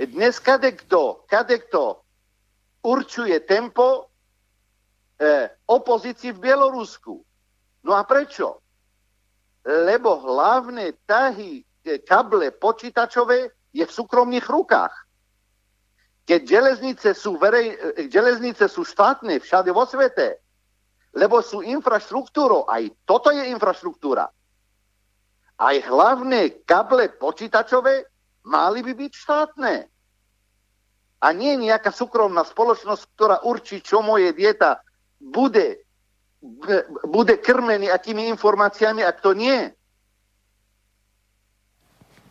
Dnes 0.01 0.39
kadekto, 0.41 1.27
kadekto 1.29 2.01
určuje 2.81 3.37
tempo 3.45 4.09
e, 5.21 5.45
opozícii 5.69 6.33
v 6.33 6.41
Bielorusku. 6.41 7.21
No 7.85 7.91
a 7.93 8.01
prečo? 8.01 8.57
Lebo 9.61 10.17
hlavné 10.25 10.97
tahy 11.05 11.61
e, 11.61 12.01
kable 12.01 12.49
počítačové 12.57 13.53
je 13.69 13.85
v 13.85 13.91
súkromných 13.93 14.47
rukách. 14.49 15.10
Keď 16.25 16.41
železnice 16.45 17.17
sú, 17.17 17.37
verej, 17.41 17.73
e, 17.97 18.07
železnice 18.07 18.69
sú 18.69 18.85
štátne 18.85 19.41
všade 19.41 19.73
vo 19.73 19.85
svete, 19.89 20.37
lebo 21.17 21.43
sú 21.43 21.59
infraštruktúrou, 21.65 22.69
aj 22.69 22.87
toto 23.03 23.33
je 23.33 23.51
infraštruktúra. 23.51 24.31
Aj 25.61 25.75
hlavné 25.77 26.63
kable 26.65 27.11
počítačové 27.19 28.07
mali 28.47 28.79
by 28.81 28.93
byť 28.95 29.11
štátne. 29.13 29.73
A 31.21 31.27
nie 31.37 31.53
nejaká 31.53 31.93
súkromná 31.93 32.41
spoločnosť, 32.41 33.03
ktorá 33.13 33.37
určí, 33.45 33.83
čo 33.85 34.01
moje 34.01 34.33
dieta 34.33 34.81
bude, 35.21 35.85
bude 37.05 37.37
krmený 37.37 37.93
akými 37.93 38.25
informáciami 38.33 39.05
a 39.05 39.13
kto 39.13 39.37
nie. 39.37 39.69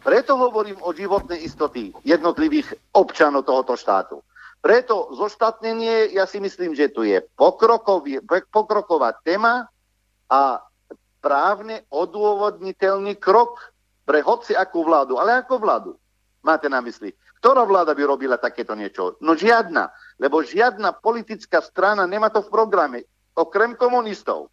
Preto 0.01 0.33
hovorím 0.41 0.81
o 0.81 0.97
životnej 0.97 1.45
istoty 1.45 1.93
jednotlivých 2.09 2.73
občanov 2.97 3.45
tohoto 3.45 3.77
štátu. 3.77 4.25
Preto 4.61 5.13
zoštátnenie, 5.17 6.13
ja 6.13 6.29
si 6.29 6.41
myslím, 6.41 6.77
že 6.77 6.93
tu 6.93 7.05
je 7.05 7.21
pokroková 8.53 9.17
téma 9.25 9.69
a 10.29 10.61
právne 11.21 11.85
odôvodniteľný 11.93 13.17
krok 13.21 13.73
pre 14.05 14.25
hoci 14.25 14.57
akú 14.57 14.85
vládu. 14.85 15.17
Ale 15.21 15.45
ako 15.45 15.61
vládu 15.61 15.93
máte 16.45 16.69
na 16.69 16.81
mysli? 16.85 17.13
Ktorá 17.41 17.65
vláda 17.65 17.97
by 17.97 18.05
robila 18.05 18.37
takéto 18.37 18.77
niečo? 18.77 19.17
No 19.25 19.33
žiadna, 19.33 19.89
lebo 20.21 20.45
žiadna 20.45 20.93
politická 21.01 21.65
strana 21.65 22.05
nemá 22.05 22.29
to 22.29 22.45
v 22.45 22.53
programe, 22.53 23.09
okrem 23.33 23.73
komunistov. 23.77 24.53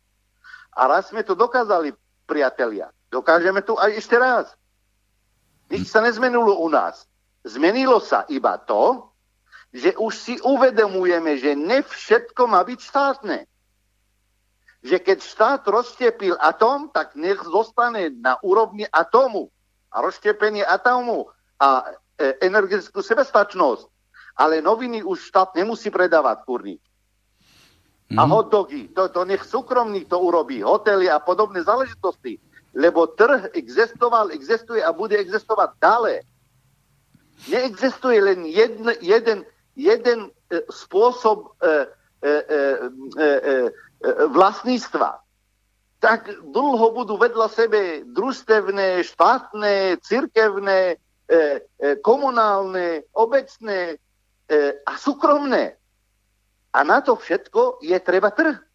A 0.72 0.88
raz 0.88 1.12
sme 1.12 1.24
to 1.24 1.36
dokázali, 1.36 1.92
priatelia. 2.24 2.92
Dokážeme 3.12 3.60
tu 3.64 3.76
aj 3.76 3.92
ešte 3.92 4.16
raz. 4.16 4.52
Nič 5.68 5.92
sa 5.92 6.00
nezmenilo 6.00 6.64
u 6.64 6.68
nás. 6.72 7.04
Zmenilo 7.44 8.00
sa 8.00 8.24
iba 8.32 8.56
to, 8.60 9.12
že 9.76 9.96
už 10.00 10.14
si 10.16 10.36
uvedomujeme, 10.40 11.36
že 11.36 11.56
ne 11.56 11.84
všetko 11.84 12.48
má 12.48 12.64
byť 12.64 12.80
štátne. 12.80 13.38
Že 14.84 14.98
keď 15.04 15.18
štát 15.20 15.62
rozštepil 15.68 16.40
atóm, 16.40 16.88
tak 16.88 17.20
nech 17.20 17.40
zostane 17.44 18.16
na 18.16 18.40
úrovni 18.40 18.88
atómu. 18.88 19.52
A 19.92 20.00
rozštepenie 20.04 20.64
atómu 20.64 21.28
a 21.60 21.84
e, 22.16 22.36
energetickú 22.48 23.04
sebestačnosť. 23.04 23.88
Ale 24.40 24.64
noviny 24.64 25.04
už 25.04 25.28
štát 25.28 25.58
nemusí 25.58 25.92
predávať, 25.92 26.48
kurník. 26.48 26.84
Mm. 28.08 28.18
A 28.20 28.24
mhm. 28.24 28.32
hotdogy, 28.32 28.82
to, 28.96 29.12
to 29.12 29.28
nech 29.28 29.44
súkromník 29.44 30.08
to 30.08 30.16
urobí, 30.16 30.64
hotely 30.64 31.12
a 31.12 31.20
podobné 31.20 31.60
záležitosti 31.60 32.40
lebo 32.78 33.10
trh 33.10 33.50
existoval, 33.58 34.30
existuje 34.30 34.86
a 34.86 34.94
bude 34.94 35.18
existovať 35.18 35.70
dále. 35.82 36.14
Neexistuje 37.50 38.22
len 38.22 38.46
jedn, 38.46 38.94
jeden, 39.02 39.40
jeden 39.74 40.20
e, 40.30 40.62
spôsob 40.70 41.58
e, 41.58 41.90
e, 42.22 42.30
e, 42.30 42.30
e, 42.30 42.60
e, 43.18 43.30
vlastníctva. 44.30 45.26
Tak 45.98 46.30
dlho 46.54 46.94
budú 46.94 47.18
vedľa 47.18 47.50
sebe 47.50 48.06
družstevné, 48.06 49.02
štátne, 49.02 49.98
cirkevné, 50.06 50.94
e, 50.94 50.96
e, 51.34 51.38
komunálne, 52.06 53.10
obecné 53.18 53.98
e, 53.98 54.78
a 54.86 54.94
súkromné. 55.02 55.74
A 56.78 56.80
na 56.86 57.02
to 57.02 57.18
všetko 57.18 57.82
je 57.82 57.98
treba 57.98 58.30
trh 58.30 58.67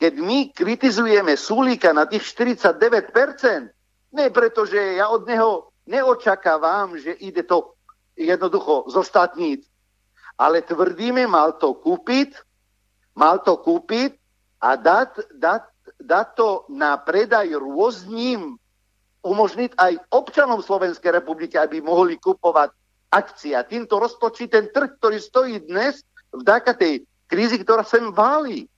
keď 0.00 0.14
my 0.16 0.38
kritizujeme 0.56 1.36
Sulíka 1.36 1.92
na 1.92 2.08
tých 2.08 2.24
49%, 2.32 4.16
nie 4.16 4.26
preto, 4.32 4.64
že 4.64 4.96
ja 4.96 5.12
od 5.12 5.28
neho 5.28 5.70
neočakávam, 5.84 6.96
že 6.96 7.14
ide 7.20 7.44
to 7.44 7.76
jednoducho 8.16 8.88
zostatniť, 8.88 9.60
ale 10.40 10.64
tvrdíme, 10.64 11.28
mal 11.28 11.60
to 11.60 11.76
kúpiť, 11.76 12.32
mal 13.12 13.44
to 13.44 13.60
kúpiť 13.60 14.16
a 14.64 14.76
dať, 14.80 15.36
dať 15.36 15.62
dať 16.00 16.26
to 16.34 16.64
na 16.72 16.96
predaj 16.96 17.50
rôznym, 17.60 18.56
umožniť 19.20 19.76
aj 19.76 19.92
občanom 20.08 20.64
Slovenskej 20.64 21.12
republiky, 21.12 21.60
aby 21.60 21.84
mohli 21.84 22.16
kupovať 22.16 22.72
akcie. 23.12 23.52
A 23.52 23.66
týmto 23.66 24.00
roztočí 24.00 24.48
ten 24.48 24.72
trh, 24.72 24.96
ktorý 24.96 25.20
stojí 25.20 25.60
dnes 25.60 26.00
vďaka 26.32 26.72
tej 26.72 27.04
krízy, 27.28 27.60
ktorá 27.60 27.84
sem 27.84 28.08
váli. 28.16 28.69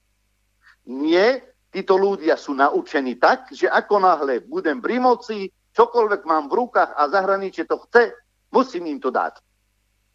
Nie, 0.88 1.42
títo 1.70 1.94
ľudia 1.94 2.34
sú 2.34 2.56
naučení 2.56 3.16
tak, 3.16 3.50
že 3.54 3.70
ako 3.70 4.02
náhle 4.02 4.42
budem 4.42 4.82
pri 4.82 4.98
moci, 4.98 5.48
čokoľvek 5.72 6.22
mám 6.26 6.50
v 6.50 6.58
rukách 6.64 6.92
a 6.98 7.02
zahraničie 7.08 7.64
to 7.64 7.78
chce, 7.88 8.12
musím 8.50 8.90
im 8.90 8.98
to 8.98 9.10
dať. 9.14 9.38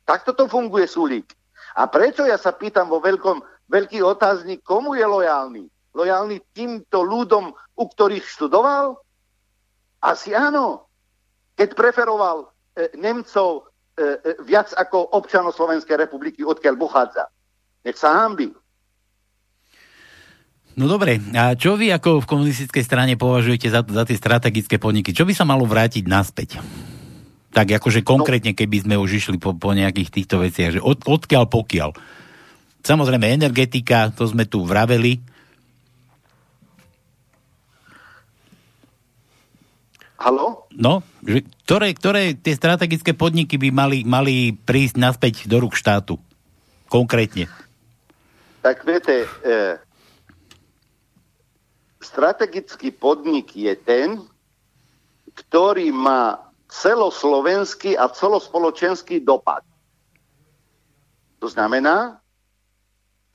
Takto 0.08 0.36
to 0.36 0.48
funguje 0.48 0.88
Sulík. 0.88 1.32
A 1.76 1.88
prečo 1.88 2.24
ja 2.24 2.40
sa 2.40 2.56
pýtam 2.56 2.88
vo 2.88 3.04
veľkom, 3.04 3.44
veľký 3.68 4.00
otáznik, 4.04 4.64
komu 4.64 4.96
je 4.96 5.04
lojálny? 5.04 5.64
Lojálny 5.98 6.38
týmto 6.54 7.02
ľudom, 7.02 7.52
u 7.54 7.84
ktorých 7.90 8.24
študoval? 8.24 8.96
Asi 10.04 10.32
áno. 10.32 10.88
Keď 11.58 11.74
preferoval 11.74 12.46
e, 12.78 12.94
Nemcov 12.96 13.68
E, 13.98 14.22
e, 14.22 14.36
viac 14.46 14.78
ako 14.78 15.18
občanov 15.18 15.58
Slovenskej 15.58 15.98
republiky, 15.98 16.46
odkiaľ 16.46 16.78
pochádza. 16.78 17.34
Nech 17.82 17.98
sa 17.98 18.14
hambi. 18.14 18.54
No 20.78 20.86
dobre, 20.86 21.18
a 21.34 21.58
čo 21.58 21.74
vy 21.74 21.90
ako 21.90 22.22
v 22.22 22.30
komunistickej 22.30 22.86
strane 22.86 23.18
považujete 23.18 23.66
za, 23.66 23.82
za 23.82 24.04
tie 24.06 24.14
strategické 24.14 24.78
podniky? 24.78 25.10
Čo 25.10 25.26
by 25.26 25.34
sa 25.34 25.42
malo 25.42 25.66
vrátiť 25.66 26.06
naspäť? 26.06 26.62
Tak 27.50 27.82
akože 27.82 28.06
konkrétne, 28.06 28.54
keby 28.54 28.86
sme 28.86 28.96
už 29.02 29.18
išli 29.18 29.42
po, 29.42 29.58
po 29.58 29.74
nejakých 29.74 30.14
týchto 30.14 30.38
veciach, 30.38 30.78
že 30.78 30.82
od, 30.86 31.02
odkiaľ 31.02 31.50
pokiaľ. 31.50 31.98
Samozrejme, 32.86 33.26
energetika, 33.26 34.14
to 34.14 34.30
sme 34.30 34.46
tu 34.46 34.62
vraveli. 34.62 35.18
Halo? 40.22 40.70
No, 40.78 41.02
že 41.26 41.42
ktoré, 41.66 41.98
ktoré 41.98 42.38
tie 42.38 42.54
strategické 42.54 43.18
podniky 43.18 43.58
by 43.58 43.70
mali, 43.74 44.06
mali 44.06 44.54
prísť 44.54 45.02
naspäť 45.02 45.50
do 45.50 45.58
rúk 45.58 45.74
štátu? 45.74 46.22
Konkrétne. 46.86 47.50
Tak 48.62 48.86
viete, 48.86 49.26
e, 49.42 49.87
strategický 52.08 52.96
podnik 52.96 53.52
je 53.52 53.76
ten, 53.76 54.24
ktorý 55.36 55.92
má 55.92 56.48
celoslovenský 56.72 58.00
a 58.00 58.08
celospoločenský 58.08 59.24
dopad. 59.24 59.64
To 61.44 61.48
znamená, 61.48 62.18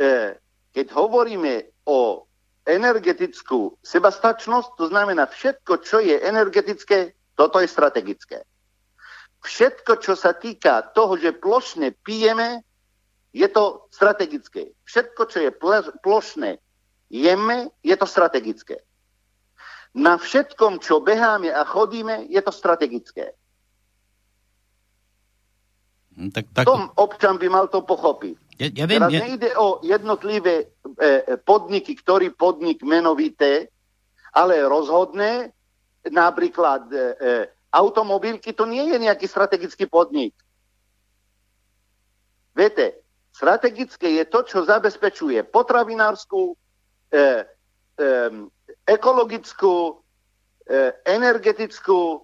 e, 0.00 0.34
keď 0.72 0.86
hovoríme 0.92 1.84
o 1.86 2.24
energetickú 2.66 3.78
sebastačnosť, 3.84 4.68
to 4.78 4.84
znamená 4.90 5.28
všetko, 5.28 5.72
čo 5.84 6.02
je 6.02 6.18
energetické, 6.18 7.14
toto 7.36 7.60
je 7.60 7.68
strategické. 7.68 8.42
Všetko, 9.42 9.98
čo 9.98 10.14
sa 10.14 10.34
týka 10.34 10.94
toho, 10.94 11.18
že 11.18 11.34
plošne 11.34 11.90
pijeme, 12.06 12.62
je 13.34 13.48
to 13.48 13.88
strategické. 13.90 14.70
Všetko, 14.86 15.22
čo 15.26 15.38
je 15.42 15.50
plošné 16.04 16.62
jeme, 17.12 17.68
je 17.84 17.92
to 17.92 18.08
strategické. 18.08 18.80
Na 19.92 20.16
všetkom, 20.16 20.80
čo 20.80 21.04
beháme 21.04 21.52
a 21.52 21.68
chodíme, 21.68 22.24
je 22.32 22.40
to 22.40 22.48
strategické. 22.48 23.36
Hm, 26.16 26.32
tak, 26.32 26.48
tak... 26.56 26.64
Tom 26.64 26.88
občan 26.96 27.36
by 27.36 27.48
mal 27.52 27.68
to 27.68 27.84
pochopiť. 27.84 28.56
Ja, 28.56 28.68
ja 28.72 28.86
viem, 28.88 29.04
Teraz 29.04 29.12
ja... 29.12 29.20
nejde 29.20 29.50
o 29.60 29.84
jednotlivé 29.84 30.54
e, 30.64 31.36
podniky, 31.44 31.92
ktorý 32.00 32.32
podnik 32.32 32.80
menovité, 32.80 33.68
ale 34.32 34.64
rozhodné, 34.64 35.52
napríklad 36.08 36.88
e, 36.88 36.96
e, 36.96 37.02
automobilky, 37.72 38.56
to 38.56 38.64
nie 38.64 38.88
je 38.92 38.96
nejaký 38.96 39.28
strategický 39.28 39.88
podnik. 39.88 40.32
Viete, 42.52 43.00
strategické 43.32 44.20
je 44.20 44.24
to, 44.28 44.44
čo 44.44 44.64
zabezpečuje 44.68 45.40
potravinárskú, 45.48 46.56
e, 47.12 47.44
e, 48.00 48.06
ekologickú, 48.88 50.02
e, 50.66 50.74
energetickú 51.06 52.00
e, 52.16 52.18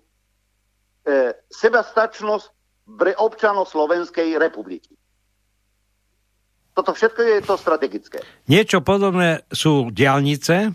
sebastačnosť 1.52 2.46
pre 2.98 3.12
občanov 3.20 3.68
Slovenskej 3.68 4.40
republiky. 4.40 4.96
Toto 6.72 6.94
všetko 6.94 7.20
je 7.20 7.38
to 7.42 7.54
strategické. 7.58 8.18
Niečo 8.46 8.80
podobné 8.80 9.42
sú 9.50 9.90
diálnice 9.90 10.72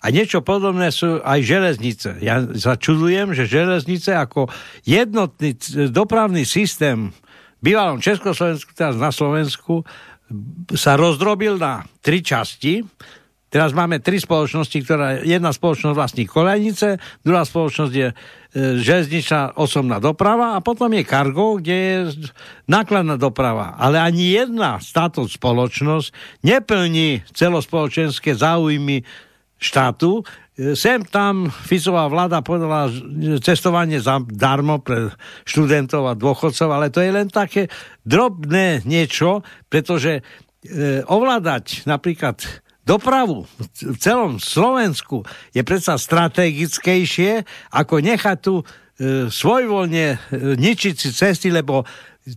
a 0.00 0.06
niečo 0.08 0.40
podobné 0.40 0.88
sú 0.88 1.20
aj 1.20 1.40
železnice. 1.44 2.24
Ja 2.24 2.40
sa 2.56 2.80
že 2.80 3.44
železnice 3.44 4.16
ako 4.16 4.48
jednotný 4.88 5.56
dopravný 5.92 6.48
systém 6.48 7.12
v 7.60 7.72
bývalom 7.72 8.00
Československu, 8.00 8.72
teraz 8.72 8.96
na 8.96 9.12
Slovensku, 9.12 9.84
sa 10.74 10.98
rozdrobil 10.98 11.60
na 11.60 11.86
tri 12.02 12.24
časti 12.24 12.82
Teraz 13.46 13.70
máme 13.70 14.02
tri 14.02 14.18
spoločnosti, 14.18 14.74
ktorá 14.82 15.22
jedna 15.22 15.54
spoločnosť 15.54 15.94
vlastní 15.94 16.24
kolejnice, 16.26 16.98
druhá 17.22 17.46
spoločnosť 17.46 17.92
je 17.94 18.08
e, 18.10 18.14
železničná 18.82 19.54
osobná 19.54 20.02
doprava 20.02 20.58
a 20.58 20.64
potom 20.64 20.90
je 20.90 21.06
kargo, 21.06 21.62
kde 21.62 21.76
je 21.78 21.96
nákladná 22.66 23.14
doprava. 23.14 23.78
Ale 23.78 24.02
ani 24.02 24.34
jedna 24.34 24.82
táto 24.82 25.30
spoločnosť 25.30 26.10
neplní 26.42 27.22
celospoločenské 27.30 28.34
záujmy 28.34 29.06
štátu. 29.62 30.26
E, 30.58 30.74
sem 30.74 31.06
tam 31.06 31.46
Ficová 31.46 32.10
vláda 32.10 32.42
povedala 32.42 32.90
cestovanie 33.38 34.02
darmo 34.26 34.82
pre 34.82 35.14
študentov 35.46 36.02
a 36.10 36.18
dôchodcov, 36.18 36.66
ale 36.66 36.90
to 36.90 36.98
je 36.98 37.14
len 37.14 37.30
také 37.30 37.70
drobné 38.02 38.82
niečo, 38.82 39.46
pretože 39.70 40.18
e, 40.18 41.06
ovládať 41.06 41.86
napríklad 41.86 42.65
dopravu 42.86 43.44
v 43.82 43.98
celom 43.98 44.38
Slovensku 44.38 45.26
je 45.50 45.66
predsa 45.66 45.98
strategickejšie, 45.98 47.42
ako 47.74 47.94
nechať 47.98 48.36
tu 48.38 48.62
e, 48.62 48.64
svojvoľne 49.28 50.06
e, 50.14 50.16
ničiť 50.56 50.94
si 50.94 51.10
cesty, 51.10 51.50
lebo 51.50 51.82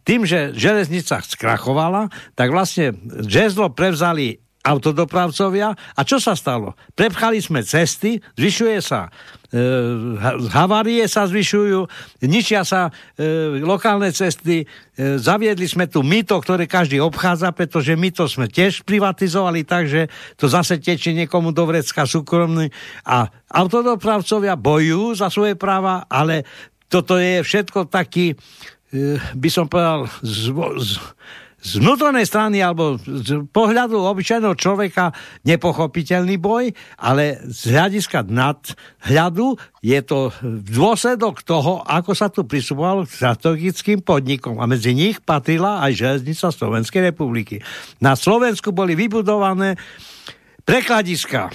tým, 0.05 0.25
že 0.25 0.53
železnica 0.57 1.21
skrachovala, 1.21 2.09
tak 2.33 2.53
vlastne 2.53 2.93
žezlo 3.25 3.73
prevzali 3.73 4.41
autodopravcovia. 4.62 5.74
A 5.74 6.01
čo 6.03 6.19
sa 6.19 6.36
stalo? 6.36 6.76
Prepchali 6.93 7.39
sme 7.39 7.63
cesty, 7.63 8.19
zvyšuje 8.36 8.78
sa 8.84 9.09
havárie 10.54 11.10
sa 11.10 11.26
zvyšujú, 11.26 11.89
ničia 12.30 12.62
sa 12.62 12.93
e, 13.18 13.58
lokálne 13.66 14.14
cesty, 14.14 14.62
e, 14.62 14.66
zaviedli 15.18 15.66
sme 15.66 15.89
tu 15.89 16.06
mýto, 16.06 16.38
ktoré 16.38 16.70
každý 16.70 17.02
obchádza, 17.02 17.50
pretože 17.50 17.97
mýto 17.97 18.30
sme 18.30 18.45
tiež 18.45 18.86
privatizovali, 18.86 19.66
takže 19.66 20.06
to 20.38 20.45
zase 20.45 20.78
tečie 20.78 21.18
niekomu 21.18 21.50
do 21.50 21.66
vrecka 21.66 22.06
súkromný. 22.06 22.70
A 23.10 23.26
autodopravcovia 23.50 24.54
bojujú 24.54 25.18
za 25.18 25.34
svoje 25.34 25.58
práva, 25.58 26.06
ale 26.06 26.45
toto 26.86 27.18
je 27.18 27.41
všetko 27.41 27.89
taký, 27.89 28.38
e, 28.93 29.18
by 29.34 29.50
som 29.50 29.66
povedal, 29.66 30.06
z, 30.22 30.54
z, 30.78 30.89
z 31.60 31.84
vnútornej 31.84 32.24
strany 32.24 32.64
alebo 32.64 32.95
z 32.99 33.43
pohľadu 33.51 33.99
obyčajného 33.99 34.55
človeka 34.55 35.12
nepochopiteľný 35.43 36.39
boj, 36.39 36.72
ale 37.03 37.43
z 37.43 37.76
hľadiska 37.76 38.24
nadhľadu 38.24 39.60
je 39.84 39.99
to 40.03 40.32
dôsledok 40.66 41.43
toho, 41.43 41.84
ako 41.84 42.12
sa 42.16 42.32
tu 42.32 42.47
prisupovalo 42.47 43.03
k 43.03 43.16
strategickým 43.16 43.99
podnikom 44.03 44.60
a 44.60 44.68
medzi 44.68 44.95
nich 44.95 45.20
patrila 45.20 45.84
aj 45.84 45.91
železnica 45.99 46.47
Slovenskej 46.51 47.12
republiky. 47.12 47.60
Na 47.99 48.16
Slovensku 48.16 48.72
boli 48.72 48.95
vybudované 48.95 49.76
prekladiska 50.64 51.51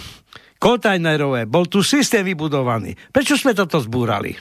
kontajnerové, 0.61 1.45
bol 1.45 1.69
tu 1.69 1.85
systém 1.85 2.25
vybudovaný. 2.25 2.97
Prečo 3.13 3.37
sme 3.37 3.53
toto 3.53 3.81
zbúrali? 3.81 4.33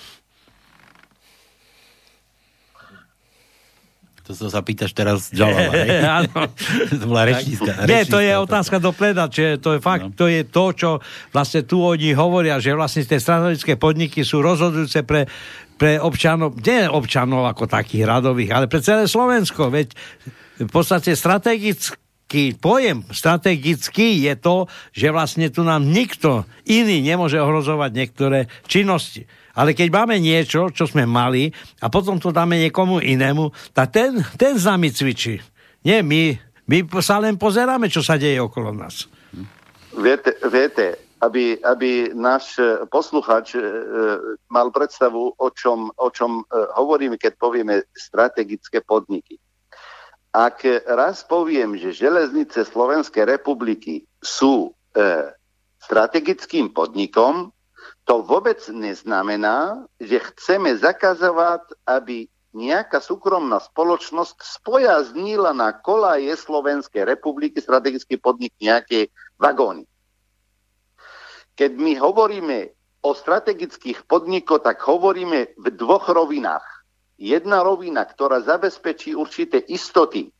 To 4.24 4.32
sa 4.48 4.64
pýtaš 4.64 4.96
teraz 4.96 5.28
Jalala, 5.36 5.76
to 7.02 7.06
bola 7.08 7.28
rečnícka. 7.28 7.84
Nie, 7.84 8.08
to 8.08 8.24
je 8.24 8.32
otázka 8.40 8.80
do 8.80 8.96
pleda, 8.96 9.28
čiže 9.28 9.60
to 9.60 9.76
je 9.76 9.80
fakt, 9.84 10.08
no. 10.08 10.16
to 10.16 10.32
je 10.32 10.48
to, 10.48 10.66
čo 10.72 10.90
vlastne 11.36 11.68
tu 11.68 11.84
oni 11.84 12.16
hovoria, 12.16 12.56
že 12.64 12.72
vlastne 12.72 13.04
tie 13.04 13.20
strategické 13.20 13.76
podniky 13.76 14.24
sú 14.24 14.40
rozhodujúce 14.40 15.04
pre, 15.04 15.28
pre 15.76 16.00
občanov, 16.00 16.56
nie 16.64 16.88
občanov 16.88 17.52
ako 17.52 17.68
takých 17.68 18.08
radových, 18.08 18.52
ale 18.56 18.66
pre 18.72 18.80
celé 18.80 19.12
Slovensko, 19.12 19.68
veď 19.68 19.92
v 20.64 20.72
podstate 20.72 21.20
strategický 22.34 22.58
pojem 22.58 23.06
strategický 23.14 24.26
je 24.26 24.34
to, 24.42 24.66
že 24.90 25.14
vlastne 25.14 25.54
tu 25.54 25.62
nám 25.62 25.86
nikto 25.86 26.50
iný 26.66 27.06
nemôže 27.06 27.38
ohrozovať 27.38 27.92
niektoré 27.94 28.50
činnosti. 28.66 29.30
Ale 29.54 29.78
keď 29.78 29.94
máme 29.94 30.18
niečo, 30.18 30.74
čo 30.74 30.90
sme 30.90 31.06
mali 31.06 31.54
a 31.78 31.94
potom 31.94 32.18
to 32.18 32.34
dáme 32.34 32.58
niekomu 32.58 33.06
inému, 33.06 33.54
tak 33.70 33.94
ten, 33.94 34.18
ten 34.34 34.58
s 34.58 34.66
nami 34.66 34.90
cvičí. 34.90 35.38
Nie 35.86 36.02
my. 36.02 36.42
My 36.66 36.78
sa 37.04 37.22
len 37.22 37.38
pozeráme, 37.38 37.86
čo 37.92 38.02
sa 38.02 38.18
deje 38.18 38.42
okolo 38.42 38.74
nás. 38.74 39.06
Viete, 39.94 40.34
viete 40.50 40.98
aby, 41.22 41.62
aby 41.62 42.12
náš 42.18 42.58
posluchač 42.90 43.56
mal 44.50 44.74
predstavu, 44.74 45.38
o 45.38 45.48
čom, 45.54 45.94
o 45.96 46.10
čom 46.10 46.42
hovoríme, 46.52 47.16
keď 47.16 47.38
povieme 47.38 47.86
strategické 47.94 48.82
podniky. 48.82 49.38
Ak 50.34 50.66
raz 50.90 51.22
poviem, 51.22 51.78
že 51.78 51.94
železnice 51.94 52.66
Slovenskej 52.66 53.30
republiky 53.30 54.10
sú 54.18 54.74
e, 54.98 55.30
strategickým 55.78 56.74
podnikom, 56.74 57.54
to 58.04 58.26
vôbec 58.26 58.58
neznamená, 58.74 59.86
že 60.02 60.20
chceme 60.34 60.74
zakazovať, 60.74 61.78
aby 61.86 62.28
nejaká 62.54 63.02
súkromná 63.02 63.62
spoločnosť 63.62 64.42
spojaznila 64.42 65.54
na 65.54 65.74
kolaje 65.74 66.34
Slovenskej 66.34 67.06
republiky 67.06 67.62
strategický 67.62 68.18
podnik 68.18 68.54
nejaké 68.62 69.10
vagóny. 69.42 69.86
Keď 71.54 71.72
my 71.78 71.94
hovoríme 71.98 72.74
o 73.06 73.12
strategických 73.14 74.06
podnikoch, 74.10 74.66
tak 74.66 74.82
hovoríme 74.82 75.58
v 75.58 75.66
dvoch 75.78 76.10
rovinách. 76.10 76.66
Jedna 77.18 77.62
rovina, 77.62 78.04
ktorá 78.04 78.42
zabezpečí 78.42 79.14
určité 79.14 79.62
istoty 79.70 80.34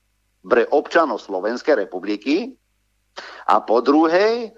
pre 0.44 0.68
občanov 0.74 1.22
Slovenskej 1.22 1.88
republiky 1.88 2.58
a 3.48 3.62
po 3.62 3.80
druhej 3.80 4.52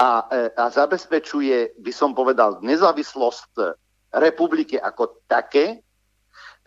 a, 0.00 0.10
e, 0.32 0.48
a 0.56 0.64
zabezpečuje, 0.72 1.78
by 1.78 1.92
som 1.92 2.16
povedal, 2.16 2.58
nezávislosť 2.64 3.76
republiky 4.16 4.80
ako 4.80 5.20
také, 5.28 5.84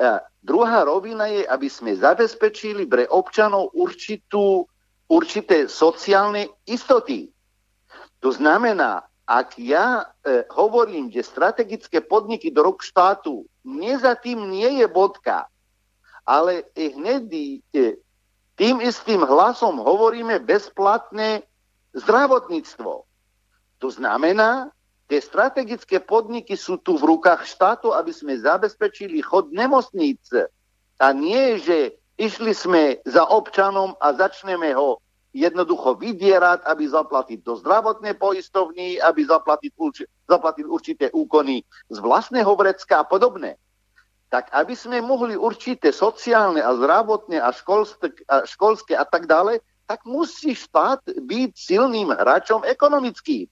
a 0.02 0.26
druhá 0.42 0.84
rovina 0.84 1.30
je, 1.30 1.46
aby 1.46 1.70
sme 1.70 1.94
zabezpečili 1.94 2.90
pre 2.90 3.06
občanov 3.06 3.70
určitú, 3.78 4.66
určité 5.06 5.70
sociálne 5.70 6.50
istoty. 6.66 7.30
To 8.26 8.34
znamená, 8.34 9.06
ak 9.24 9.56
ja 9.62 10.02
e, 10.02 10.44
hovorím, 10.52 11.14
že 11.14 11.24
strategické 11.24 12.02
podniky 12.02 12.50
do 12.50 12.66
rok 12.66 12.82
štátu, 12.82 13.46
nie 13.64 13.96
za 14.00 14.16
tým 14.16 14.52
nie 14.52 14.84
je 14.84 14.88
bodka, 14.88 15.48
ale 16.24 16.68
hneď 16.76 17.24
tým 18.56 18.76
istým 18.80 19.24
hlasom 19.24 19.80
hovoríme 19.82 20.40
bezplatné 20.44 21.44
zdravotníctvo. 21.96 23.04
To 23.84 23.88
znamená, 23.92 24.72
Tie 25.14 25.20
strategické 25.20 26.00
podniky 26.00 26.56
sú 26.56 26.82
tu 26.82 26.98
v 26.98 27.06
rukách 27.06 27.46
štátu, 27.46 27.92
aby 27.94 28.10
sme 28.10 28.40
zabezpečili 28.40 29.20
chod 29.20 29.54
nemocníc. 29.54 30.26
A 30.98 31.14
nie, 31.14 31.62
že 31.62 32.00
išli 32.16 32.56
sme 32.56 32.98
za 33.04 33.28
občanom 33.28 33.94
a 34.00 34.16
začneme 34.16 34.72
ho 34.72 35.03
jednoducho 35.34 35.98
vydierať, 35.98 36.62
aby 36.70 36.86
zaplatiť 36.86 37.42
do 37.42 37.58
zdravotnej 37.58 38.14
poistovní, 38.14 39.02
aby 39.02 39.26
zaplatiť, 39.26 39.74
zaplatiť 40.30 40.66
určité 40.70 41.06
úkony 41.10 41.66
z 41.90 41.98
vlastného 41.98 42.54
vrecka 42.54 43.02
a 43.02 43.06
podobné. 43.06 43.58
Tak 44.30 44.54
aby 44.54 44.78
sme 44.78 45.02
mohli 45.02 45.34
určité 45.34 45.90
sociálne 45.90 46.62
a 46.62 46.74
zdravotné 46.78 47.42
a 47.42 47.50
školské 47.50 48.14
a, 48.30 48.46
školské 48.46 48.94
a 48.94 49.06
tak 49.06 49.26
ďalej, 49.26 49.62
tak 49.90 50.06
musí 50.06 50.54
štát 50.54 51.02
byť 51.06 51.52
silným 51.58 52.14
hráčom 52.14 52.64
ekonomickým. 52.64 53.50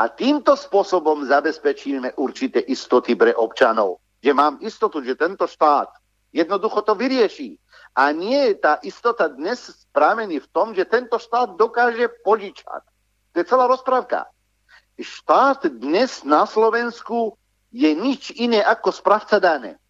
A 0.00 0.08
týmto 0.08 0.56
spôsobom 0.56 1.28
zabezpečíme 1.28 2.16
určité 2.16 2.64
istoty 2.64 3.12
pre 3.12 3.36
občanov. 3.36 4.00
Že 4.24 4.32
mám 4.32 4.56
istotu, 4.64 5.04
že 5.04 5.16
tento 5.16 5.44
štát 5.44 5.92
jednoducho 6.32 6.80
to 6.82 6.96
vyrieši. 6.96 7.60
A 7.94 8.14
nie 8.14 8.52
je 8.52 8.54
tá 8.58 8.78
istota 8.86 9.26
dnes 9.26 9.58
správený 9.90 10.40
v 10.40 10.50
tom, 10.54 10.72
že 10.72 10.86
tento 10.86 11.18
štát 11.18 11.58
dokáže 11.58 12.06
požičať. 12.22 12.82
To 13.34 13.36
je 13.42 13.46
celá 13.46 13.66
rozprávka. 13.66 14.30
Štát 15.00 15.66
dnes 15.66 16.22
na 16.22 16.46
Slovensku 16.46 17.34
je 17.74 17.90
nič 17.94 18.30
iné 18.36 18.62
ako 18.62 18.94
správca 18.94 19.42
dané. 19.42 19.80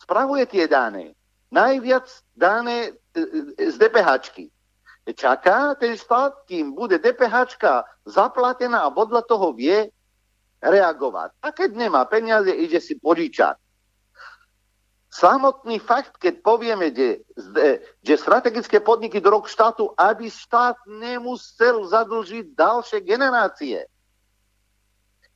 Spravuje 0.00 0.46
tie 0.48 0.64
dáne. 0.70 1.12
Najviac 1.48 2.06
dáne 2.36 2.92
e, 3.16 3.20
e, 3.56 3.72
z 3.72 3.76
DPHčky 3.76 4.52
čaká 5.14 5.72
ten 5.76 5.96
štát, 5.96 6.44
kým 6.48 6.74
bude 6.74 6.98
DPH 7.00 7.48
zaplatená 8.04 8.84
a 8.84 8.92
podľa 8.92 9.22
toho 9.24 9.52
vie 9.56 9.88
reagovať. 10.60 11.38
A 11.40 11.48
keď 11.54 11.70
nemá 11.76 12.02
peniaze, 12.10 12.50
ide 12.50 12.82
si 12.82 12.98
požičať. 12.98 13.56
Samotný 15.08 15.80
fakt, 15.80 16.20
keď 16.20 16.44
povieme, 16.44 16.92
že, 16.92 17.24
že 18.04 18.14
strategické 18.20 18.76
podniky 18.76 19.24
do 19.24 19.32
rok 19.32 19.48
štátu, 19.48 19.88
aby 19.96 20.28
štát 20.28 20.76
nemusel 20.84 21.80
zadlžiť 21.88 22.52
ďalšie 22.52 23.00
generácie. 23.08 23.88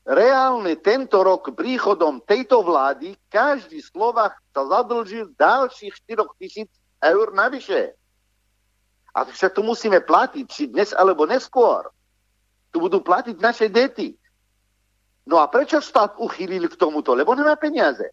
Reálne 0.04 0.76
tento 0.76 1.24
rok 1.24 1.56
príchodom 1.56 2.20
tejto 2.20 2.60
vlády 2.60 3.16
každý 3.32 3.80
Slovak 3.80 4.36
sa 4.52 4.66
zadlžil 4.66 5.32
ďalších 5.40 5.94
4 6.04 6.26
tisíc 6.36 6.68
eur 7.00 7.32
navyše. 7.32 7.96
A 9.16 9.24
však 9.24 9.56
tu 9.56 9.62
musíme 9.64 10.04
platiť, 10.04 10.44
či 10.48 10.68
dnes 10.68 10.92
alebo 10.92 11.24
neskôr. 11.24 11.88
Tu 12.72 12.80
budú 12.80 13.00
platiť 13.00 13.36
naše 13.40 13.72
deti. 13.72 14.16
No 15.24 15.38
a 15.38 15.46
prečo 15.46 15.80
štát 15.80 16.18
uchýlil 16.18 16.66
k 16.68 16.76
tomuto? 16.76 17.14
Lebo 17.14 17.32
nemá 17.32 17.54
peniaze. 17.54 18.10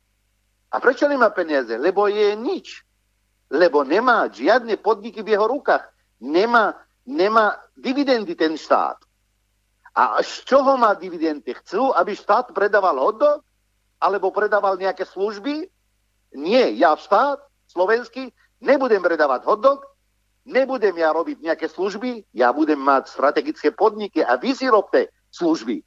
A 0.70 0.78
prečo 0.78 1.10
nemá 1.10 1.34
peniaze? 1.34 1.74
Lebo 1.78 2.06
je 2.06 2.36
nič. 2.38 2.86
Lebo 3.50 3.82
nemá 3.82 4.30
žiadne 4.30 4.78
podniky 4.78 5.26
v 5.26 5.34
jeho 5.34 5.50
rukách. 5.50 5.86
Nemá, 6.22 6.78
nemá 7.06 7.58
dividendy 7.74 8.38
ten 8.38 8.54
štát. 8.54 9.02
A 9.98 10.22
z 10.22 10.46
čoho 10.46 10.78
má 10.78 10.94
dividendy? 10.94 11.58
Chcú, 11.66 11.90
aby 11.94 12.14
štát 12.14 12.54
predával 12.54 13.02
hodok? 13.02 13.42
Alebo 13.98 14.30
predával 14.30 14.78
nejaké 14.78 15.04
služby? 15.04 15.66
Nie, 16.38 16.72
ja 16.78 16.94
štát 16.94 17.42
slovenský 17.68 18.30
nebudem 18.62 19.02
predávať 19.02 19.50
hodok, 19.50 19.90
Nebudem 20.50 20.98
ja 20.98 21.14
robiť 21.14 21.46
nejaké 21.46 21.70
služby, 21.70 22.26
ja 22.34 22.50
budem 22.50 22.82
mať 22.82 23.14
strategické 23.14 23.70
podniky 23.70 24.26
a 24.26 24.34
vy 24.34 24.58
si 24.58 24.66
robte 24.66 25.14
služby. 25.30 25.86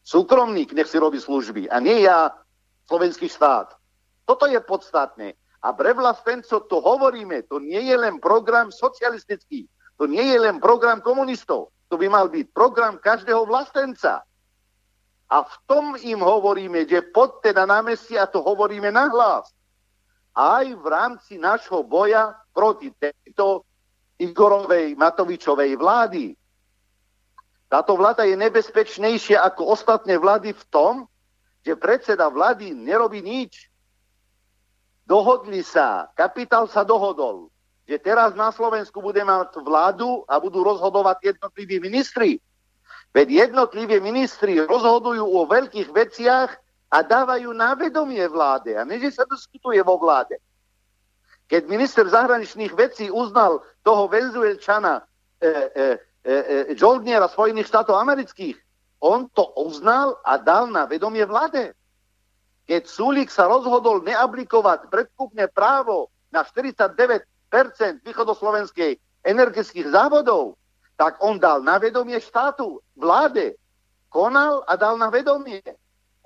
Súkromník 0.00 0.72
nech 0.72 0.88
si 0.88 0.96
robí 0.96 1.20
služby 1.20 1.68
a 1.68 1.76
nie 1.76 2.08
ja, 2.08 2.32
slovenský 2.88 3.28
štát. 3.28 3.76
Toto 4.28 4.44
je 4.44 4.60
podstatné. 4.60 5.32
A 5.64 5.72
pre 5.72 5.96
vlastencov 5.96 6.68
to 6.68 6.84
hovoríme, 6.84 7.48
to 7.48 7.64
nie 7.64 7.80
je 7.88 7.96
len 7.96 8.20
program 8.20 8.68
socialistický, 8.68 9.64
to 9.96 10.04
nie 10.04 10.22
je 10.22 10.38
len 10.38 10.60
program 10.60 11.00
komunistov, 11.00 11.72
to 11.88 11.96
by 11.96 12.06
mal 12.12 12.28
byť 12.28 12.46
program 12.52 13.00
každého 13.00 13.48
vlastenca. 13.48 14.22
A 15.28 15.36
v 15.44 15.54
tom 15.64 15.96
im 15.98 16.20
hovoríme, 16.20 16.84
že 16.84 17.08
poďte 17.08 17.56
na 17.56 17.64
námestie 17.64 18.20
a 18.20 18.28
to 18.28 18.44
hovoríme 18.44 18.92
nahlas. 18.92 19.48
Aj 20.36 20.62
v 20.62 20.86
rámci 20.86 21.40
našho 21.40 21.82
boja 21.82 22.36
proti 22.52 22.92
tejto 22.94 23.66
Igorovej 24.20 24.94
Matovičovej 24.94 25.72
vlády. 25.74 26.36
Táto 27.68 27.96
vláda 27.96 28.24
je 28.24 28.36
nebezpečnejšia 28.40 29.42
ako 29.44 29.72
ostatné 29.72 30.16
vlády 30.16 30.56
v 30.56 30.64
tom, 30.72 30.94
že 31.60 31.76
predseda 31.76 32.32
vlády 32.32 32.72
nerobí 32.72 33.20
nič. 33.20 33.67
Dohodli 35.08 35.64
sa, 35.64 36.12
kapitál 36.12 36.68
sa 36.68 36.84
dohodol, 36.84 37.48
že 37.88 37.96
teraz 37.96 38.36
na 38.36 38.52
Slovensku 38.52 39.00
bude 39.00 39.24
mať 39.24 39.56
vládu 39.64 40.20
a 40.28 40.36
budú 40.36 40.60
rozhodovať 40.60 41.32
jednotliví 41.32 41.80
ministri. 41.80 42.36
Veď 43.16 43.48
jednotliví 43.48 44.04
ministri 44.04 44.60
rozhodujú 44.60 45.24
o 45.24 45.48
veľkých 45.48 45.88
veciach 45.88 46.52
a 46.92 46.98
dávajú 47.00 47.56
na 47.56 47.72
vedomie 47.72 48.20
vláde. 48.28 48.76
A 48.76 48.84
nie, 48.84 49.00
že 49.00 49.16
sa 49.16 49.24
diskutuje 49.24 49.80
vo 49.80 49.96
vláde. 49.96 50.36
Keď 51.48 51.64
minister 51.64 52.04
zahraničných 52.04 52.76
vecí 52.76 53.08
uznal 53.08 53.64
toho 53.80 54.12
Venezuelčana 54.12 55.00
e, 55.40 55.48
e, 55.48 55.84
e, 56.20 56.76
e, 56.76 57.28
Spojených 57.32 57.72
štátov 57.72 57.96
amerických, 57.96 58.60
on 59.00 59.32
to 59.32 59.56
uznal 59.56 60.20
a 60.20 60.36
dal 60.36 60.68
na 60.68 60.84
vedomie 60.84 61.24
vláde. 61.24 61.72
Keď 62.68 62.84
Sulik 62.84 63.32
sa 63.32 63.48
rozhodol 63.48 64.04
neaplikovať 64.04 64.92
predkupné 64.92 65.48
právo 65.48 66.12
na 66.28 66.44
49% 66.44 67.24
východoslovenskej 68.04 69.00
energetických 69.24 69.88
závodov, 69.88 70.60
tak 71.00 71.16
on 71.24 71.40
dal 71.40 71.64
na 71.64 71.80
vedomie 71.80 72.20
štátu, 72.20 72.84
vláde, 72.92 73.56
konal 74.12 74.60
a 74.68 74.76
dal 74.76 75.00
na 75.00 75.08
vedomie. 75.08 75.64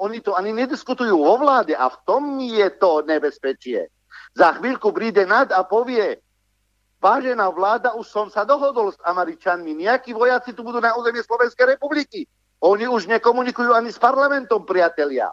Oni 0.02 0.18
to 0.18 0.34
ani 0.34 0.50
nediskutujú 0.50 1.14
vo 1.14 1.38
vláde 1.38 1.78
a 1.78 1.86
v 1.86 1.96
tom 2.02 2.42
je 2.42 2.66
to 2.74 3.06
nebezpečie. 3.06 3.86
Za 4.34 4.58
chvíľku 4.58 4.90
príde 4.90 5.22
nad 5.22 5.46
a 5.54 5.62
povie, 5.62 6.18
vážená 6.98 7.54
vláda, 7.54 7.94
už 7.94 8.10
som 8.10 8.26
sa 8.26 8.42
dohodol 8.42 8.90
s 8.90 8.98
Američanmi, 9.06 9.78
nejakí 9.78 10.10
vojaci 10.10 10.50
tu 10.58 10.66
budú 10.66 10.82
na 10.82 10.98
území 10.98 11.22
Slovenskej 11.22 11.78
republiky. 11.78 12.26
Oni 12.66 12.90
už 12.90 13.06
nekomunikujú 13.06 13.70
ani 13.70 13.94
s 13.94 13.98
parlamentom, 14.02 14.66
priatelia. 14.66 15.30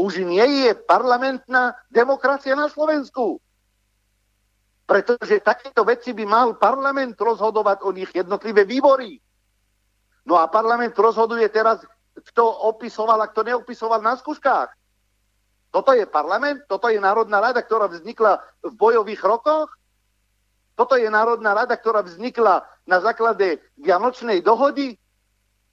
Už 0.00 0.24
nie 0.24 0.64
je 0.64 0.72
parlamentná 0.72 1.76
demokracia 1.92 2.56
na 2.56 2.72
Slovensku. 2.72 3.36
Pretože 4.88 5.44
takéto 5.44 5.84
veci 5.84 6.16
by 6.16 6.24
mal 6.24 6.48
parlament 6.56 7.20
rozhodovať 7.20 7.84
o 7.84 7.92
nich 7.92 8.08
jednotlivé 8.16 8.64
výbory. 8.64 9.20
No 10.24 10.40
a 10.40 10.48
parlament 10.48 10.96
rozhoduje 10.96 11.44
teraz, 11.52 11.84
kto 12.16 12.42
opisoval 12.72 13.20
a 13.20 13.28
kto 13.28 13.44
neopisoval 13.44 14.00
na 14.00 14.16
skúškach. 14.16 14.72
Toto 15.70 15.92
je 15.94 16.08
parlament, 16.08 16.64
toto 16.66 16.90
je 16.90 16.98
Národná 16.98 17.38
rada, 17.38 17.60
ktorá 17.60 17.86
vznikla 17.86 18.40
v 18.64 18.72
bojových 18.74 19.22
rokoch. 19.22 19.68
Toto 20.74 20.96
je 20.96 21.06
Národná 21.12 21.54
rada, 21.54 21.76
ktorá 21.76 22.00
vznikla 22.02 22.64
na 22.88 22.98
základe 23.04 23.60
Vianočnej 23.78 24.40
dohody. 24.40 24.96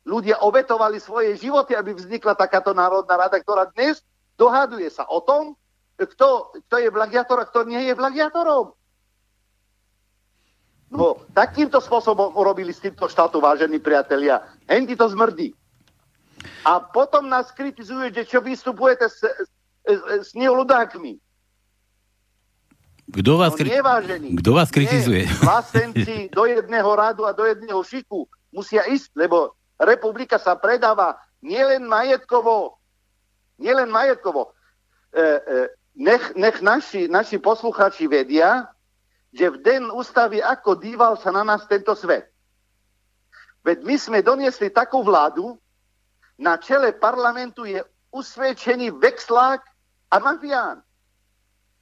Ľudia 0.03 0.43
obetovali 0.43 0.99
svoje 0.99 1.39
životy, 1.39 1.73
aby 1.73 1.95
vznikla 1.95 2.35
takáto 2.35 2.75
Národná 2.75 3.15
rada, 3.17 3.39
ktorá 3.39 3.71
dnes 3.71 4.03
dohaduje 4.37 4.87
sa 4.93 5.03
o 5.09 5.19
tom, 5.19 5.57
kto, 5.97 6.53
kto 6.69 6.75
je 6.77 6.89
vlagiator 6.93 7.41
a 7.41 7.49
kto 7.49 7.65
nie 7.65 7.89
je 7.89 7.93
vlagiatorom. 7.97 8.77
No, 10.87 11.19
takýmto 11.35 11.83
spôsobom 11.83 12.31
urobili 12.37 12.71
s 12.71 12.79
týmto 12.79 13.11
štátu, 13.11 13.43
vážení 13.43 13.75
priatelia. 13.81 14.39
Hendy 14.71 14.95
to 14.95 15.09
zmrdí. 15.11 15.51
A 16.63 16.79
potom 16.79 17.27
nás 17.27 17.51
kritizujú, 17.51 18.07
že 18.13 18.23
čo 18.23 18.39
vystupujete 18.39 19.09
s, 19.11 19.19
s, 19.83 19.99
s 19.99 20.29
neludákmi. 20.31 21.19
Kto 23.07 23.39
vás, 23.39 23.55
no, 23.55 23.59
kri... 23.59 23.69
Kto 24.39 24.51
vás 24.51 24.69
kritizuje? 24.71 25.27
Nie, 25.27 25.39
vlastenci 25.43 26.27
do 26.31 26.43
jedného 26.43 26.91
radu 26.91 27.23
a 27.23 27.31
do 27.31 27.47
jedného 27.47 27.79
šiku 27.83 28.27
musia 28.51 28.83
ísť, 28.87 29.15
lebo 29.15 29.55
republika 29.79 30.35
sa 30.35 30.59
predáva 30.59 31.15
nielen 31.39 31.87
majetkovo, 31.87 32.79
nielen 33.57 33.89
majetkovo. 33.89 34.53
E, 35.13 35.21
e, 35.21 35.55
nech, 35.97 36.33
nech 36.37 36.61
naši, 36.61 37.09
naši 37.09 37.37
posluchači 37.41 38.07
vedia, 38.07 38.69
že 39.33 39.49
v 39.49 39.57
den 39.61 39.83
ústavy 39.91 40.41
ako 40.41 40.77
díval 40.77 41.17
sa 41.17 41.33
na 41.33 41.43
nás 41.43 41.65
tento 41.69 41.93
svet. 41.97 42.29
Veď 43.65 43.83
my 43.83 43.95
sme 43.99 44.19
doniesli 44.23 44.71
takú 44.71 45.03
vládu, 45.03 45.59
na 46.37 46.57
čele 46.57 46.93
parlamentu 46.93 47.65
je 47.65 47.81
usvedčený 48.13 48.93
vexlák 48.95 49.61
a 50.13 50.15
mafián. 50.21 50.79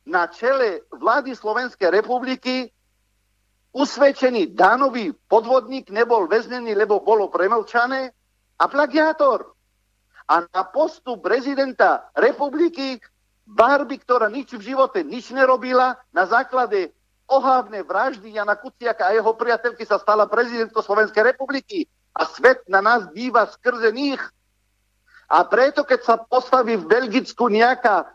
Na 0.05 0.27
čele 0.31 0.87
vlády 0.89 1.35
Slovenskej 1.35 1.91
republiky 1.91 2.71
usvedčený 3.75 4.55
dánový 4.55 5.11
podvodník 5.27 5.91
nebol 5.91 6.27
väznený, 6.31 6.71
lebo 6.75 7.03
bolo 7.03 7.27
premlčané 7.27 8.15
a 8.55 8.65
plagiátor. 8.71 9.54
A 10.25 10.41
na 10.49 10.63
postu 10.65 11.17
prezidenta 11.21 12.09
republiky 12.17 12.97
Barbie, 13.45 14.01
ktorá 14.01 14.25
nič 14.25 14.57
v 14.57 14.73
živote 14.73 15.05
nič 15.05 15.29
nerobila, 15.29 16.01
na 16.09 16.25
základe 16.25 16.89
ohávne 17.29 17.85
vraždy 17.85 18.33
Jana 18.33 18.57
Kuciaka 18.57 19.09
a 19.09 19.13
jeho 19.13 19.33
priateľky 19.37 19.85
sa 19.85 20.01
stala 20.01 20.25
prezidentkou 20.25 20.81
Slovenskej 20.81 21.33
republiky 21.33 21.85
a 22.13 22.25
svet 22.25 22.65
na 22.65 22.81
nás 22.81 23.05
díva 23.13 23.45
skrze 23.49 23.93
nich. 23.93 24.21
A 25.29 25.41
preto, 25.45 25.85
keď 25.85 25.99
sa 26.05 26.15
postaví 26.21 26.77
v 26.77 26.89
Belgicku 26.89 27.49
nejaká, 27.49 28.13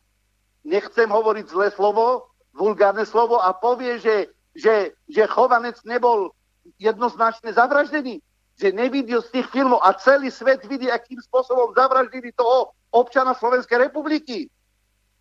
nechcem 0.63 1.11
hovoriť 1.11 1.47
zlé 1.51 1.75
slovo, 1.75 2.31
vulgárne 2.55 3.03
slovo 3.07 3.39
a 3.39 3.51
povie, 3.55 3.99
že, 3.99 4.31
že, 4.55 4.95
že 5.11 5.31
Chovanec 5.31 5.79
nebol 5.83 6.35
jednoznačne 6.79 7.51
zavraždený, 7.51 8.23
že 8.61 8.77
nevidel 8.77 9.25
z 9.25 9.41
tých 9.41 9.49
filmov 9.49 9.81
a 9.81 9.97
celý 9.97 10.29
svet 10.29 10.61
vidí, 10.69 10.93
akým 10.93 11.17
spôsobom 11.25 11.73
zavraždili 11.73 12.37
toho 12.37 12.77
občana 12.93 13.33
Slovenskej 13.33 13.89
republiky. 13.89 14.53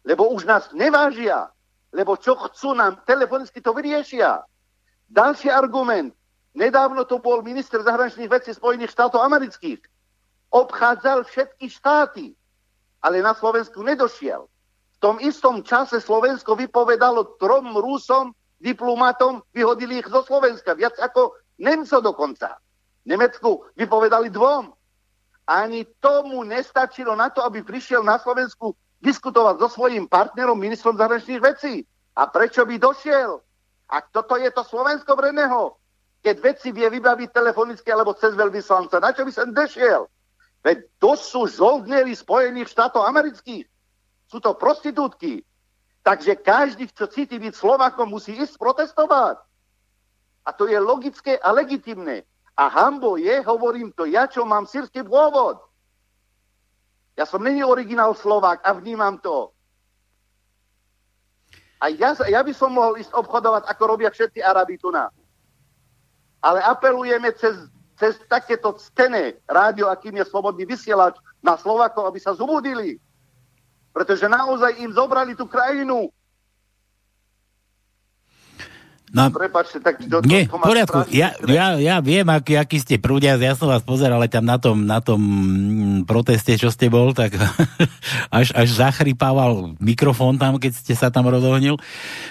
Lebo 0.04 0.28
už 0.36 0.44
nás 0.44 0.68
nevážia 0.76 1.48
lebo 1.94 2.18
čo 2.18 2.38
chcú 2.38 2.78
nám, 2.78 3.02
telefonicky 3.06 3.62
to 3.62 3.74
vyriešia. 3.74 4.46
Ďalší 5.10 5.50
argument. 5.50 6.14
Nedávno 6.54 7.06
to 7.06 7.18
bol 7.18 7.42
minister 7.42 7.82
zahraničných 7.82 8.30
vecí 8.30 8.54
Spojených 8.54 8.94
štátov 8.94 9.22
amerických. 9.22 9.82
Obchádzal 10.50 11.26
všetky 11.26 11.70
štáty, 11.70 12.34
ale 13.02 13.22
na 13.22 13.34
Slovensku 13.38 13.82
nedošiel. 13.82 14.46
V 14.46 14.98
tom 15.02 15.22
istom 15.22 15.62
čase 15.66 16.02
Slovensko 16.02 16.58
vypovedalo 16.58 17.38
trom 17.38 17.74
Rusom, 17.78 18.34
diplomatom, 18.60 19.42
vyhodili 19.54 20.02
ich 20.04 20.10
zo 20.10 20.26
Slovenska. 20.26 20.74
Viac 20.74 20.98
ako 21.00 21.38
Nemco 21.62 22.02
dokonca. 22.02 22.60
Nemecku 23.10 23.66
vypovedali 23.74 24.30
dvom. 24.30 24.70
Ani 25.49 25.82
tomu 25.97 26.45
nestačilo 26.45 27.18
na 27.18 27.34
to, 27.34 27.41
aby 27.41 27.66
prišiel 27.66 28.05
na 28.05 28.22
Slovensku 28.22 28.78
diskutovať 29.01 29.57
so 29.66 29.68
svojím 29.82 30.05
partnerom, 30.05 30.53
ministrom 30.53 30.93
zahraničných 30.93 31.41
vecí. 31.41 31.89
A 32.14 32.30
prečo 32.30 32.62
by 32.70 32.78
došiel? 32.78 33.41
A 33.89 34.05
toto 34.05 34.38
je 34.38 34.53
to 34.53 34.62
Slovensko 34.62 35.18
Breného. 35.18 35.74
Keď 36.22 36.36
veci 36.38 36.70
vie 36.70 36.86
vybaviť 36.86 37.34
telefonicky 37.34 37.89
alebo 37.89 38.14
cez 38.14 38.38
veľvyslanca, 38.38 39.01
na 39.01 39.10
čo 39.10 39.26
by 39.26 39.32
som 39.34 39.49
došiel? 39.49 40.05
Veď 40.62 40.86
to 40.99 41.16
sú 41.16 41.47
žoldnery 41.47 42.14
Spojených 42.14 42.70
štátov 42.70 43.07
amerických. 43.07 43.66
Sú 44.30 44.38
to 44.43 44.53
prostitútky. 44.53 45.41
Takže 46.03 46.38
každý, 46.38 46.91
kto 46.91 47.10
cíti 47.10 47.39
byť 47.39 47.53
Slovakom, 47.55 48.12
musí 48.12 48.36
ísť 48.36 48.60
protestovať. 48.60 49.41
A 50.45 50.49
to 50.53 50.68
je 50.68 50.78
logické 50.78 51.39
a 51.39 51.49
legitimné. 51.55 52.28
A 52.60 52.68
hambo 52.68 53.16
je, 53.16 53.39
hovorím 53.47 53.95
to 53.95 54.03
ja, 54.03 54.28
čo 54.28 54.43
mám 54.43 54.68
sírsky 54.68 54.99
pôvod. 54.99 55.64
Ja 57.16 57.24
som 57.24 57.39
není 57.39 57.64
originál 57.64 58.12
Slovák 58.12 58.60
a 58.68 58.76
vnímam 58.76 59.16
to. 59.16 59.55
A 61.80 61.88
ja, 61.88 62.12
ja 62.28 62.43
by 62.43 62.51
som 62.51 62.76
mohol 62.76 62.99
ísť 62.99 63.16
obchodovať, 63.16 63.64
ako 63.64 63.84
robia 63.88 64.12
všetci 64.12 64.43
Arabi 64.43 64.76
tu 64.76 64.91
na. 64.91 65.07
Ale 66.43 66.60
apelujeme 66.60 67.32
cez, 67.39 67.55
cez 67.95 68.20
takéto 68.28 68.76
ctené 68.76 69.39
rádio, 69.47 69.88
akým 69.88 70.20
je 70.20 70.28
slobodný 70.28 70.68
vysielač 70.68 71.16
na 71.39 71.55
Slovakov, 71.55 72.12
aby 72.12 72.20
sa 72.20 72.36
zobudili. 72.36 72.99
Pretože 73.95 74.28
naozaj 74.28 74.84
im 74.84 74.91
zobrali 74.91 75.32
tú 75.32 75.47
krajinu 75.47 76.12
No, 79.10 79.34
Prepačte, 79.34 79.82
tak 79.82 79.97
to, 80.05 80.22
nie, 80.22 80.45
to, 80.45 80.53
to 80.53 80.62
poriadku. 80.62 81.10
Ja, 81.10 81.34
ja, 81.49 81.82
ja 81.82 81.97
viem, 81.97 82.30
aký, 82.30 82.62
aký 82.62 82.78
ste 82.78 83.01
prúdia, 83.01 83.41
ja 83.41 83.57
som 83.57 83.66
vás 83.66 83.82
pozeral 83.82 84.20
ale 84.20 84.28
tam 84.28 84.43
na 84.43 84.60
tom, 84.60 84.84
na 84.84 84.99
tom 84.99 85.18
mm, 85.24 85.99
proteste, 86.03 86.60
čo 86.60 86.68
ste 86.68 86.91
bol, 86.91 87.16
tak 87.16 87.39
až, 88.39 88.51
až 88.51 88.68
zachrypával 88.76 89.80
mikrofón 89.80 90.36
tam, 90.36 90.60
keď 90.60 90.76
ste 90.76 90.91
sa 90.91 91.07
tam 91.07 91.32
rozohnil. 91.32 91.80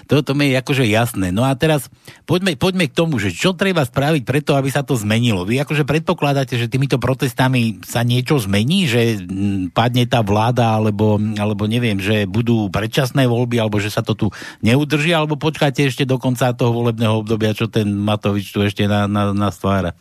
Toto 0.05 0.37
mi 0.37 0.53
je 0.53 0.61
akože 0.61 0.85
jasné. 0.85 1.33
No 1.33 1.49
a 1.49 1.57
teraz 1.57 1.89
poďme, 2.29 2.61
poďme 2.61 2.93
k 2.93 2.95
tomu, 2.95 3.16
že 3.16 3.33
čo 3.33 3.57
treba 3.57 3.89
spraviť 3.89 4.29
preto, 4.29 4.53
aby 4.53 4.68
sa 4.68 4.85
to 4.85 5.01
zmenilo. 5.01 5.49
Vy 5.49 5.64
akože 5.64 5.89
predpokladáte, 5.89 6.61
že 6.61 6.68
týmito 6.68 7.01
protestami 7.01 7.81
sa 7.89 8.05
niečo 8.05 8.37
zmení, 8.37 8.85
že 8.85 9.16
mm, 9.16 9.72
padne 9.72 10.05
tá 10.05 10.20
vláda, 10.20 10.76
alebo, 10.76 11.16
alebo 11.41 11.64
neviem, 11.64 11.97
že 11.97 12.29
budú 12.29 12.68
predčasné 12.68 13.24
voľby, 13.24 13.57
alebo 13.57 13.81
že 13.81 13.89
sa 13.89 14.05
to 14.05 14.12
tu 14.12 14.26
neudrží, 14.61 15.16
alebo 15.16 15.41
počkáte 15.41 15.89
ešte 15.89 16.05
do 16.05 16.20
konca 16.20 16.53
toho 16.53 16.68
toho 16.69 16.85
volebného 16.85 17.25
obdobia, 17.25 17.57
čo 17.57 17.64
ten 17.64 17.89
Matovič 17.89 18.53
tu 18.53 18.61
ešte 18.61 18.85
na, 18.85 19.09
na, 19.09 19.33
na 19.33 19.49
stvára? 19.49 19.97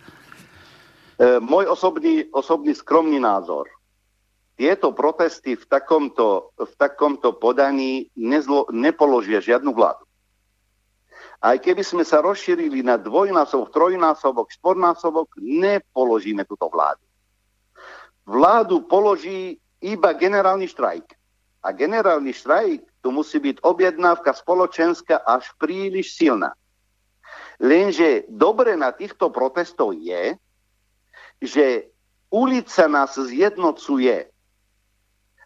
E, 1.15 1.39
môj 1.39 1.71
osobný, 1.71 2.27
osobný 2.35 2.75
skromný 2.75 3.23
názor. 3.23 3.71
Tieto 4.59 4.91
protesty 4.91 5.55
v 5.55 5.63
takomto, 5.63 6.51
v 6.59 6.73
takomto 6.75 7.39
podaní 7.39 8.11
nezlo, 8.19 8.67
nepoložia 8.75 9.39
žiadnu 9.39 9.71
vládu. 9.71 10.03
Aj 11.39 11.55
keby 11.55 11.87
sme 11.87 12.03
sa 12.03 12.19
rozšírili 12.19 12.83
na 12.83 12.99
dvojnásobok, 12.99 13.71
trojnásobok, 13.71 14.51
štvornásobok, 14.59 15.39
nepoložíme 15.39 16.43
túto 16.43 16.67
vládu. 16.67 16.99
Vládu 18.27 18.83
položí 18.83 19.55
iba 19.79 20.11
generálny 20.11 20.67
štrajk. 20.67 21.15
A 21.63 21.71
generálny 21.71 22.35
štrajk 22.35 22.83
tu 23.01 23.13
musí 23.13 23.37
byť 23.39 23.61
objednávka 23.61 24.33
spoločenská 24.33 25.21
až 25.23 25.49
príliš 25.61 26.17
silná. 26.17 26.53
Lenže 27.57 28.29
dobre 28.29 28.77
na 28.77 28.93
týchto 28.93 29.33
protestoch 29.33 29.97
je, 29.97 30.37
že 31.41 31.89
ulica 32.29 32.85
nás 32.85 33.17
zjednocuje 33.17 34.29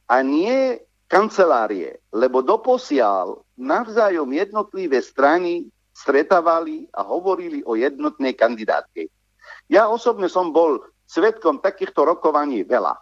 a 0.07 0.15
nie 0.23 0.79
kancelárie, 1.07 1.99
lebo 2.11 2.43
doposiaľ 2.43 3.43
navzájom 3.59 4.31
jednotlivé 4.31 4.99
strany 5.03 5.67
stretávali 5.91 6.87
a 6.95 7.03
hovorili 7.03 7.63
o 7.67 7.75
jednotnej 7.75 8.35
kandidátke. 8.35 9.11
Ja 9.67 9.91
osobne 9.91 10.31
som 10.31 10.55
bol 10.55 10.83
svetkom 11.07 11.59
takýchto 11.59 12.07
rokovaní 12.07 12.63
veľa. 12.63 12.95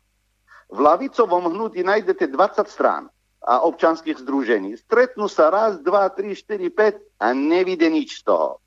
V 0.69 0.77
lavicovom 0.81 1.49
hnutí 1.49 1.81
nájdete 1.81 2.29
20 2.29 2.65
strán 2.69 3.09
a 3.43 3.63
občanských 3.63 4.19
združení. 4.19 4.75
Stretnú 4.75 5.31
sa 5.31 5.47
raz, 5.47 5.79
dva, 5.79 6.11
tri, 6.11 6.35
štyri, 6.35 6.67
päť 6.67 6.99
a 7.19 7.31
nevidie 7.31 7.87
nič 7.87 8.19
z 8.19 8.31
toho. 8.31 8.59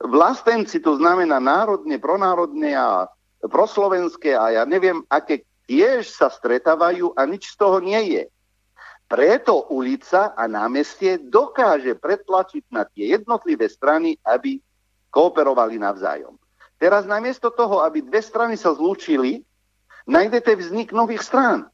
Vlastenci, 0.00 0.80
to 0.80 0.96
znamená 0.96 1.38
národne, 1.38 2.00
pronárodne 2.00 2.72
a 2.74 3.06
proslovenské 3.42 4.32
a 4.34 4.62
ja 4.62 4.64
neviem, 4.64 5.02
aké 5.10 5.44
tiež 5.66 6.08
sa 6.10 6.30
stretávajú 6.30 7.14
a 7.14 7.26
nič 7.26 7.52
z 7.52 7.56
toho 7.58 7.78
nie 7.78 8.00
je. 8.18 8.24
Preto 9.06 9.68
ulica 9.68 10.32
a 10.32 10.48
námestie 10.48 11.20
dokáže 11.20 11.98
pretlačiť 12.00 12.64
na 12.72 12.88
tie 12.88 13.12
jednotlivé 13.12 13.68
strany, 13.68 14.16
aby 14.24 14.56
kooperovali 15.12 15.76
navzájom. 15.76 16.40
Teraz 16.80 17.04
namiesto 17.04 17.52
toho, 17.52 17.84
aby 17.84 18.00
dve 18.00 18.24
strany 18.24 18.56
sa 18.56 18.72
zlúčili, 18.72 19.44
nájdete 20.08 20.56
vznik 20.56 20.90
nových 20.90 21.22
strán. 21.22 21.68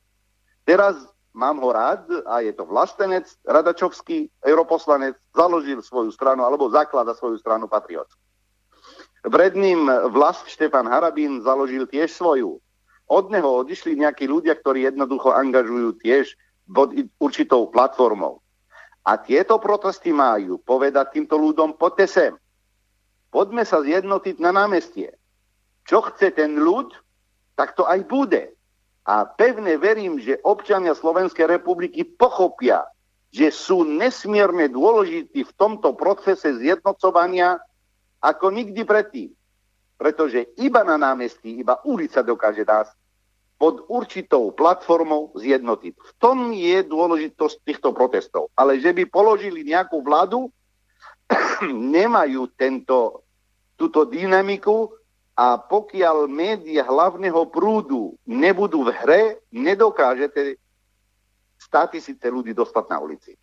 Teraz 0.66 0.98
mám 1.38 1.62
ho 1.62 1.70
rád 1.70 2.10
a 2.26 2.42
je 2.42 2.50
to 2.50 2.66
vlastenec, 2.66 3.30
Radačovský, 3.46 4.26
europoslanec, 4.42 5.14
založil 5.30 5.78
svoju 5.78 6.10
stranu 6.10 6.42
alebo 6.42 6.66
zaklada 6.66 7.14
svoju 7.14 7.38
stranu 7.38 7.70
Patriot. 7.70 8.10
Pred 9.22 9.54
ním 9.54 9.86
vlast 10.10 10.50
Štefan 10.50 10.90
Harabín 10.90 11.46
založil 11.46 11.86
tiež 11.86 12.10
svoju. 12.10 12.58
Od 13.06 13.24
neho 13.30 13.62
odišli 13.62 13.94
nejakí 13.94 14.26
ľudia, 14.26 14.58
ktorí 14.58 14.90
jednoducho 14.90 15.30
angažujú 15.30 16.02
tiež 16.02 16.34
určitou 17.22 17.70
platformou. 17.70 18.42
A 19.06 19.16
tieto 19.16 19.56
protesty 19.62 20.12
majú 20.12 20.60
povedať 20.60 21.16
týmto 21.16 21.40
ľuďom, 21.40 21.80
poďte 21.80 22.06
sem. 22.10 22.32
Poďme 23.32 23.64
sa 23.64 23.80
zjednotiť 23.80 24.36
na 24.42 24.52
námestie. 24.52 25.16
Čo 25.88 26.04
chce 26.12 26.36
ten 26.36 26.60
ľud, 26.60 26.92
tak 27.56 27.72
to 27.72 27.88
aj 27.88 28.04
bude. 28.04 28.52
A 29.08 29.24
pevne 29.24 29.80
verím, 29.80 30.20
že 30.20 30.36
občania 30.44 30.92
Slovenskej 30.92 31.48
republiky 31.48 32.04
pochopia, 32.04 32.84
že 33.32 33.48
sú 33.48 33.80
nesmierne 33.80 34.68
dôležití 34.68 35.48
v 35.48 35.52
tomto 35.56 35.96
procese 35.96 36.52
zjednocovania 36.60 37.56
ako 38.20 38.52
nikdy 38.52 38.84
predtým. 38.84 39.32
Pretože 39.96 40.52
iba 40.60 40.84
na 40.84 41.00
námestí, 41.00 41.56
iba 41.56 41.80
ulica 41.88 42.20
dokáže 42.20 42.68
nás 42.68 42.92
pod 43.58 43.88
určitou 43.88 44.52
platformou 44.52 45.34
zjednotiť. 45.34 45.92
V 45.96 46.12
tom 46.20 46.52
je 46.52 46.84
dôležitosť 46.84 47.56
týchto 47.64 47.90
protestov. 47.96 48.52
Ale 48.54 48.76
že 48.78 48.92
by 48.92 49.08
položili 49.08 49.66
nejakú 49.66 50.04
vládu, 50.04 50.52
nemajú 51.96 52.52
tento, 52.54 53.26
túto 53.74 54.04
dynamiku 54.04 54.97
a 55.38 55.54
pokiaľ 55.54 56.26
médiá 56.26 56.82
hlavného 56.82 57.46
prúdu 57.46 58.18
nebudú 58.26 58.82
v 58.82 58.90
hre, 58.90 59.22
nedokážete 59.54 60.58
státisíce 61.62 62.26
ľudí 62.26 62.50
dostať 62.58 62.84
na 62.90 62.98
ulici. 62.98 63.38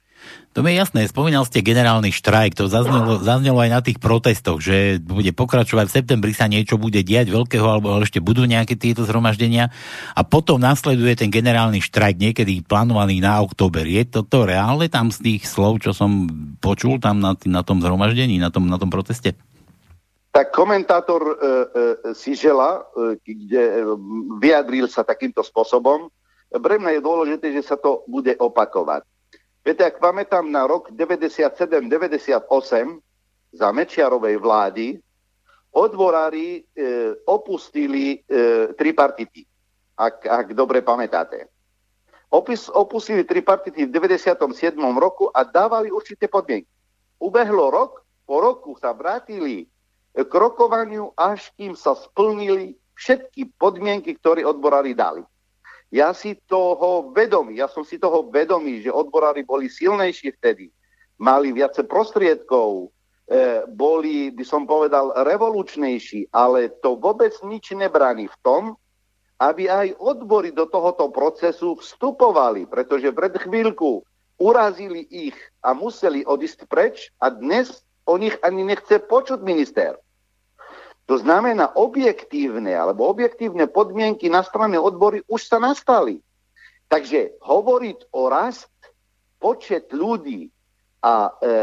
To 0.56 0.64
mi 0.64 0.72
je 0.72 0.80
jasné, 0.80 1.04
spomínal 1.12 1.44
ste 1.44 1.60
generálny 1.60 2.16
štrajk, 2.16 2.56
to 2.56 2.72
zaznelo, 2.72 3.20
zaznelo 3.20 3.60
aj 3.60 3.72
na 3.72 3.82
tých 3.84 4.00
protestoch, 4.00 4.64
že 4.64 5.04
bude 5.04 5.36
pokračovať 5.36 5.86
v 5.92 5.96
septembri 6.00 6.32
sa 6.32 6.48
niečo 6.48 6.80
bude 6.80 7.04
diať 7.04 7.28
veľkého, 7.28 7.68
alebo 7.68 8.00
ešte 8.00 8.24
budú 8.24 8.48
nejaké 8.48 8.80
tieto 8.80 9.04
zhromaždenia 9.04 9.68
a 10.16 10.22
potom 10.24 10.56
nasleduje 10.56 11.20
ten 11.20 11.28
generálny 11.28 11.84
štrajk 11.84 12.16
niekedy 12.16 12.64
plánovaný 12.64 13.20
na 13.20 13.44
október. 13.44 13.84
Je 13.84 14.08
toto 14.08 14.48
reálne 14.48 14.88
tam 14.88 15.12
z 15.12 15.20
tých 15.36 15.42
slov, 15.52 15.84
čo 15.84 15.92
som 15.92 16.32
počul 16.64 17.04
tam 17.04 17.20
na, 17.20 17.36
na 17.44 17.62
tom 17.68 17.84
zhromaždení, 17.84 18.40
na 18.40 18.48
tom, 18.48 18.72
na 18.72 18.80
tom 18.80 18.88
proteste? 18.88 19.36
Tak 20.36 20.52
komentátor 20.52 21.24
e, 21.24 21.32
e, 21.32 21.56
si 22.12 22.36
žela, 22.36 22.84
e, 22.84 23.16
kde 23.24 23.64
e, 23.64 23.88
vyjadril 24.36 24.92
sa 24.92 25.08
takýmto 25.08 25.40
spôsobom. 25.40 26.12
Pre 26.52 26.76
mňa 26.76 27.00
je 27.00 27.08
dôležité, 27.08 27.56
že 27.56 27.64
sa 27.64 27.80
to 27.80 28.04
bude 28.04 28.36
opakovať. 28.36 29.08
Viete, 29.64 29.88
ak 29.88 30.04
pamätám 30.04 30.44
na 30.44 30.68
rok 30.68 30.92
97-98 30.92 31.88
za 33.56 33.68
Mečiarovej 33.72 34.36
vlády, 34.36 35.00
odborári 35.72 36.68
e, 36.76 37.16
opustili 37.32 38.20
e, 38.28 38.76
tripartity, 38.76 39.48
ak, 39.96 40.20
ak 40.20 40.48
dobre 40.52 40.84
pamätáte. 40.84 41.48
Opis, 42.28 42.68
opustili 42.68 43.24
tripartity 43.24 43.88
v 43.88 43.92
97. 43.92 44.76
roku 45.00 45.32
a 45.32 45.48
dávali 45.48 45.96
určité 45.96 46.28
podmienky. 46.28 46.68
Ubehlo 47.24 47.72
rok, 47.72 48.04
po 48.28 48.44
roku 48.44 48.76
sa 48.76 48.92
vrátili 48.92 49.72
k 50.16 50.32
rokovaniu, 50.32 51.12
až 51.20 51.52
kým 51.60 51.76
sa 51.76 51.92
splnili 51.92 52.80
všetky 52.96 53.52
podmienky, 53.60 54.16
ktoré 54.16 54.48
odborári 54.48 54.96
dali. 54.96 55.22
Ja 55.92 56.16
si 56.16 56.40
toho 56.48 57.12
vedomý, 57.12 57.60
ja 57.60 57.68
som 57.68 57.84
si 57.84 58.00
toho 58.00 58.32
vedomý, 58.32 58.82
že 58.82 58.92
odborári 58.92 59.44
boli 59.44 59.68
silnejší 59.68 60.40
vtedy, 60.40 60.72
mali 61.20 61.52
viacej 61.52 61.86
prostriedkov, 61.86 62.90
e, 63.28 63.64
boli, 63.70 64.32
by 64.32 64.44
som 64.48 64.64
povedal, 64.64 65.14
revolučnejší, 65.14 66.32
ale 66.32 66.72
to 66.80 66.96
vôbec 66.96 67.36
nič 67.44 67.76
nebráni 67.76 68.32
v 68.32 68.38
tom, 68.44 68.64
aby 69.40 69.68
aj 69.68 70.00
odbory 70.00 70.56
do 70.56 70.64
tohoto 70.64 71.12
procesu 71.12 71.76
vstupovali, 71.76 72.66
pretože 72.72 73.12
pred 73.12 73.36
chvíľku 73.36 74.04
urazili 74.40 75.04
ich 75.08 75.36
a 75.64 75.76
museli 75.76 76.24
odísť 76.24 76.68
preč 76.68 77.12
a 77.20 77.32
dnes 77.32 77.84
o 78.08 78.16
nich 78.16 78.36
ani 78.44 78.64
nechce 78.64 79.00
počuť 79.00 79.40
minister. 79.44 80.00
To 81.06 81.22
znamená, 81.22 81.78
objektívne 81.78 82.74
alebo 82.74 83.06
objektívne 83.06 83.70
podmienky 83.70 84.26
na 84.26 84.42
strane 84.42 84.82
odbory 84.82 85.22
už 85.30 85.46
sa 85.46 85.62
nastali. 85.62 86.18
Takže 86.90 87.38
hovoriť 87.42 88.10
o 88.14 88.30
rast, 88.30 88.74
počet 89.38 89.94
ľudí 89.94 90.50
a 91.06 91.30
e, 91.30 91.46
e, 91.46 91.54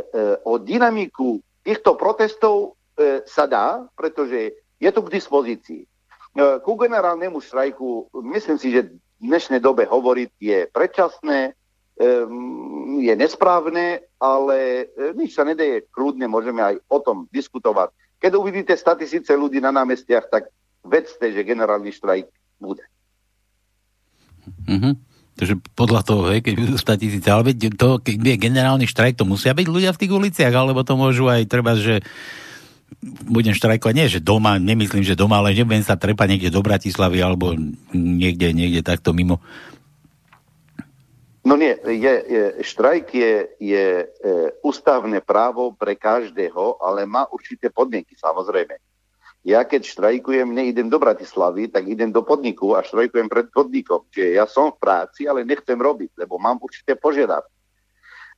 e, 0.00 0.22
o 0.48 0.56
dynamiku 0.56 1.40
týchto 1.60 2.00
protestov 2.00 2.80
e, 2.96 3.20
sa 3.28 3.44
dá, 3.44 3.84
pretože 3.92 4.56
je 4.80 4.90
to 4.92 5.04
k 5.04 5.12
dispozícii. 5.12 5.82
E, 5.84 5.88
ku 6.64 6.72
generálnemu 6.80 7.36
štrajku 7.36 8.08
myslím 8.32 8.56
si, 8.56 8.72
že 8.72 8.88
v 8.88 9.28
dnešnej 9.28 9.60
dobe 9.60 9.84
hovoriť 9.84 10.30
je 10.40 10.58
predčasné, 10.72 11.58
je 12.98 13.14
nesprávne, 13.18 14.06
ale 14.22 14.86
e, 14.86 15.12
nič 15.18 15.34
sa 15.34 15.42
nedeje, 15.42 15.90
kľudne 15.90 16.30
môžeme 16.30 16.62
aj 16.62 16.74
o 16.86 16.98
tom 17.02 17.26
diskutovať 17.34 17.90
keď 18.18 18.32
uvidíte 18.34 18.74
100 18.74 19.00
tisíce 19.02 19.32
ľudí 19.34 19.62
na 19.62 19.70
námestiach, 19.70 20.26
tak 20.30 20.50
vedzte, 20.82 21.30
že 21.30 21.46
generálny 21.46 21.94
štrajk 21.94 22.26
bude. 22.58 22.84
Mm-hmm. 24.66 24.94
Takže 25.38 25.54
podľa 25.78 26.02
toho, 26.02 26.34
hej, 26.34 26.42
keď 26.42 26.54
budú 26.58 26.74
100 26.74 27.02
tisíce, 27.02 27.28
ale 27.30 27.54
to, 27.54 28.02
keď 28.02 28.16
je 28.18 28.36
generálny 28.42 28.86
štrajk, 28.90 29.22
to 29.22 29.24
musia 29.24 29.54
byť 29.54 29.66
ľudia 29.70 29.94
v 29.94 30.00
tých 30.02 30.12
uliciach, 30.12 30.50
alebo 30.50 30.82
to 30.82 30.98
môžu 30.98 31.30
aj 31.30 31.46
treba, 31.46 31.78
že 31.78 32.02
budem 33.28 33.54
štrajkovať, 33.54 33.94
nie 33.94 34.08
že 34.10 34.18
doma, 34.18 34.58
nemyslím, 34.58 35.06
že 35.06 35.14
doma, 35.14 35.38
ale 35.38 35.54
nebudem 35.54 35.84
sa 35.86 35.94
trepať 35.94 36.26
niekde 36.34 36.50
do 36.50 36.64
Bratislavy 36.64 37.22
alebo 37.22 37.54
niekde, 37.94 38.50
niekde 38.50 38.82
takto 38.82 39.14
mimo. 39.14 39.38
No 41.46 41.54
nie, 41.54 41.78
je, 41.86 42.14
je, 42.26 42.44
štrajk 42.66 43.14
je, 43.14 43.34
je 43.62 43.86
e, 44.02 44.06
ústavné 44.66 45.22
právo 45.22 45.70
pre 45.70 45.94
každého, 45.94 46.82
ale 46.82 47.06
má 47.06 47.30
určité 47.30 47.70
podmienky 47.70 48.18
samozrejme. 48.18 48.74
Ja 49.46 49.62
keď 49.62 49.86
štrajkujem, 49.86 50.50
neidem 50.50 50.90
do 50.90 50.98
Bratislavy, 50.98 51.70
tak 51.70 51.86
idem 51.86 52.10
do 52.10 52.26
podniku 52.26 52.74
a 52.74 52.82
štrajkujem 52.82 53.30
pred 53.30 53.48
podnikom. 53.54 54.02
Čiže 54.10 54.34
ja 54.34 54.44
som 54.50 54.74
v 54.74 54.82
práci, 54.82 55.30
ale 55.30 55.46
nechcem 55.46 55.78
robiť, 55.78 56.18
lebo 56.18 56.42
mám 56.42 56.58
určité 56.58 56.98
požiadavky. 56.98 57.54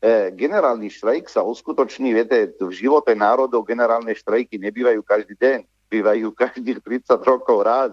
E, 0.00 0.32
generálny 0.36 0.92
štrajk 0.92 1.28
sa 1.28 1.40
uskutoční, 1.40 2.12
viete, 2.16 2.52
v 2.56 2.72
živote 2.72 3.16
národov 3.16 3.64
generálne 3.68 4.12
štrajky 4.12 4.60
nebývajú 4.60 5.00
každý 5.04 5.36
deň, 5.40 5.58
bývajú 5.88 6.26
každých 6.36 6.78
30 6.84 7.20
rokov 7.24 7.64
raz. 7.64 7.92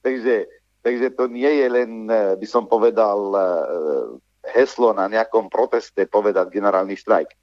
Takže, 0.00 0.48
takže 0.80 1.14
to 1.14 1.28
nie 1.28 1.48
je 1.48 1.66
len, 1.68 1.90
e, 2.08 2.36
by 2.36 2.46
som 2.48 2.64
povedal, 2.64 3.18
e, 3.32 3.44
heslo 4.52 4.96
na 4.96 5.06
nejakom 5.06 5.52
proteste 5.52 6.04
povedať 6.08 6.52
generálny 6.52 6.96
štrajk. 6.96 7.28
E, 7.28 7.36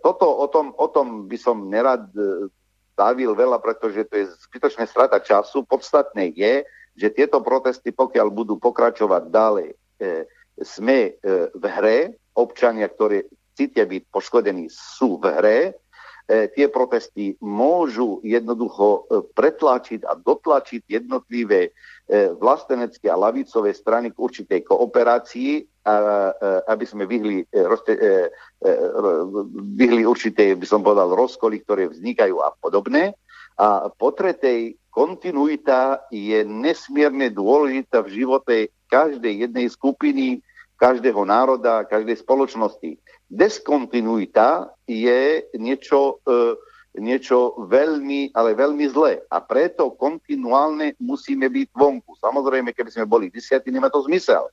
toto 0.00 0.26
o 0.28 0.46
tom, 0.48 0.72
o 0.76 0.86
tom 0.88 1.28
by 1.28 1.38
som 1.38 1.68
nerad 1.68 2.08
e, 2.16 2.48
dávil 2.96 3.36
veľa, 3.36 3.60
pretože 3.60 4.08
to 4.08 4.14
je 4.16 4.26
zbytočná 4.48 4.84
strata 4.88 5.20
času. 5.20 5.64
Podstatné 5.64 6.32
je, 6.32 6.64
že 6.96 7.12
tieto 7.12 7.40
protesty, 7.44 7.92
pokiaľ 7.92 8.28
budú 8.32 8.56
pokračovať 8.56 9.22
ďalej, 9.28 9.68
e, 9.70 9.76
sme 10.60 11.16
v 11.56 11.64
hre, 11.64 12.20
občania, 12.36 12.84
ktorí 12.84 13.24
cítia 13.56 13.88
byť 13.88 14.12
poškodení, 14.12 14.68
sú 14.68 15.16
v 15.16 15.32
hre, 15.32 15.58
tie 16.30 16.70
protesty 16.70 17.34
môžu 17.42 18.22
jednoducho 18.22 19.10
pretlačiť 19.34 20.06
a 20.06 20.14
dotlačiť 20.14 20.86
jednotlivé 20.86 21.74
vlastenecké 22.38 23.10
a 23.10 23.18
lavicové 23.18 23.74
strany 23.74 24.14
k 24.14 24.22
určitej 24.22 24.62
kooperácii 24.62 25.66
aby 26.68 26.84
sme 26.84 27.08
vyhli, 27.08 27.46
e, 27.48 27.56
e, 27.56 27.96
e, 28.60 28.72
vyhli 29.76 30.02
určité, 30.04 30.52
by 30.52 30.66
som 30.68 30.84
povedal, 30.84 31.16
rozkoly, 31.16 31.64
ktoré 31.64 31.88
vznikajú 31.88 32.36
a 32.44 32.52
podobné. 32.60 33.16
A 33.60 33.88
po 33.92 34.12
tretej, 34.12 34.76
kontinuita 34.90 36.08
je 36.10 36.42
nesmierne 36.44 37.30
dôležitá 37.30 38.02
v 38.04 38.24
živote 38.24 38.56
každej 38.90 39.46
jednej 39.48 39.66
skupiny, 39.70 40.42
každého 40.80 41.28
národa, 41.28 41.84
každej 41.84 42.24
spoločnosti. 42.24 42.96
Deskontinuita 43.28 44.72
je 44.88 45.44
niečo, 45.60 46.24
niečo 46.96 47.60
veľmi, 47.68 48.32
ale 48.32 48.56
veľmi 48.56 48.88
zlé. 48.88 49.20
A 49.28 49.44
preto 49.44 49.92
kontinuálne 49.92 50.96
musíme 50.96 51.52
byť 51.52 51.68
vonku. 51.76 52.16
Samozrejme, 52.16 52.72
keby 52.72 52.90
sme 52.90 53.04
boli 53.04 53.28
desiatí, 53.28 53.68
nemá 53.68 53.92
to 53.92 54.00
zmysel 54.08 54.48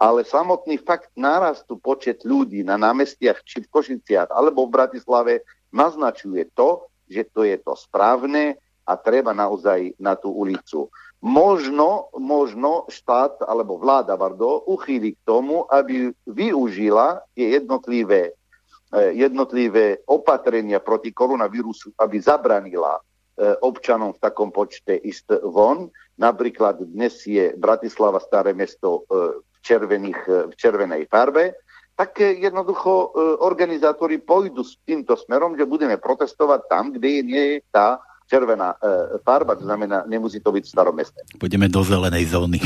ale 0.00 0.24
samotný 0.24 0.80
fakt 0.80 1.12
nárastu 1.12 1.76
počet 1.76 2.24
ľudí 2.24 2.64
na 2.64 2.80
námestiach 2.80 3.44
či 3.44 3.60
v 3.60 3.68
Košiciach 3.68 4.32
alebo 4.32 4.64
v 4.64 4.72
Bratislave 4.80 5.44
naznačuje 5.68 6.48
to, 6.56 6.88
že 7.04 7.28
to 7.36 7.44
je 7.44 7.60
to 7.60 7.76
správne 7.76 8.56
a 8.88 8.92
treba 8.96 9.36
naozaj 9.36 9.92
na 10.00 10.16
tú 10.16 10.32
ulicu. 10.32 10.88
Možno, 11.20 12.08
možno 12.16 12.88
štát 12.88 13.44
alebo 13.44 13.76
vláda 13.76 14.16
Vardo 14.16 14.64
uchýli 14.64 15.12
k 15.12 15.20
tomu, 15.28 15.68
aby 15.68 16.16
využila 16.24 17.20
tie 17.36 17.60
jednotlivé, 17.60 18.32
eh, 18.32 19.12
jednotlivé 19.12 20.00
opatrenia 20.08 20.80
proti 20.80 21.12
koronavírusu, 21.12 21.92
aby 22.00 22.16
zabranila 22.24 22.96
eh, 22.96 23.52
občanom 23.60 24.16
v 24.16 24.22
takom 24.24 24.48
počte 24.48 24.96
ísť 24.96 25.44
von. 25.44 25.92
Napríklad 26.16 26.88
dnes 26.88 27.20
je 27.28 27.52
Bratislava 27.52 28.16
staré 28.24 28.56
mesto 28.56 29.04
eh, 29.12 29.44
v, 29.44 29.58
červených, 29.60 30.20
v 30.48 30.54
červenej 30.56 31.04
farbe 31.04 31.52
tak 32.00 32.16
jednoducho 32.16 33.12
organizátori 33.44 34.24
pôjdu 34.24 34.64
s 34.64 34.80
týmto 34.88 35.20
smerom, 35.20 35.52
že 35.52 35.68
budeme 35.68 36.00
protestovať 36.00 36.60
tam, 36.72 36.96
kde 36.96 37.20
nie 37.20 37.44
je 37.44 37.58
tá 37.68 38.00
červená 38.30 38.78
e, 38.78 39.18
farba, 39.26 39.58
to 39.58 39.66
znamená, 39.66 40.06
nemusí 40.06 40.38
to 40.38 40.54
byť 40.54 40.62
v 40.62 40.70
starom 40.70 40.94
meste. 40.94 41.18
Pôjdeme 41.34 41.66
do 41.66 41.82
zelenej 41.82 42.30
zóny. 42.30 42.62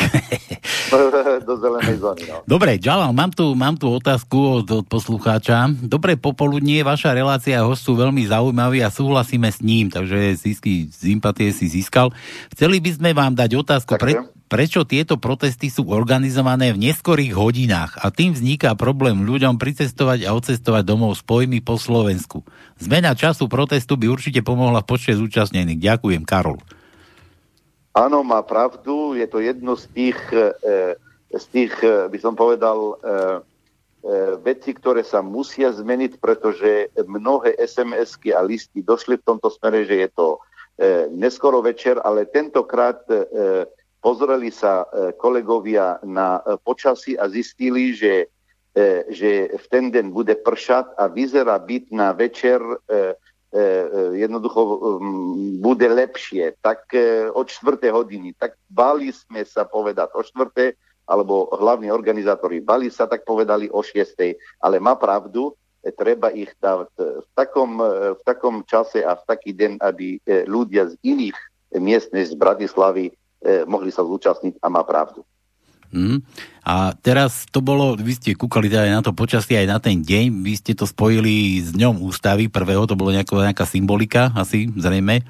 do 1.48 1.54
zelenej 1.56 1.96
zóny, 2.04 2.22
no. 2.28 2.44
Dobre, 2.44 2.76
Ďalal, 2.76 3.16
mám 3.16 3.32
tu, 3.32 3.56
mám 3.56 3.80
tu 3.80 3.88
otázku 3.88 4.60
od, 4.60 4.68
od 4.68 4.84
poslucháča. 4.84 5.72
Dobré 5.80 6.20
popoludnie, 6.20 6.84
vaša 6.84 7.16
relácia 7.16 7.64
hostu 7.64 7.96
veľmi 7.96 8.28
zaujímavý 8.28 8.84
a 8.84 8.92
súhlasíme 8.92 9.48
s 9.48 9.64
ním, 9.64 9.88
takže 9.88 10.36
získy, 10.36 10.92
sympatie 10.92 11.48
si 11.56 11.72
získal. 11.72 12.12
Chceli 12.52 12.84
by 12.84 12.90
sme 13.00 13.10
vám 13.16 13.32
dať 13.32 13.50
otázku, 13.56 13.96
pre, 13.96 14.20
prečo 14.54 14.86
tieto 14.86 15.18
protesty 15.18 15.66
sú 15.66 15.90
organizované 15.90 16.70
v 16.70 16.86
neskorých 16.86 17.34
hodinách 17.34 17.98
a 17.98 18.14
tým 18.14 18.38
vzniká 18.38 18.78
problém 18.78 19.26
ľuďom 19.26 19.58
pricestovať 19.58 20.22
a 20.22 20.30
odcestovať 20.30 20.86
domov 20.86 21.18
s 21.18 21.26
pojmy 21.26 21.58
po 21.58 21.74
Slovensku. 21.74 22.46
Zmena 22.78 23.18
času 23.18 23.50
protestu 23.50 23.98
by 23.98 24.06
určite 24.06 24.46
pomohla 24.46 24.86
v 24.86 24.94
počte 24.94 25.18
zúčastnených. 25.18 25.82
Ďakujem, 25.82 26.22
Karol. 26.22 26.62
Áno, 27.98 28.22
má 28.22 28.46
pravdu. 28.46 29.18
Je 29.18 29.26
to 29.26 29.42
jedno 29.42 29.74
z 29.74 29.90
tých, 29.90 30.18
e, 30.30 30.54
z 31.34 31.44
tých 31.50 31.74
e, 31.82 32.06
by 32.14 32.18
som 32.22 32.38
povedal, 32.38 32.78
e, 32.78 32.94
veci, 34.38 34.70
ktoré 34.70 35.02
sa 35.02 35.18
musia 35.18 35.74
zmeniť, 35.74 36.22
pretože 36.22 36.94
mnohé 37.10 37.58
SMS-ky 37.58 38.30
a 38.30 38.44
listy 38.46 38.86
došli 38.86 39.18
v 39.18 39.26
tomto 39.34 39.50
smere, 39.50 39.82
že 39.82 39.98
je 39.98 40.10
to 40.14 40.28
neskoro 41.14 41.64
večer, 41.64 41.96
ale 42.02 42.28
tentokrát 42.28 43.00
pozreli 44.04 44.52
sa 44.52 44.84
e, 44.84 45.16
kolegovia 45.16 45.96
na 46.04 46.44
e, 46.44 46.60
počasí 46.60 47.16
a 47.16 47.24
zistili, 47.32 47.96
že, 47.96 48.28
e, 48.76 49.08
že 49.08 49.56
v 49.56 49.66
ten 49.72 49.88
deň 49.88 50.12
bude 50.12 50.36
pršať 50.44 50.92
a 51.00 51.08
vyzerá 51.08 51.56
byť 51.56 51.84
na 51.88 52.12
večer 52.12 52.60
jednoducho 54.18 54.98
bude 55.62 55.86
lepšie, 55.86 56.58
tak 56.58 56.90
od 57.38 57.46
4. 57.46 57.86
hodiny. 57.94 58.34
Tak 58.34 58.58
bali 58.66 59.14
sme 59.14 59.46
sa 59.46 59.62
povedať 59.62 60.10
o 60.18 60.26
4. 60.26 60.74
alebo 61.06 61.54
hlavní 61.54 61.86
organizátori 61.94 62.58
bali 62.58 62.90
sa 62.90 63.06
tak 63.06 63.22
povedali 63.22 63.70
o 63.70 63.78
6. 63.78 64.18
Ale 64.58 64.82
má 64.82 64.98
pravdu, 64.98 65.54
treba 65.94 66.34
ich 66.34 66.50
dať 66.58 66.90
v 66.98 67.28
takom, 67.38 67.78
v 68.18 68.20
takom 68.26 68.66
čase 68.66 69.06
a 69.06 69.14
v 69.14 69.22
taký 69.22 69.54
deň, 69.54 69.78
aby 69.86 70.18
ľudia 70.50 70.90
z 70.90 70.98
iných 71.06 71.38
miest 71.78 72.10
z 72.10 72.34
Bratislavy 72.34 73.14
mohli 73.68 73.92
sa 73.92 74.02
zúčastniť 74.02 74.60
a 74.64 74.66
má 74.72 74.80
pravdu. 74.82 75.22
Mm. 75.94 76.26
A 76.66 76.90
teraz 76.98 77.46
to 77.54 77.62
bolo, 77.62 77.94
vy 77.94 78.18
ste 78.18 78.34
kúkali 78.34 78.66
teda 78.66 78.90
aj 78.90 78.92
na 78.98 79.02
to 79.04 79.12
počasie, 79.14 79.54
aj 79.54 79.68
na 79.70 79.78
ten 79.78 80.02
deň, 80.02 80.42
vy 80.42 80.52
ste 80.58 80.74
to 80.74 80.90
spojili 80.90 81.62
s 81.62 81.70
dňom 81.70 82.02
ústavy, 82.02 82.50
prvého 82.50 82.82
to 82.90 82.98
bolo 82.98 83.14
nejaká, 83.14 83.54
nejaká 83.54 83.62
symbolika, 83.62 84.34
asi 84.34 84.66
zrejme, 84.74 85.22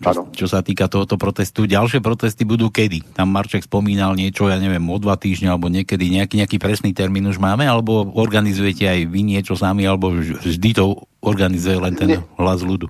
čo, 0.00 0.32
čo 0.32 0.46
sa 0.48 0.64
týka 0.64 0.88
tohoto 0.88 1.20
protestu. 1.20 1.68
Ďalšie 1.68 2.00
protesty 2.00 2.48
budú 2.48 2.72
kedy? 2.72 3.12
Tam 3.12 3.28
Marček 3.28 3.68
spomínal 3.68 4.16
niečo, 4.16 4.48
ja 4.48 4.56
neviem, 4.56 4.80
o 4.88 4.96
dva 4.96 5.20
týždne, 5.20 5.52
alebo 5.52 5.68
niekedy 5.68 6.08
nejaký, 6.08 6.40
nejaký 6.40 6.56
presný 6.56 6.96
termín 6.96 7.28
už 7.28 7.36
máme, 7.36 7.68
alebo 7.68 8.08
organizujete 8.16 8.88
aj 8.88 9.10
vy 9.10 9.20
niečo 9.20 9.58
sami, 9.60 9.84
alebo 9.84 10.14
vždy 10.16 10.70
to 10.72 11.04
organizuje 11.20 11.76
len 11.76 11.92
ten 11.98 12.16
hlas 12.40 12.64
ľudu? 12.64 12.88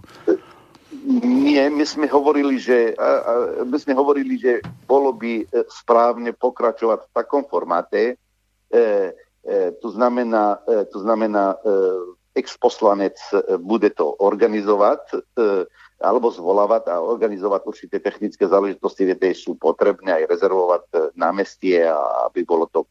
Nie, 1.11 1.67
my 1.67 1.83
sme 1.83 2.07
hovorili, 2.07 2.63
že, 2.63 2.95
my 3.67 3.77
sme 3.83 3.99
hovorili, 3.99 4.39
že 4.39 4.63
bolo 4.87 5.11
by 5.11 5.43
e, 5.43 5.45
správne 5.67 6.31
pokračovať 6.31 6.99
v 7.03 7.11
takom 7.11 7.43
formáte. 7.51 8.15
E, 8.15 8.79
e, 9.43 9.75
to 9.83 9.91
znamená, 9.91 10.63
e, 10.71 10.87
to 10.87 11.03
znamená 11.03 11.59
e, 11.59 11.67
ex-poslanec 12.39 13.19
e, 13.35 13.59
bude 13.59 13.91
to 13.91 14.15
organizovať 14.23 15.03
e, 15.11 15.19
alebo 16.01 16.31
zvolávať 16.31 16.89
a 16.89 17.03
organizovať 17.03 17.61
určité 17.67 17.97
technické 17.99 18.47
záležitosti, 18.47 19.05
kde 19.05 19.35
sú 19.35 19.59
potrebné 19.59 20.15
aj 20.15 20.25
rezervovať 20.31 20.83
e, 20.87 20.93
námestie, 21.19 21.91
aby 22.31 22.47
bolo 22.47 22.71
to 22.71 22.87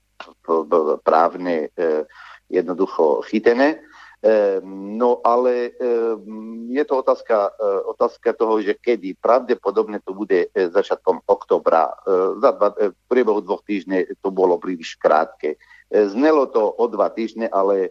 právne 1.07 1.71
e, 1.71 2.03
jednoducho 2.51 3.23
chytené. 3.31 3.79
Ehm, 4.19 4.99
no 4.99 5.23
ale 5.23 5.71
ehm, 5.79 6.67
je 6.75 6.83
to 6.85 6.99
otázka, 6.99 7.55
eh, 7.55 7.79
otázka 7.87 8.35
toho, 8.35 8.59
že 8.59 8.75
kedy. 8.75 9.15
Pravdepodobne 9.15 10.03
to 10.03 10.11
bude 10.11 10.51
eh, 10.51 10.67
začiatkom 10.69 11.23
oktobra. 11.23 11.87
Eh, 11.87 12.35
za 12.43 12.51
dva, 12.51 12.69
v 12.75 12.95
priebehu 13.07 13.39
dvoch 13.39 13.63
týždne 13.63 14.03
to 14.19 14.27
bolo 14.27 14.59
príliš 14.59 14.99
krátke. 14.99 15.55
Znelo 15.89 16.45
to 16.53 16.69
o 16.69 16.85
dva 16.85 17.09
týždne, 17.09 17.49
ale, 17.49 17.89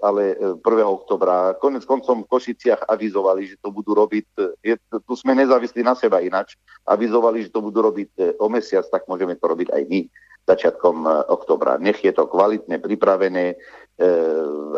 ale 0.00 0.32
1. 0.32 0.64
oktobra. 0.88 1.52
Konec 1.60 1.84
koncom 1.84 2.24
v 2.24 2.30
Košiciach 2.32 2.88
avizovali, 2.88 3.52
že 3.52 3.60
to 3.60 3.68
budú 3.68 3.92
robiť, 3.92 4.56
je, 4.64 4.80
tu 4.80 5.12
sme 5.12 5.36
nezávislí 5.36 5.84
na 5.84 5.92
seba 5.92 6.24
inač, 6.24 6.56
avizovali, 6.88 7.44
že 7.44 7.52
to 7.52 7.60
budú 7.60 7.84
robiť 7.84 8.40
o 8.40 8.48
mesiac, 8.48 8.88
tak 8.88 9.04
môžeme 9.12 9.36
to 9.36 9.44
robiť 9.44 9.68
aj 9.68 9.82
my 9.92 10.08
začiatkom 10.48 11.04
oktobra. 11.28 11.76
Nech 11.76 12.00
je 12.00 12.16
to 12.16 12.24
kvalitne 12.24 12.80
pripravené, 12.80 13.60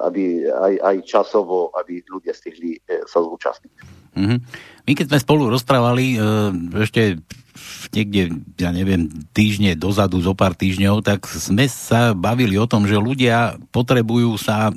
aby 0.01 0.49
aj, 0.49 0.75
aj 0.81 0.97
časovo, 1.05 1.69
aby 1.77 2.01
ľudia 2.09 2.33
stihli 2.33 2.81
eh, 2.81 3.05
sa 3.05 3.21
zúčastniť. 3.21 3.73
Mm-hmm. 4.17 4.39
My 4.89 4.93
keď 4.97 5.07
sme 5.13 5.19
spolu 5.23 5.43
rozprávali 5.53 6.17
eh, 6.17 6.21
ešte 6.81 7.21
niekde, 7.93 8.41
ja 8.57 8.71
neviem, 8.73 9.11
týždne 9.37 9.77
dozadu, 9.77 10.23
zo 10.23 10.33
pár 10.33 10.57
týždňov, 10.57 11.05
tak 11.05 11.29
sme 11.29 11.69
sa 11.69 12.17
bavili 12.17 12.57
o 12.57 12.65
tom, 12.65 12.89
že 12.89 12.97
ľudia 12.97 13.61
potrebujú 13.75 14.37
sa 14.41 14.73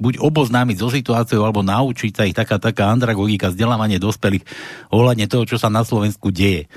buď 0.00 0.16
oboznámiť 0.16 0.76
so 0.80 0.88
situáciou, 0.88 1.44
alebo 1.44 1.60
naučiť 1.60 2.12
sa 2.16 2.24
ich 2.24 2.32
taká, 2.32 2.56
taká 2.56 2.88
andragogika, 2.88 3.52
vzdelávanie 3.52 4.00
dospelých 4.00 4.48
ohľadne 4.88 5.28
toho, 5.28 5.44
čo 5.44 5.60
sa 5.60 5.68
na 5.68 5.84
Slovensku 5.84 6.32
deje. 6.32 6.72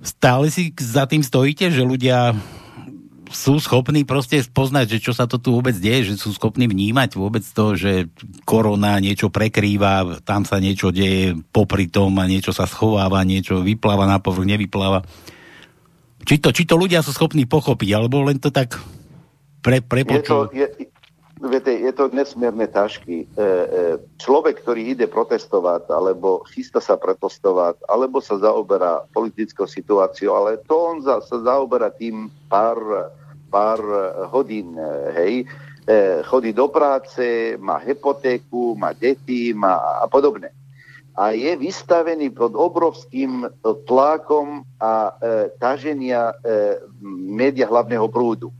Stále 0.00 0.48
si 0.48 0.72
za 0.80 1.04
tým 1.04 1.20
stojíte, 1.20 1.68
že 1.68 1.84
ľudia 1.84 2.32
sú 3.30 3.62
schopní 3.62 4.02
proste 4.02 4.42
spoznať, 4.42 4.98
že 4.98 4.98
čo 4.98 5.12
sa 5.14 5.30
to 5.30 5.38
tu 5.38 5.54
vôbec 5.54 5.78
deje, 5.78 6.12
že 6.12 6.18
sú 6.18 6.34
schopní 6.34 6.66
vnímať 6.66 7.14
vôbec 7.14 7.46
to, 7.46 7.78
že 7.78 8.10
korona 8.42 8.98
niečo 8.98 9.30
prekrýva, 9.30 10.18
tam 10.26 10.42
sa 10.42 10.58
niečo 10.58 10.90
deje 10.90 11.38
popri 11.54 11.86
tom 11.86 12.18
a 12.18 12.26
niečo 12.26 12.50
sa 12.50 12.66
schováva, 12.66 13.22
niečo 13.22 13.62
vypláva 13.62 14.10
na 14.10 14.18
povrch, 14.18 14.50
nevypláva. 14.50 15.06
Či 16.26 16.42
to, 16.42 16.50
či 16.50 16.66
to 16.66 16.74
ľudia 16.74 17.06
sú 17.06 17.14
schopní 17.14 17.46
pochopiť, 17.46 17.90
alebo 17.94 18.26
len 18.26 18.42
to 18.42 18.50
tak 18.50 18.76
pre, 19.62 19.78
prepočujú? 19.78 20.50
Je 20.50 20.66
to, 20.66 20.82
je, 20.82 20.90
viete, 21.46 21.72
je 21.72 21.92
to 21.94 22.10
nesmierne 22.12 22.66
ťažký. 22.66 23.16
E, 23.16 23.26
e, 23.30 23.46
človek, 24.20 24.60
ktorý 24.60 24.92
ide 24.92 25.06
protestovať, 25.08 25.88
alebo 25.88 26.44
chystá 26.50 26.82
sa 26.82 26.98
protestovať, 26.98 27.80
alebo 27.88 28.20
sa 28.20 28.36
zaoberá 28.36 29.06
politickou 29.14 29.64
situáciou, 29.64 30.34
ale 30.34 30.60
to 30.66 30.74
on 30.74 30.98
za, 31.00 31.22
sa 31.24 31.40
zaoberá 31.40 31.88
tým 31.94 32.28
pár 32.50 32.76
pár 33.50 33.82
hodín, 34.30 34.78
hej, 35.12 35.44
e, 35.90 36.22
chodí 36.22 36.54
do 36.54 36.70
práce, 36.70 37.58
má 37.58 37.82
hypotéku, 37.82 38.78
má 38.78 38.94
deti 38.94 39.50
má 39.50 39.74
a 40.00 40.06
podobne. 40.06 40.54
A 41.18 41.34
je 41.34 41.52
vystavený 41.58 42.30
pod 42.30 42.54
obrovským 42.54 43.44
tlakom 43.84 44.64
a 44.78 45.10
e, 45.10 45.12
taženia 45.58 46.32
e, 46.32 46.34
média 47.28 47.66
hlavného 47.66 48.06
prúdu. 48.08 48.48
E, 48.48 48.54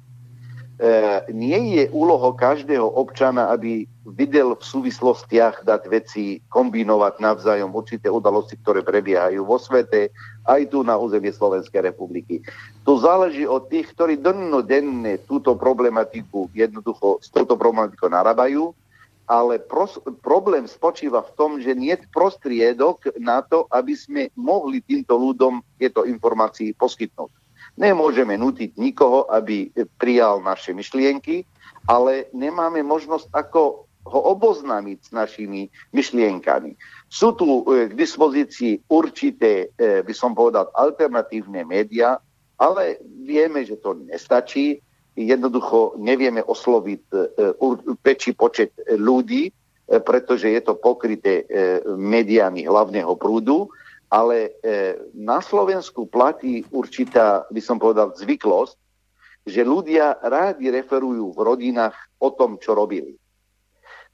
nie 1.30 1.78
je 1.78 1.84
úloho 1.94 2.34
každého 2.34 2.84
občana, 2.84 3.48
aby 3.54 3.86
videl 4.04 4.58
v 4.58 4.64
súvislostiach 4.66 5.62
dať 5.62 5.82
veci, 5.86 6.42
kombinovať 6.50 7.22
navzájom 7.22 7.70
určité 7.70 8.10
udalosti, 8.10 8.58
ktoré 8.58 8.82
prebiehajú 8.82 9.40
vo 9.46 9.56
svete, 9.56 10.10
aj 10.48 10.72
tu 10.72 10.80
na 10.80 10.96
území 10.96 11.28
Slovenskej 11.32 11.92
republiky. 11.92 12.40
To 12.88 12.96
záleží 12.96 13.44
od 13.44 13.68
tých, 13.68 13.92
ktorí 13.92 14.16
dennodenne 14.20 15.20
túto 15.28 15.56
problematiku 15.56 16.48
jednoducho 16.56 17.20
s 17.20 17.28
touto 17.28 17.56
problematikou 17.60 18.08
narábajú, 18.08 18.72
ale 19.30 19.62
pros- 19.62 20.02
problém 20.26 20.66
spočíva 20.66 21.22
v 21.22 21.34
tom, 21.38 21.50
že 21.62 21.76
nie 21.78 21.94
je 21.94 22.02
prostriedok 22.10 23.14
na 23.22 23.46
to, 23.46 23.70
aby 23.70 23.94
sme 23.94 24.22
mohli 24.34 24.82
týmto 24.82 25.14
ľuďom 25.14 25.78
tieto 25.78 26.02
informácie 26.02 26.74
poskytnúť. 26.74 27.30
Nemôžeme 27.78 28.34
nutiť 28.34 28.74
nikoho, 28.74 29.30
aby 29.30 29.70
prijal 30.02 30.42
naše 30.42 30.74
myšlienky, 30.74 31.46
ale 31.86 32.26
nemáme 32.34 32.82
možnosť, 32.82 33.30
ako 33.30 33.86
ho 34.10 34.20
oboznámiť 34.34 34.98
s 34.98 35.10
našimi 35.14 35.70
myšlienkami. 35.94 36.74
Sú 37.10 37.34
tu 37.34 37.66
k 37.66 37.90
dispozícii 37.90 38.86
určité, 38.86 39.74
by 39.74 40.14
som 40.14 40.30
povedal, 40.30 40.70
alternatívne 40.78 41.66
médiá, 41.66 42.22
ale 42.54 43.02
vieme, 43.26 43.66
že 43.66 43.82
to 43.82 43.98
nestačí. 43.98 44.78
Jednoducho 45.18 45.98
nevieme 45.98 46.38
osloviť 46.38 47.02
väčší 48.06 48.38
počet 48.38 48.78
ľudí, 48.94 49.50
pretože 49.90 50.54
je 50.54 50.62
to 50.62 50.78
pokryté 50.78 51.50
médiami 51.98 52.62
hlavného 52.70 53.18
prúdu 53.18 53.66
ale 54.10 54.58
e, 54.58 54.98
na 55.14 55.38
Slovensku 55.38 56.10
platí 56.10 56.66
určitá, 56.74 57.46
by 57.46 57.62
som 57.62 57.78
povedal, 57.78 58.10
zvyklosť, 58.18 58.74
že 59.46 59.62
ľudia 59.62 60.18
rádi 60.20 60.68
referujú 60.68 61.30
v 61.30 61.38
rodinách 61.38 61.94
o 62.18 62.34
tom, 62.34 62.58
čo 62.58 62.74
robili. 62.74 63.14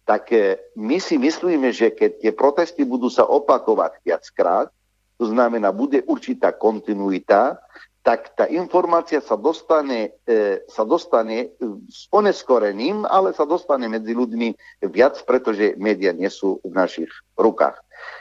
Tak 0.06 0.30
e, 0.30 0.56
my 0.78 1.02
si 1.02 1.18
myslíme, 1.18 1.74
že 1.74 1.90
keď 1.90 2.22
tie 2.22 2.32
protesty 2.32 2.86
budú 2.86 3.10
sa 3.10 3.26
opakovať 3.26 3.98
viackrát, 4.06 4.70
to 5.18 5.26
znamená, 5.26 5.74
bude 5.74 6.06
určitá 6.06 6.54
kontinuita, 6.54 7.58
tak 8.06 8.38
tá 8.38 8.46
informácia 8.46 9.18
sa 9.18 9.34
dostane, 9.34 10.14
e, 10.30 10.62
sa 10.70 10.86
dostane 10.86 11.50
s 11.90 12.06
oneskorením, 12.14 13.02
ale 13.02 13.34
sa 13.34 13.42
dostane 13.42 13.90
medzi 13.90 14.14
ľuďmi 14.14 14.78
viac, 14.94 15.18
pretože 15.26 15.74
médiá 15.74 16.14
nie 16.14 16.30
sú 16.30 16.62
v 16.62 16.70
našich 16.70 17.10
rukách. 17.34 17.74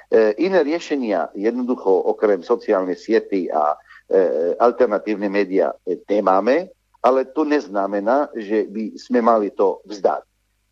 E, 0.10 0.34
iné 0.42 0.66
riešenia 0.66 1.30
jednoducho 1.38 1.90
okrem 2.10 2.42
sociálnej 2.42 2.98
siety 2.98 3.46
a 3.54 3.78
e, 4.10 4.58
alternatívne 4.58 5.30
médiá 5.30 5.70
e, 5.86 6.02
nemáme, 6.10 6.74
ale 7.06 7.30
to 7.30 7.46
neznamená, 7.46 8.34
že 8.34 8.66
by 8.66 8.98
sme 8.98 9.22
mali 9.22 9.54
to 9.54 9.86
vzdať. 9.86 10.26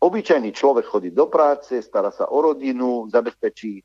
Obyčajný 0.04 0.52
človek 0.52 0.84
chodí 0.84 1.08
do 1.08 1.32
práce, 1.32 1.80
stará 1.80 2.12
sa 2.12 2.28
o 2.28 2.44
rodinu, 2.44 3.08
zabezpečí 3.08 3.80
e, 3.80 3.82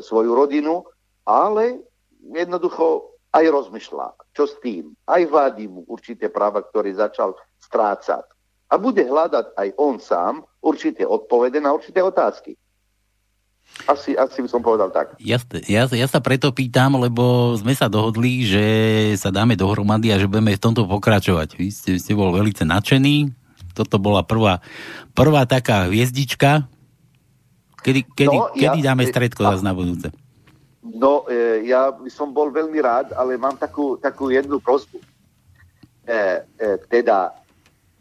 svoju 0.00 0.32
rodinu, 0.32 0.88
ale 1.28 1.84
jednoducho 2.32 3.12
aj 3.36 3.44
rozmýšľa, 3.44 4.32
čo 4.32 4.48
s 4.48 4.56
tým. 4.64 4.96
Aj 5.04 5.20
vádí 5.28 5.68
mu 5.68 5.84
určité 5.84 6.32
práva, 6.32 6.64
ktoré 6.64 6.96
začal 6.96 7.36
strácať. 7.60 8.24
A 8.72 8.80
bude 8.80 9.04
hľadať 9.04 9.52
aj 9.52 9.68
on 9.76 10.00
sám 10.00 10.48
určité 10.64 11.04
odpovede 11.04 11.60
na 11.60 11.76
určité 11.76 12.00
otázky. 12.00 12.56
Asi, 13.86 14.18
asi 14.18 14.42
by 14.42 14.48
som 14.50 14.64
povedal 14.64 14.90
tak. 14.90 15.14
Jasne, 15.22 15.62
ja, 15.70 15.86
ja 15.86 16.06
sa 16.08 16.18
preto 16.18 16.50
pýtam, 16.50 16.98
lebo 16.98 17.54
sme 17.54 17.76
sa 17.76 17.86
dohodli, 17.86 18.42
že 18.48 18.64
sa 19.14 19.30
dáme 19.30 19.54
dohromady 19.54 20.10
a 20.10 20.18
že 20.18 20.26
budeme 20.26 20.56
v 20.56 20.62
tomto 20.62 20.88
pokračovať. 20.88 21.54
Vy 21.54 21.66
ste, 21.70 21.90
ste 22.00 22.12
bol 22.16 22.34
veľmi 22.34 22.50
nadšený. 22.50 23.39
Toto 23.80 23.96
bola 23.96 24.20
prvá, 24.20 24.60
prvá 25.16 25.48
taká 25.48 25.88
hviezdička. 25.88 26.68
Kedy, 27.80 28.12
kedy, 28.12 28.36
no, 28.36 28.52
kedy 28.52 28.84
ja, 28.84 28.92
dáme 28.92 29.08
stredko 29.08 29.40
zase 29.40 29.64
na 29.64 29.72
budúce? 29.72 30.12
No, 30.84 31.24
e, 31.24 31.64
ja 31.64 31.88
by 31.88 32.12
som 32.12 32.28
bol 32.36 32.52
veľmi 32.52 32.76
rád, 32.76 33.16
ale 33.16 33.40
mám 33.40 33.56
takú, 33.56 33.96
takú 33.96 34.28
jednu 34.28 34.60
prozbu. 34.60 35.00
E, 35.00 36.44
e, 36.60 36.76
teda, 36.92 37.32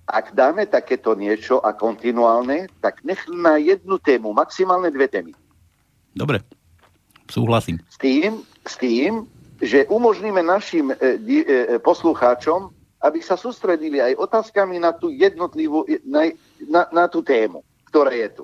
ak 0.03 0.35
dáme 0.35 0.67
takéto 0.67 1.15
niečo 1.15 1.63
a 1.63 1.71
kontinuálne, 1.71 2.67
tak 2.83 2.99
nech 3.07 3.23
na 3.31 3.55
jednu 3.55 3.95
tému, 4.03 4.35
maximálne 4.35 4.91
dve 4.91 5.07
témy. 5.07 5.31
Dobre, 6.11 6.43
súhlasím. 7.31 7.79
S 7.87 7.95
tým, 7.95 8.43
s 8.67 8.75
tým 8.75 9.23
že 9.59 9.85
umožníme 9.91 10.39
našim 10.39 10.91
e, 10.91 10.95
e, 11.19 11.37
e, 11.43 11.79
poslucháčom, 11.83 12.71
aby 12.99 13.23
sa 13.23 13.39
sústredili 13.39 14.03
aj 14.03 14.19
otázkami 14.19 14.79
na 14.79 14.91
tú 14.91 15.07
jednotlivú, 15.07 15.87
na, 16.03 16.31
na, 16.67 16.81
na 16.91 17.05
tú 17.07 17.23
tému, 17.23 17.63
ktorá 17.87 18.11
je 18.11 18.43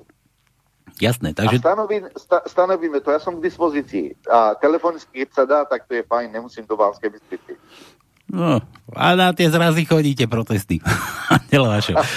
Jasné, 0.96 1.36
takže... 1.36 1.60
A 1.60 1.64
stanovím, 1.64 2.08
sta, 2.16 2.40
stanovíme 2.48 3.04
to, 3.04 3.12
ja 3.12 3.20
som 3.20 3.36
k 3.36 3.44
dispozícii. 3.44 4.16
A 4.32 4.56
telefonicky, 4.56 5.24
keď 5.24 5.30
sa 5.36 5.44
dá, 5.44 5.60
tak 5.68 5.84
to 5.84 5.92
je 5.92 6.08
fajn, 6.08 6.32
nemusím 6.32 6.64
do 6.64 6.72
Banskej 6.72 7.12
Bystrici. 7.12 7.52
No, 8.26 8.58
a 8.90 9.14
na 9.14 9.30
tie 9.30 9.46
zrazy 9.46 9.86
chodíte 9.86 10.26
protesty. 10.26 10.82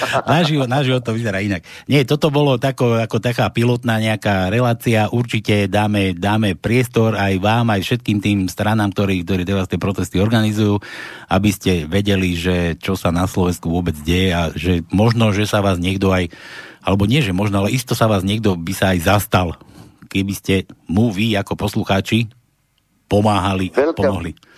naživo, 0.25 0.65
naživo 0.65 0.97
to 1.05 1.13
vyzerá 1.13 1.37
inak. 1.41 1.61
Nie, 1.85 2.01
toto 2.01 2.33
bolo 2.33 2.57
tako, 2.57 2.97
ako 2.97 3.21
taká 3.21 3.45
pilotná 3.53 4.01
nejaká 4.01 4.49
relácia. 4.49 5.05
Určite 5.13 5.69
dáme, 5.69 6.17
dáme 6.17 6.57
priestor 6.57 7.13
aj 7.13 7.37
vám, 7.37 7.73
aj 7.73 7.81
všetkým 7.85 8.17
tým 8.21 8.37
stranám, 8.49 8.89
ktorí, 8.89 9.21
ktorí 9.21 9.45
teraz 9.45 9.69
tie 9.69 9.77
protesty 9.77 10.17
organizujú, 10.17 10.81
aby 11.29 11.49
ste 11.53 11.85
vedeli, 11.85 12.33
že 12.33 12.73
čo 12.81 12.97
sa 12.97 13.13
na 13.13 13.29
Slovensku 13.29 13.69
vôbec 13.69 13.93
deje 14.01 14.33
a 14.33 14.49
že 14.53 14.81
možno, 14.89 15.29
že 15.29 15.45
sa 15.45 15.61
vás 15.61 15.77
niekto 15.77 16.09
aj, 16.09 16.33
alebo 16.81 17.05
nie, 17.05 17.21
že 17.21 17.37
možno, 17.37 17.65
ale 17.65 17.73
isto 17.73 17.93
sa 17.93 18.09
vás 18.09 18.25
niekto 18.25 18.57
by 18.57 18.73
sa 18.73 18.97
aj 18.97 18.99
zastal, 19.05 19.57
keby 20.09 20.33
ste 20.33 20.65
mu 20.89 21.13
vy 21.13 21.37
ako 21.37 21.53
poslucháči 21.53 22.33
pomáhali 23.09 23.73
a 23.73 23.93
pomohli 23.93 24.48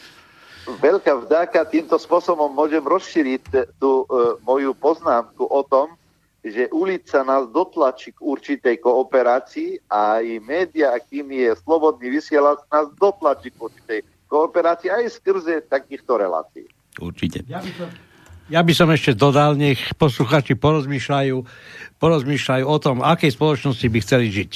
veľká 0.79 1.27
vďaka. 1.27 1.67
Týmto 1.67 1.97
spôsobom 1.99 2.53
môžem 2.53 2.83
rozšíriť 2.83 3.75
tú 3.81 4.03
e, 4.03 4.39
moju 4.45 4.71
poznámku 4.77 5.43
o 5.43 5.61
tom, 5.67 5.95
že 6.41 6.69
ulica 6.73 7.21
nás 7.21 7.45
dotlačí 7.53 8.17
k 8.17 8.19
určitej 8.21 8.81
kooperácii 8.81 9.85
a 9.91 10.21
aj 10.21 10.25
média, 10.41 10.89
akým 10.93 11.29
je 11.29 11.53
slobodný 11.61 12.17
vysielač, 12.17 12.65
nás 12.73 12.89
dotlačí 12.97 13.53
k 13.53 13.57
určitej 13.61 13.99
kooperácii 14.25 14.89
aj 14.89 15.21
skrze 15.21 15.61
takýchto 15.69 16.17
relácií. 16.17 16.65
Určite. 16.97 17.45
Ja 17.45 17.61
by 17.61 17.71
som, 17.77 17.89
ja 18.49 18.61
by 18.65 18.73
som 18.73 18.89
ešte 18.89 19.13
dodal, 19.13 19.53
nech 19.53 19.79
posluchači 19.95 20.57
porozmýšľajú, 20.57 21.37
porozmýšľajú 22.01 22.63
o 22.65 22.77
tom, 22.81 23.05
akej 23.05 23.37
spoločnosti 23.37 23.85
by 23.85 23.99
chceli 24.01 24.27
žiť. 24.33 24.51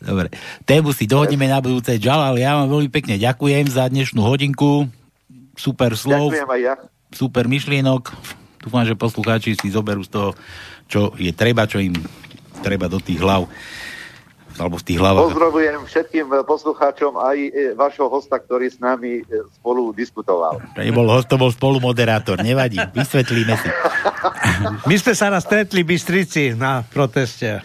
Dobre. 0.00 0.28
Tému 0.68 0.92
si 0.92 1.08
dohodneme 1.08 1.48
na 1.48 1.60
budúce. 1.60 1.96
Ďalal, 1.96 2.36
ja 2.36 2.56
vám 2.60 2.68
veľmi 2.68 2.90
pekne 2.92 3.16
ďakujem 3.16 3.66
za 3.72 3.88
dnešnú 3.88 4.20
hodinku. 4.20 4.88
Super 5.56 5.96
slov. 5.96 6.36
Ďakujem 6.36 6.50
aj 6.52 6.60
ja. 6.60 6.74
Super 7.16 7.44
myšlienok. 7.48 8.12
Dúfam, 8.60 8.84
že 8.84 8.98
poslucháči 8.98 9.56
si 9.56 9.72
zoberú 9.72 10.04
z 10.04 10.10
toho, 10.12 10.30
čo 10.90 11.00
je 11.16 11.32
treba, 11.32 11.64
čo 11.64 11.80
im 11.80 11.96
treba 12.60 12.90
do 12.90 13.00
tých 13.00 13.22
hlav 13.22 13.48
alebo 14.56 14.80
v 14.80 14.84
tých 14.88 14.98
hlavách. 15.00 15.36
Pozdravujem 15.36 15.80
všetkým 15.84 16.26
poslucháčom 16.48 17.12
aj 17.20 17.36
e, 17.36 17.50
vašho 17.76 18.08
hosta, 18.08 18.40
ktorý 18.40 18.72
s 18.72 18.80
nami 18.80 19.20
e, 19.20 19.24
spolu 19.60 19.92
diskutoval. 19.92 20.60
To 20.72 20.80
nebol 20.80 21.04
host, 21.12 21.28
to 21.28 21.36
bol 21.36 21.52
spolumoderátor, 21.52 22.40
nevadí, 22.40 22.80
vysvetlíme 22.96 23.52
si. 23.60 23.68
My 24.88 24.96
sme 24.96 25.12
sa 25.12 25.32
raz 25.32 25.44
stretli 25.44 25.84
v 25.84 25.96
Bystrici 25.96 26.56
na 26.56 26.82
proteste. 26.82 27.60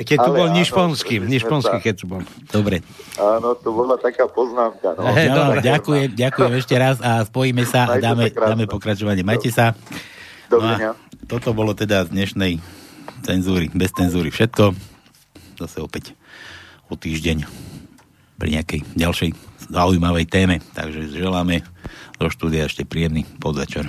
Keď 0.00 0.18
tu 0.24 0.30
bol 0.32 0.48
Nišponský, 0.56 1.20
Nišponský, 1.20 1.76
keď 1.84 1.94
tu 2.00 2.04
bol. 2.08 2.24
Dobre. 2.48 2.80
Áno, 3.20 3.52
to 3.60 3.68
bola 3.68 4.00
taká 4.00 4.24
poznámka. 4.24 4.96
No. 4.96 5.12
Hey, 5.12 5.28
no, 5.28 5.60
ďakujem, 5.60 6.16
ďakujem 6.16 6.52
ešte 6.56 6.74
raz 6.80 6.96
a 7.04 7.20
spojíme 7.28 7.68
sa 7.68 7.92
a 7.92 8.00
dáme, 8.00 8.32
dáme 8.32 8.64
pokračovanie. 8.64 9.20
Majte 9.20 9.52
sa. 9.52 9.76
No 10.48 10.60
toto 11.28 11.52
bolo 11.56 11.72
teda 11.72 12.04
z 12.08 12.12
dnešnej 12.12 12.52
cenzúry, 13.24 13.70
bez 13.72 13.92
cenzúry 13.94 14.28
všetko. 14.28 14.74
Zase 15.60 15.78
opäť 15.80 16.12
o 16.90 16.96
týždeň 16.98 17.46
pri 18.36 18.48
nejakej 18.58 18.80
ďalšej 18.98 19.30
zaujímavej 19.70 20.26
téme. 20.28 20.58
Takže 20.74 21.14
želáme 21.14 21.62
do 22.18 22.26
štúdia 22.28 22.66
ešte 22.66 22.82
príjemný 22.84 23.24
podvečer. 23.38 23.88